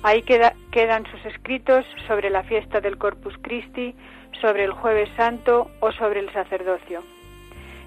Ahí 0.03 0.21
queda, 0.25 0.53
quedan 0.71 1.07
sus 1.07 1.25
escritos 1.25 1.87
sobre 2.07 2.29
la 2.29 2.43
fiesta 2.43 2.83
del 2.83 2.99
Corpus 2.99 3.35
Christi, 3.41 3.95
sobre 4.43 4.65
el 4.65 4.73
Jueves 4.73 5.09
Santo 5.17 5.71
o 5.81 5.91
sobre 5.93 6.21
el 6.21 6.31
sacerdocio. 6.35 7.03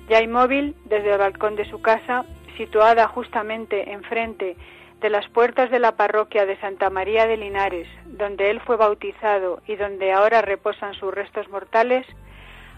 Ya 0.09 0.23
inmóvil, 0.23 0.75
desde 0.85 1.11
el 1.11 1.19
balcón 1.19 1.55
de 1.55 1.69
su 1.69 1.83
casa, 1.83 2.25
situada 2.57 3.07
justamente 3.07 3.91
enfrente 3.91 4.55
de 5.01 5.09
las 5.09 5.27
puertas 5.29 5.69
de 5.69 5.79
la 5.79 5.95
parroquia 5.95 6.45
de 6.45 6.59
Santa 6.59 6.89
María 6.89 7.27
de 7.27 7.37
Linares, 7.37 7.87
donde 8.05 8.49
él 8.49 8.61
fue 8.61 8.77
bautizado 8.77 9.61
y 9.67 9.75
donde 9.75 10.11
ahora 10.11 10.41
reposan 10.41 10.93
sus 10.93 11.13
restos 11.13 11.49
mortales, 11.49 12.05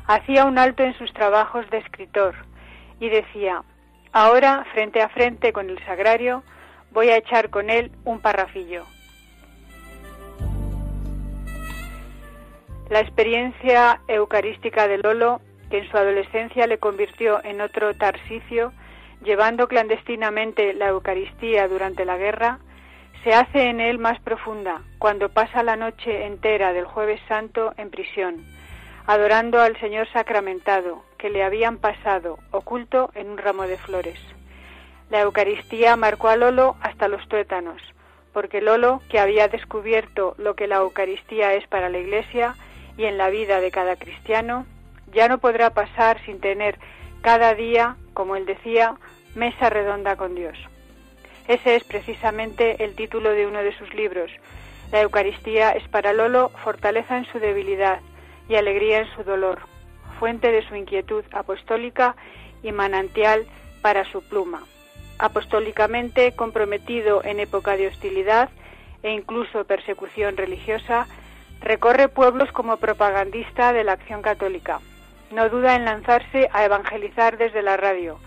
hacía 0.07 0.45
un 0.45 0.57
alto 0.57 0.83
en 0.83 0.97
sus 0.97 1.13
trabajos 1.13 1.69
de 1.69 1.77
escritor 1.77 2.35
y 2.99 3.09
decía, 3.09 3.63
ahora, 4.11 4.65
frente 4.73 5.01
a 5.01 5.09
frente 5.09 5.53
con 5.53 5.69
el 5.69 5.83
sagrario, 5.85 6.43
voy 6.91 7.09
a 7.09 7.17
echar 7.17 7.49
con 7.49 7.69
él 7.69 7.91
un 8.05 8.19
parrafillo. 8.19 8.83
La 12.89 13.01
experiencia 13.01 13.99
eucarística 14.07 14.87
de 14.87 14.97
Lolo, 14.97 15.41
que 15.69 15.79
en 15.79 15.91
su 15.91 15.97
adolescencia 15.97 16.67
le 16.67 16.77
convirtió 16.77 17.43
en 17.43 17.59
otro 17.59 17.93
Tarsicio, 17.93 18.71
llevando 19.23 19.67
clandestinamente 19.67 20.73
la 20.73 20.87
Eucaristía 20.89 21.67
durante 21.67 22.05
la 22.05 22.17
guerra, 22.17 22.59
se 23.23 23.33
hace 23.33 23.69
en 23.69 23.79
él 23.81 23.97
más 23.97 24.19
profunda 24.21 24.81
cuando 24.99 25.29
pasa 25.29 25.63
la 25.63 25.75
noche 25.75 26.25
entera 26.25 26.73
del 26.73 26.85
jueves 26.85 27.19
santo 27.27 27.73
en 27.77 27.89
prisión, 27.89 28.45
adorando 29.05 29.59
al 29.59 29.79
Señor 29.79 30.07
sacramentado, 30.13 31.03
que 31.17 31.29
le 31.29 31.43
habían 31.43 31.77
pasado 31.77 32.37
oculto 32.51 33.09
en 33.15 33.29
un 33.29 33.37
ramo 33.37 33.63
de 33.63 33.77
flores. 33.77 34.19
La 35.09 35.21
Eucaristía 35.21 35.95
marcó 35.95 36.27
a 36.27 36.35
Lolo 36.35 36.75
hasta 36.81 37.07
los 37.07 37.27
tuétanos, 37.27 37.81
porque 38.33 38.61
Lolo, 38.61 39.01
que 39.09 39.19
había 39.19 39.47
descubierto 39.47 40.35
lo 40.37 40.55
que 40.55 40.67
la 40.67 40.77
Eucaristía 40.77 41.53
es 41.53 41.67
para 41.67 41.89
la 41.89 41.97
Iglesia 41.97 42.55
y 42.97 43.05
en 43.05 43.17
la 43.17 43.29
vida 43.29 43.61
de 43.61 43.71
cada 43.71 43.95
cristiano, 43.95 44.65
ya 45.11 45.27
no 45.27 45.39
podrá 45.39 45.71
pasar 45.71 46.23
sin 46.25 46.39
tener 46.39 46.77
cada 47.21 47.53
día, 47.53 47.95
como 48.13 48.35
él 48.35 48.45
decía, 48.45 48.95
mesa 49.35 49.69
redonda 49.69 50.15
con 50.15 50.35
Dios. 50.35 50.57
Ese 51.47 51.75
es 51.75 51.83
precisamente 51.83 52.83
el 52.83 52.95
título 52.95 53.31
de 53.31 53.47
uno 53.47 53.59
de 53.59 53.77
sus 53.77 53.93
libros. 53.93 54.31
La 54.91 55.01
Eucaristía 55.01 55.71
es 55.71 55.87
para 55.87 56.13
Lolo 56.13 56.49
fortaleza 56.63 57.17
en 57.17 57.25
su 57.25 57.39
debilidad 57.39 57.99
y 58.49 58.55
alegría 58.55 58.99
en 58.99 59.15
su 59.15 59.23
dolor, 59.23 59.59
fuente 60.19 60.51
de 60.51 60.67
su 60.67 60.75
inquietud 60.75 61.23
apostólica 61.31 62.15
y 62.63 62.71
manantial 62.71 63.45
para 63.81 64.09
su 64.11 64.21
pluma. 64.21 64.63
Apostólicamente 65.19 66.33
comprometido 66.33 67.23
en 67.23 67.39
época 67.39 67.77
de 67.77 67.87
hostilidad 67.87 68.49
e 69.03 69.11
incluso 69.11 69.65
persecución 69.65 70.37
religiosa, 70.37 71.07
recorre 71.61 72.07
pueblos 72.07 72.51
como 72.51 72.77
propagandista 72.77 73.73
de 73.73 73.83
la 73.83 73.93
acción 73.93 74.21
católica. 74.21 74.79
No 75.31 75.49
duda 75.49 75.75
en 75.75 75.85
lanzarse 75.85 76.49
a 76.53 76.63
evangelizar 76.63 77.37
desde 77.37 77.61
la 77.61 77.77
radio. 77.77 78.19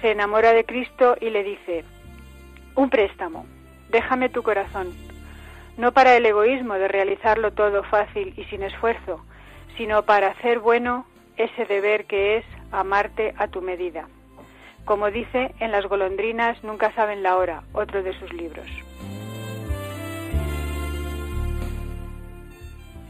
Se 0.00 0.10
enamora 0.10 0.52
de 0.52 0.64
Cristo 0.64 1.16
y 1.20 1.30
le 1.30 1.44
dice, 1.44 1.84
un 2.74 2.90
préstamo, 2.90 3.46
déjame 3.90 4.28
tu 4.28 4.42
corazón, 4.42 4.92
no 5.76 5.92
para 5.92 6.16
el 6.16 6.26
egoísmo 6.26 6.74
de 6.74 6.88
realizarlo 6.88 7.52
todo 7.52 7.84
fácil 7.84 8.34
y 8.36 8.44
sin 8.44 8.62
esfuerzo, 8.62 9.24
sino 9.76 10.02
para 10.02 10.28
hacer 10.28 10.58
bueno 10.58 11.06
ese 11.36 11.64
deber 11.66 12.06
que 12.06 12.38
es 12.38 12.44
amarte 12.72 13.34
a 13.38 13.48
tu 13.48 13.60
medida. 13.60 14.08
Como 14.84 15.10
dice 15.10 15.54
en 15.60 15.72
Las 15.72 15.86
golondrinas 15.86 16.62
nunca 16.62 16.92
saben 16.92 17.22
la 17.22 17.36
hora, 17.36 17.62
otro 17.72 18.02
de 18.02 18.18
sus 18.18 18.32
libros. 18.32 18.66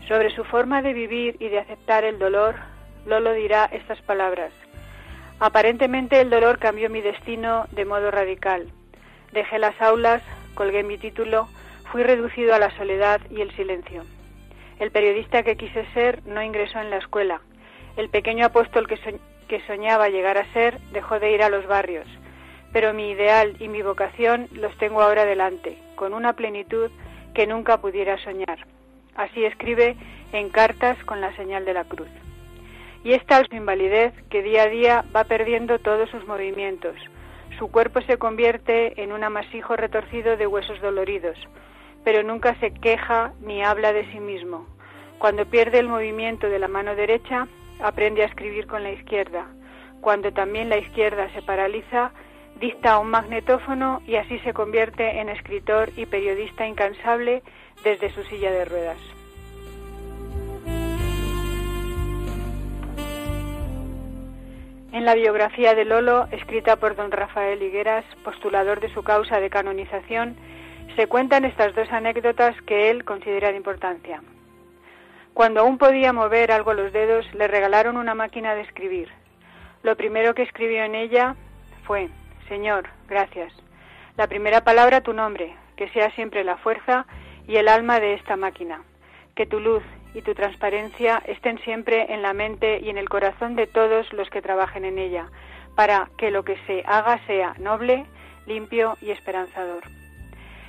Sobre 0.07 0.31
su 0.31 0.45
forma 0.45 0.83
de 0.83 0.93
vivir 0.93 1.37
y 1.41 1.49
de 1.49 1.59
aceptar 1.59 2.05
el 2.05 2.19
dolor, 2.19 2.57
Lolo 3.07 3.33
dirá 3.33 3.67
estas 3.73 4.01
palabras. 4.03 4.53
Aparentemente 5.41 6.21
el 6.21 6.31
dolor 6.31 6.59
cambió 6.59 6.89
mi 6.89 7.01
destino 7.01 7.67
de 7.73 7.85
modo 7.85 8.11
radical. 8.11 8.69
Dejé 9.33 9.59
las 9.59 9.81
aulas, 9.83 10.23
colgué 10.55 10.83
mi 10.83 10.97
título, 10.97 11.49
fui 11.91 12.03
reducido 12.03 12.55
a 12.55 12.59
la 12.59 12.71
soledad 12.77 13.21
y 13.31 13.41
el 13.41 13.55
silencio. 13.57 14.05
El 14.79 14.91
periodista 14.91 15.43
que 15.43 15.57
quise 15.57 15.85
ser 15.93 16.25
no 16.27 16.43
ingresó 16.43 16.81
en 16.81 16.91
la 16.91 16.99
escuela. 16.99 17.41
El 17.97 18.09
pequeño 18.09 18.47
apóstol 18.47 18.87
que, 18.87 18.99
que 19.49 19.61
soñaba 19.67 20.09
llegar 20.09 20.39
a 20.39 20.53
ser 20.53 20.81
dejó 20.93 21.21
de 21.21 21.33
ir 21.33 21.43
a 21.43 21.51
los 21.51 21.67
barrios. 21.67 22.07
Pero 22.73 22.93
mi 22.93 23.11
ideal 23.11 23.57
y 23.61 23.69
mi 23.69 23.83
vocación 23.83 24.49
los 24.53 24.77
tengo 24.79 25.03
ahora 25.03 25.25
delante, 25.25 25.79
con 25.95 26.15
una 26.15 26.33
plenitud 26.33 26.91
que 27.35 27.47
nunca 27.47 27.79
pudiera 27.79 28.19
soñar. 28.19 28.67
Así 29.15 29.45
escribe 29.45 29.97
en 30.33 30.49
cartas 30.49 30.97
con 31.05 31.21
la 31.21 31.35
señal 31.37 31.65
de 31.65 31.75
la 31.75 31.85
cruz. 31.85 32.09
Y 33.05 33.13
es 33.13 33.25
tal 33.27 33.47
su 33.47 33.55
invalidez 33.55 34.15
que 34.31 34.43
día 34.43 34.63
a 34.63 34.69
día 34.69 35.05
va 35.15 35.25
perdiendo 35.25 35.79
todos 35.79 36.09
sus 36.11 36.27
movimientos. 36.27 36.97
Su 37.59 37.71
cuerpo 37.71 38.01
se 38.03 38.17
convierte 38.17 39.01
en 39.01 39.13
un 39.13 39.23
amasijo 39.23 39.77
retorcido 39.77 40.37
de 40.37 40.47
huesos 40.47 40.81
doloridos, 40.81 41.37
pero 42.03 42.23
nunca 42.23 42.59
se 42.61 42.73
queja 42.73 43.33
ni 43.41 43.63
habla 43.63 43.93
de 43.93 44.11
sí 44.11 44.21
mismo. 44.21 44.67
Cuando 45.19 45.47
pierde 45.47 45.79
el 45.79 45.89
movimiento 45.89 46.49
de 46.49 46.59
la 46.59 46.67
mano 46.67 46.97
derecha, 46.97 47.47
aprende 47.81 48.23
a 48.23 48.27
escribir 48.27 48.67
con 48.67 48.83
la 48.83 48.91
izquierda. 48.91 49.47
Cuando 50.01 50.33
también 50.33 50.69
la 50.69 50.79
izquierda 50.79 51.31
se 51.35 51.43
paraliza, 51.43 52.13
dicta 52.59 52.99
un 52.99 53.11
magnetófono 53.11 54.03
y 54.07 54.17
así 54.17 54.39
se 54.41 54.53
convierte 54.53 55.21
en 55.21 55.29
escritor 55.29 55.91
y 55.97 56.07
periodista 56.07 56.67
incansable 56.67 57.43
desde 57.85 58.11
su 58.11 58.23
silla 58.25 58.51
de 58.51 58.65
ruedas. 58.65 59.24
En 64.95 65.05
la 65.05 65.17
biografía 65.17 65.75
de 65.75 65.85
Lolo, 65.85 66.29
escrita 66.31 66.77
por 66.77 66.95
don 66.95 67.11
Rafael 67.11 67.61
Higueras, 67.61 68.05
postulador 68.23 68.79
de 68.79 68.95
su 68.95 69.03
causa 69.03 69.41
de 69.41 69.51
canonización, 69.51 70.37
se 70.95 71.09
cuentan 71.09 71.45
estas 71.45 71.75
dos 71.75 71.91
anécdotas 71.91 72.55
que 72.63 72.91
él 72.91 73.05
considera 73.05 73.51
de 73.51 73.57
importancia. 73.57 74.23
Cuando 75.33 75.63
aún 75.63 75.79
podía 75.79 76.13
mover 76.13 76.53
algo 76.53 76.75
los 76.75 76.93
dedos, 76.93 77.27
le 77.35 77.49
regalaron 77.49 77.97
una 77.97 78.15
máquina 78.15 78.55
de 78.55 78.61
escribir. 78.61 79.09
Lo 79.83 79.97
primero 79.97 80.33
que 80.33 80.43
escribió 80.43 80.85
en 80.85 80.95
ella 80.95 81.35
fue, 81.89 82.09
Señor, 82.47 82.89
gracias. 83.09 83.53
La 84.17 84.29
primera 84.29 84.61
palabra, 84.61 85.01
tu 85.01 85.13
nombre, 85.13 85.57
que 85.75 85.89
sea 85.89 86.13
siempre 86.13 86.45
la 86.45 86.59
fuerza 86.59 87.05
y 87.49 87.57
el 87.57 87.67
alma 87.67 87.99
de 87.99 88.15
esta 88.15 88.37
máquina. 88.37 88.85
Que 89.35 89.45
tu 89.45 89.59
luz 89.59 89.83
y 90.15 90.23
tu 90.23 90.35
transparencia 90.35 91.23
estén 91.27 91.59
siempre 91.59 92.13
en 92.13 92.23
la 92.23 92.33
mente 92.33 92.81
y 92.81 92.89
en 92.89 92.99
el 92.99 93.09
corazón 93.09 93.57
de 93.57 93.67
todos 93.67 94.13
los 94.13 94.31
que 94.31 94.41
trabajen 94.41 94.85
en 94.85 94.99
ella, 94.99 95.27
para 95.75 96.09
que 96.17 96.31
lo 96.31 96.45
que 96.45 96.57
se 96.67 96.85
haga 96.87 97.19
sea 97.27 97.55
noble, 97.59 98.07
limpio 98.47 98.97
y 99.03 99.11
esperanzador. 99.11 99.83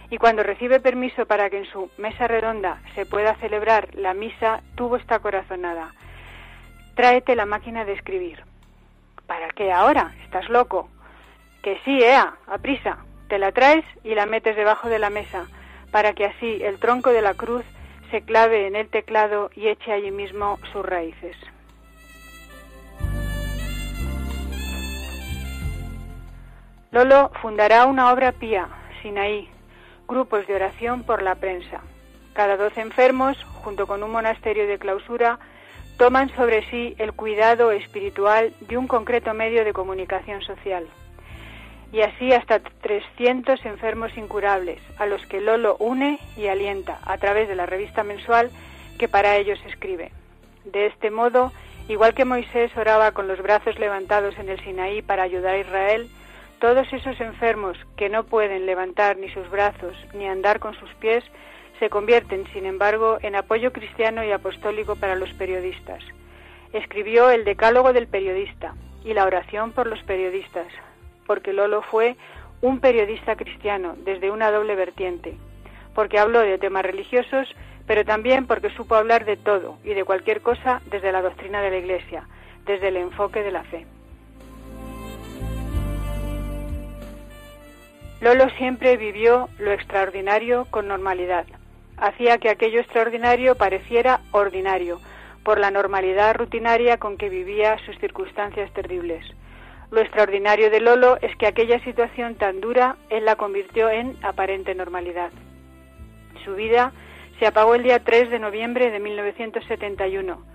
Y 0.09 0.17
cuando 0.17 0.43
recibe 0.43 0.79
permiso 0.79 1.25
para 1.25 1.49
que 1.49 1.59
en 1.59 1.65
su 1.65 1.89
mesa 1.97 2.27
redonda 2.27 2.81
se 2.95 3.05
pueda 3.05 3.35
celebrar 3.35 3.93
la 3.95 4.13
misa, 4.13 4.61
tuvo 4.75 4.97
esta 4.97 5.19
corazonada. 5.19 5.93
Tráete 6.95 7.35
la 7.35 7.45
máquina 7.45 7.85
de 7.85 7.93
escribir. 7.93 8.43
¿Para 9.27 9.49
qué 9.49 9.71
ahora? 9.71 10.13
¿Estás 10.23 10.49
loco? 10.49 10.89
Que 11.63 11.79
sí, 11.83 11.99
Ea, 12.01 12.35
a 12.47 12.57
prisa. 12.59 12.97
Te 13.27 13.39
la 13.39 13.51
traes 13.51 13.83
y 14.03 14.13
la 14.13 14.27
metes 14.27 14.55
debajo 14.55 14.87
de 14.87 14.99
la 14.99 15.09
mesa 15.09 15.47
para 15.95 16.11
que 16.11 16.25
así 16.25 16.59
el 16.61 16.77
tronco 16.77 17.11
de 17.11 17.21
la 17.21 17.35
cruz 17.35 17.63
se 18.11 18.21
clave 18.21 18.67
en 18.67 18.75
el 18.75 18.89
teclado 18.89 19.49
y 19.55 19.67
eche 19.67 19.91
allí 19.91 20.11
mismo 20.11 20.59
sus 20.71 20.85
raíces. 20.85 21.35
Lolo 26.91 27.31
fundará 27.41 27.85
una 27.85 28.13
obra 28.13 28.31
pía, 28.31 28.69
Sinaí, 29.01 29.49
grupos 30.07 30.47
de 30.47 30.55
oración 30.55 31.03
por 31.03 31.21
la 31.21 31.35
prensa. 31.35 31.81
Cada 32.33 32.57
doce 32.57 32.81
enfermos, 32.81 33.43
junto 33.63 33.85
con 33.87 34.01
un 34.03 34.11
monasterio 34.11 34.67
de 34.67 34.79
clausura, 34.79 35.39
toman 35.97 36.29
sobre 36.35 36.69
sí 36.69 36.95
el 36.97 37.13
cuidado 37.13 37.71
espiritual 37.71 38.53
de 38.61 38.77
un 38.77 38.87
concreto 38.87 39.33
medio 39.33 39.65
de 39.65 39.73
comunicación 39.73 40.41
social 40.41 40.87
y 41.91 42.01
así 42.01 42.33
hasta 42.33 42.59
300 42.59 43.65
enfermos 43.65 44.15
incurables, 44.17 44.81
a 44.97 45.05
los 45.05 45.25
que 45.27 45.41
Lolo 45.41 45.77
une 45.79 46.19
y 46.37 46.47
alienta 46.47 46.99
a 47.05 47.17
través 47.17 47.47
de 47.47 47.55
la 47.55 47.65
revista 47.65 48.03
mensual 48.03 48.49
que 48.97 49.07
para 49.07 49.37
ellos 49.37 49.59
escribe. 49.67 50.11
De 50.65 50.87
este 50.87 51.11
modo, 51.11 51.51
igual 51.87 52.13
que 52.13 52.25
Moisés 52.25 52.75
oraba 52.75 53.11
con 53.11 53.27
los 53.27 53.41
brazos 53.41 53.77
levantados 53.79 54.37
en 54.37 54.49
el 54.49 54.59
Sinaí 54.61 55.01
para 55.01 55.23
ayudar 55.23 55.55
a 55.55 55.59
Israel, 55.59 56.09
todos 56.59 56.91
esos 56.93 57.19
enfermos 57.19 57.77
que 57.97 58.09
no 58.09 58.23
pueden 58.23 58.65
levantar 58.65 59.17
ni 59.17 59.29
sus 59.29 59.49
brazos 59.49 59.95
ni 60.13 60.25
andar 60.27 60.59
con 60.59 60.73
sus 60.75 60.89
pies 60.95 61.23
se 61.79 61.89
convierten, 61.89 62.45
sin 62.53 62.65
embargo, 62.65 63.17
en 63.21 63.35
apoyo 63.35 63.73
cristiano 63.73 64.23
y 64.23 64.31
apostólico 64.31 64.95
para 64.95 65.15
los 65.15 65.31
periodistas. 65.33 66.01
Escribió 66.73 67.29
el 67.29 67.43
Decálogo 67.43 67.93
del 67.93 68.07
Periodista 68.07 68.73
y 69.03 69.13
la 69.13 69.25
oración 69.25 69.73
por 69.73 69.87
los 69.87 70.01
periodistas, 70.03 70.67
porque 71.25 71.53
Lolo 71.53 71.81
fue 71.81 72.15
un 72.61 72.79
periodista 72.79 73.35
cristiano 73.35 73.95
desde 74.03 74.31
una 74.31 74.51
doble 74.51 74.75
vertiente, 74.75 75.37
porque 75.93 76.19
habló 76.19 76.39
de 76.39 76.57
temas 76.57 76.83
religiosos, 76.83 77.47
pero 77.85 78.03
también 78.05 78.47
porque 78.47 78.69
supo 78.71 78.95
hablar 78.95 79.25
de 79.25 79.37
todo 79.37 79.77
y 79.83 79.93
de 79.93 80.03
cualquier 80.03 80.41
cosa 80.41 80.81
desde 80.89 81.11
la 81.11 81.21
doctrina 81.21 81.61
de 81.61 81.69
la 81.69 81.77
Iglesia, 81.77 82.27
desde 82.65 82.87
el 82.87 82.97
enfoque 82.97 83.43
de 83.43 83.51
la 83.51 83.63
fe. 83.63 83.85
Lolo 88.21 88.49
siempre 88.57 88.97
vivió 88.97 89.49
lo 89.59 89.71
extraordinario 89.71 90.65
con 90.71 90.87
normalidad. 90.87 91.45
Hacía 91.97 92.39
que 92.39 92.49
aquello 92.49 92.79
extraordinario 92.79 93.55
pareciera 93.55 94.21
ordinario, 94.31 94.99
por 95.43 95.59
la 95.59 95.69
normalidad 95.69 96.35
rutinaria 96.35 96.97
con 96.97 97.17
que 97.17 97.29
vivía 97.29 97.77
sus 97.85 97.97
circunstancias 97.99 98.73
terribles. 98.73 99.23
Lo 99.91 100.01
extraordinario 100.01 100.69
de 100.69 100.81
Lolo 100.81 101.17
es 101.21 101.35
que 101.37 101.47
aquella 101.47 101.79
situación 101.83 102.35
tan 102.35 102.59
dura 102.59 102.97
él 103.09 103.25
la 103.25 103.35
convirtió 103.35 103.89
en 103.89 104.17
aparente 104.23 104.73
normalidad. 104.73 105.31
Su 106.43 106.55
vida 106.55 106.91
se 107.39 107.47
apagó 107.47 107.75
el 107.75 107.83
día 107.83 108.03
3 108.03 108.29
de 108.29 108.39
noviembre 108.39 108.91
de 108.91 108.99
1971. 108.99 110.45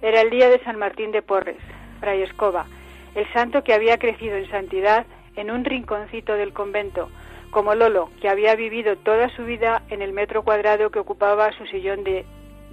Era 0.00 0.20
el 0.20 0.30
día 0.30 0.48
de 0.48 0.62
San 0.64 0.78
Martín 0.78 1.10
de 1.10 1.22
Porres, 1.22 1.58
Fray 2.00 2.22
Escoba, 2.22 2.66
el 3.14 3.30
santo 3.32 3.64
que 3.64 3.74
había 3.74 3.98
crecido 3.98 4.36
en 4.36 4.48
santidad 4.50 5.06
en 5.36 5.50
un 5.50 5.64
rinconcito 5.64 6.34
del 6.34 6.52
convento, 6.52 7.10
como 7.50 7.74
Lolo, 7.74 8.10
que 8.20 8.28
había 8.28 8.54
vivido 8.54 8.96
toda 8.96 9.28
su 9.30 9.44
vida 9.44 9.82
en 9.88 10.02
el 10.02 10.12
metro 10.12 10.42
cuadrado 10.42 10.90
que 10.90 10.98
ocupaba 10.98 11.52
su 11.52 11.66
sillón 11.66 12.04
de, 12.04 12.24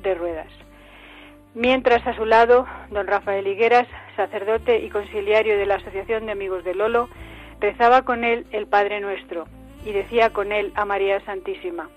de 0.02 0.14
ruedas. 0.16 0.65
Mientras 1.56 2.06
a 2.06 2.14
su 2.18 2.26
lado, 2.26 2.68
don 2.90 3.08
Rafael 3.08 3.48
Higueras, 3.48 3.88
sacerdote 4.18 4.80
y 4.80 4.90
conciliario 4.90 5.58
de 5.58 5.66
la 5.66 5.76
Asociación 5.76 6.26
de 6.26 6.34
Amigos 6.34 6.66
de 6.66 6.76
Lolo, 6.76 7.08
rezaba 7.62 8.02
con 8.02 8.26
él 8.26 8.46
el 8.52 8.68
Padre 8.68 9.00
Nuestro 9.00 9.48
y 9.86 9.94
decía 9.94 10.32
con 10.32 10.52
él 10.52 10.74
a 10.76 10.84
María 10.84 11.22
Santísima, 11.22 11.90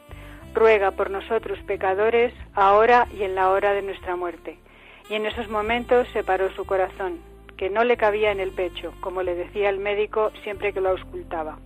ruega 0.54 0.92
por 0.92 1.10
nosotros 1.10 1.58
pecadores, 1.66 2.32
ahora 2.54 3.08
y 3.12 3.24
en 3.24 3.34
la 3.34 3.50
hora 3.50 3.72
de 3.72 3.82
nuestra 3.82 4.14
muerte. 4.14 4.60
Y 5.10 5.14
en 5.14 5.26
esos 5.26 5.48
momentos 5.48 6.06
se 6.12 6.22
paró 6.22 6.52
su 6.52 6.64
corazón, 6.64 7.18
que 7.56 7.68
no 7.68 7.82
le 7.82 7.96
cabía 7.96 8.30
en 8.30 8.38
el 8.38 8.52
pecho, 8.52 8.94
como 9.00 9.24
le 9.24 9.34
decía 9.34 9.70
el 9.70 9.80
médico 9.80 10.30
siempre 10.44 10.72
que 10.72 10.80
lo 10.80 10.90
auscultaba. 10.90 11.58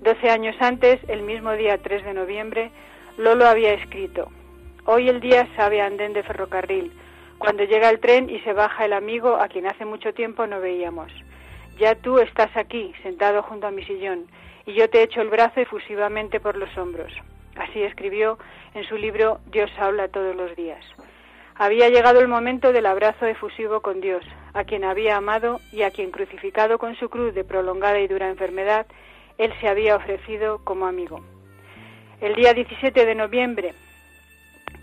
Doce 0.00 0.30
años 0.30 0.56
antes, 0.58 0.98
el 1.06 1.22
mismo 1.22 1.52
día 1.52 1.78
3 1.78 2.06
de 2.06 2.12
noviembre, 2.12 2.72
Lolo 3.18 3.46
había 3.46 3.72
escrito, 3.72 4.32
Hoy 4.84 5.08
el 5.08 5.20
día 5.20 5.48
sabe 5.56 5.80
andén 5.80 6.12
de 6.12 6.24
ferrocarril, 6.24 6.92
cuando 7.38 7.64
llega 7.64 7.90
el 7.90 8.00
tren 8.00 8.30
y 8.30 8.40
se 8.40 8.52
baja 8.52 8.84
el 8.84 8.92
amigo 8.92 9.36
a 9.36 9.48
quien 9.48 9.66
hace 9.66 9.84
mucho 9.84 10.14
tiempo 10.14 10.46
no 10.46 10.60
veíamos. 10.60 11.12
Ya 11.78 11.94
tú 11.94 12.18
estás 12.18 12.56
aquí, 12.56 12.92
sentado 13.02 13.42
junto 13.42 13.66
a 13.66 13.70
mi 13.70 13.84
sillón, 13.84 14.26
y 14.66 14.74
yo 14.74 14.88
te 14.88 15.02
echo 15.02 15.20
el 15.20 15.28
brazo 15.28 15.60
efusivamente 15.60 16.40
por 16.40 16.56
los 16.56 16.76
hombros. 16.78 17.12
Así 17.56 17.82
escribió 17.82 18.38
en 18.74 18.84
su 18.84 18.96
libro 18.96 19.40
Dios 19.46 19.70
habla 19.78 20.08
todos 20.08 20.34
los 20.34 20.54
días. 20.56 20.84
Había 21.56 21.88
llegado 21.88 22.20
el 22.20 22.28
momento 22.28 22.72
del 22.72 22.86
abrazo 22.86 23.26
efusivo 23.26 23.80
con 23.80 24.00
Dios, 24.00 24.24
a 24.54 24.64
quien 24.64 24.84
había 24.84 25.16
amado 25.16 25.60
y 25.72 25.82
a 25.82 25.90
quien 25.90 26.10
crucificado 26.10 26.78
con 26.78 26.96
su 26.96 27.08
cruz 27.08 27.34
de 27.34 27.44
prolongada 27.44 28.00
y 28.00 28.08
dura 28.08 28.28
enfermedad, 28.28 28.86
él 29.38 29.52
se 29.60 29.68
había 29.68 29.96
ofrecido 29.96 30.58
como 30.64 30.86
amigo. 30.86 31.20
El 32.20 32.34
día 32.34 32.54
17 32.54 33.04
de 33.04 33.14
noviembre 33.14 33.74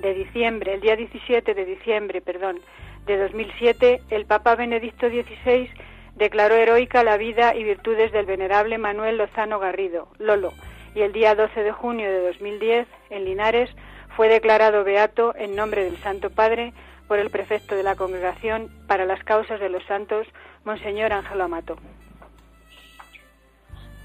de 0.02 0.14
diciembre, 0.14 0.74
el 0.74 0.82
día 0.82 0.96
17 0.96 1.54
de 1.54 1.66
diciembre, 1.66 2.22
perdón, 2.22 2.60
de 3.06 3.18
2007, 3.18 4.02
el 4.10 4.26
Papa 4.26 4.56
Benedicto 4.56 5.10
XVI 5.10 5.70
declaró 6.16 6.56
heroica 6.56 7.04
la 7.04 7.18
vida 7.18 7.56
y 7.56 7.64
virtudes 7.64 8.12
del 8.12 8.26
venerable 8.26 8.78
Manuel 8.78 9.18
Lozano 9.18 9.60
Garrido, 9.60 10.08
Lolo, 10.18 10.54
y 10.94 11.02
el 11.02 11.14
día 11.14 11.36
12 11.36 11.64
de 11.64 11.72
junio 11.72 12.10
de 12.12 12.28
2010, 12.28 12.88
en 13.10 13.26
Linares, 13.26 13.70
fue 14.16 14.28
declarado 14.28 14.84
beato 14.84 15.34
en 15.36 15.56
nombre 15.56 15.84
del 15.84 15.98
Santo 15.98 16.30
Padre 16.30 16.74
por 17.08 17.20
el 17.20 17.30
prefecto 17.30 17.76
de 17.76 17.84
la 17.84 17.96
Congregación 17.96 18.70
para 18.88 19.06
las 19.06 19.24
Causas 19.24 19.60
de 19.60 19.70
los 19.70 19.84
Santos, 19.86 20.28
Monseñor 20.64 21.14
Ángelo 21.14 21.46
Amato. 21.46 21.78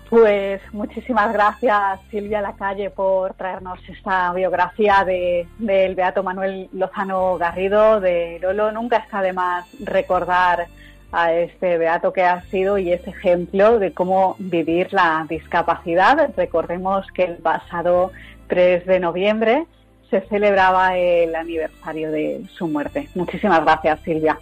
Pues 0.09 0.61
muchísimas 0.73 1.33
gracias 1.33 1.99
Silvia 2.11 2.41
Lacalle 2.41 2.91
por 2.91 3.35
traernos 3.35 3.81
esta 3.89 4.33
biografía 4.33 5.03
de, 5.05 5.49
del 5.59 5.97
Beato 5.97 6.23
Manuel 6.23 6.69
Lozano 6.73 7.37
Garrido 7.39 8.01
de 8.01 8.39
Lolo. 8.41 8.71
Nunca 8.71 8.99
está 8.99 9.21
de 9.21 9.33
más 9.33 9.67
recordar 9.81 10.69
a 11.11 11.33
este 11.33 11.77
Beato 11.79 12.13
que 12.13 12.23
ha 12.23 12.41
sido 12.43 12.79
y 12.79 12.93
ese 12.93 13.11
ejemplo 13.11 13.81
de 13.81 13.93
cómo 13.93 14.37
vivir 14.39 14.93
la 14.93 15.27
discapacidad. 15.29 16.31
Recordemos 16.37 17.05
que 17.13 17.25
el 17.25 17.39
pasado 17.39 18.13
3 18.47 18.87
de 18.87 19.01
noviembre 19.01 19.67
se 20.09 20.21
celebraba 20.29 20.97
el 20.97 21.35
aniversario 21.35 22.13
de 22.13 22.45
su 22.57 22.69
muerte. 22.69 23.09
Muchísimas 23.17 23.65
gracias 23.65 23.99
Silvia. 24.05 24.39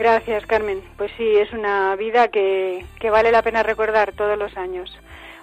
Gracias, 0.00 0.46
Carmen. 0.46 0.80
Pues 0.96 1.12
sí, 1.18 1.36
es 1.36 1.52
una 1.52 1.94
vida 1.94 2.28
que, 2.28 2.86
que 2.98 3.10
vale 3.10 3.30
la 3.30 3.42
pena 3.42 3.62
recordar 3.62 4.12
todos 4.12 4.38
los 4.38 4.56
años. 4.56 4.90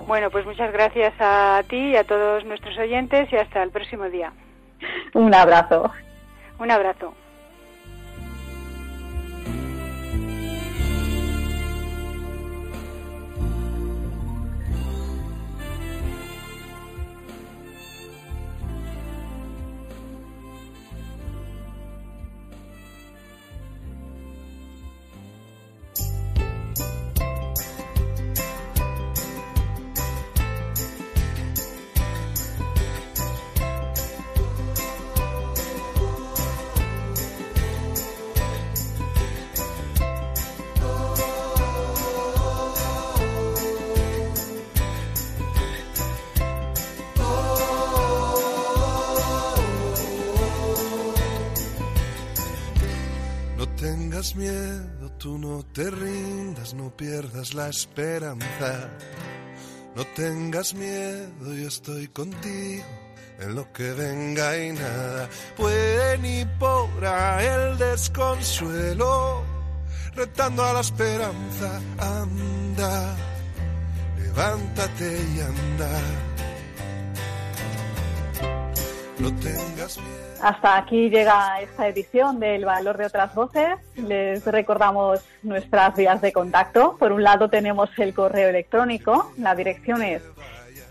Bueno, 0.07 0.31
pues 0.31 0.47
muchas 0.47 0.73
gracias 0.73 1.13
a 1.19 1.61
ti 1.69 1.91
y 1.91 1.95
a 1.95 2.03
todos 2.03 2.43
nuestros 2.43 2.75
oyentes 2.79 3.31
y 3.31 3.35
hasta 3.35 3.61
el 3.61 3.69
próximo 3.69 4.05
día. 4.05 4.33
Un 5.13 5.35
abrazo. 5.35 5.91
Un 6.57 6.71
abrazo. 6.71 7.13
Tengas 54.17 54.35
miedo, 54.35 55.11
tú 55.19 55.37
no 55.37 55.63
te 55.73 55.91
rindas, 55.91 56.73
no 56.73 56.89
pierdas 56.89 57.53
la 57.53 57.69
esperanza. 57.69 58.89
No 59.95 60.03
tengas 60.15 60.73
miedo, 60.73 61.53
yo 61.53 61.67
estoy 61.67 62.07
contigo 62.07 62.83
en 63.39 63.53
lo 63.53 63.71
que 63.73 63.91
venga 63.91 64.57
y 64.57 64.71
nada 64.71 65.29
puede 65.55 66.17
ni 66.17 66.45
podrá 66.57 67.43
el 67.43 67.77
desconsuelo. 67.77 69.43
Retando 70.15 70.63
a 70.63 70.73
la 70.73 70.79
esperanza, 70.79 71.79
anda, 71.99 73.15
levántate 74.17 75.21
y 75.35 75.41
anda. 75.41 76.01
No 79.19 79.35
tengas 79.35 79.97
miedo. 79.97 80.16
Hasta 80.41 80.77
aquí 80.77 81.09
llega 81.09 81.61
esta 81.61 81.87
edición 81.87 82.39
del 82.39 82.65
Valor 82.65 82.97
de 82.97 83.05
otras 83.05 83.33
Voces. 83.33 83.77
Les 83.95 84.45
recordamos 84.45 85.21
nuestras 85.43 85.95
vías 85.95 86.21
de 86.21 86.31
contacto. 86.31 86.95
Por 86.97 87.11
un 87.11 87.23
lado 87.23 87.49
tenemos 87.49 87.89
el 87.97 88.13
correo 88.13 88.49
electrónico. 88.49 89.31
La 89.37 89.55
dirección 89.55 90.03
es 90.03 90.21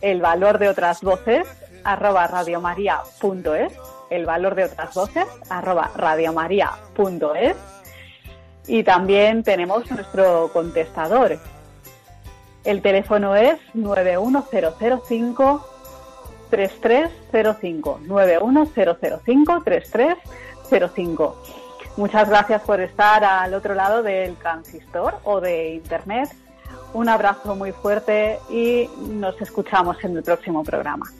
el 0.01 0.20
valor 0.20 0.59
de 0.59 0.68
otras 0.68 1.03
voces 1.03 1.47
arroba 1.84 2.26
radiomaria.es 2.26 3.72
el 4.11 4.24
valor 4.24 4.55
de 4.55 4.64
otras 4.64 4.94
voces 4.94 5.26
arroba 5.49 5.90
radiomaria.es 5.97 7.57
y 8.68 8.82
también 8.82 9.42
tenemos 9.42 9.90
nuestro 9.90 10.51
contestador. 10.53 11.38
El 12.64 12.82
teléfono 12.82 13.36
es 13.36 13.59
91005 13.74 15.75
3305 16.51 18.01
91005 18.05 19.62
3305. 19.64 21.42
Muchas 21.97 22.28
gracias 22.28 22.62
por 22.62 22.80
estar 22.80 23.24
al 23.24 23.55
otro 23.55 23.74
lado 23.74 24.03
del 24.03 24.36
transistor 24.36 25.18
o 25.24 25.40
de 25.40 25.74
internet. 25.74 26.28
Un 26.92 27.09
abrazo 27.09 27.57
muy 27.57 27.72
fuerte 27.72 28.38
y 28.51 28.88
nos 29.09 29.40
escuchamos 29.40 30.03
en 30.05 30.16
el 30.16 30.22
próximo 30.22 30.62
programa. 30.62 31.11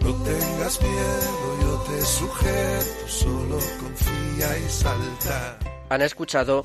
No 0.00 0.14
tengas 0.24 0.82
miedo, 0.82 1.58
yo 1.62 1.78
te 1.90 2.00
sujeto, 2.02 3.08
solo 3.08 3.58
confía 3.80 4.58
y 4.58 4.68
salta. 4.68 5.58
Han 5.88 6.02
escuchado 6.02 6.64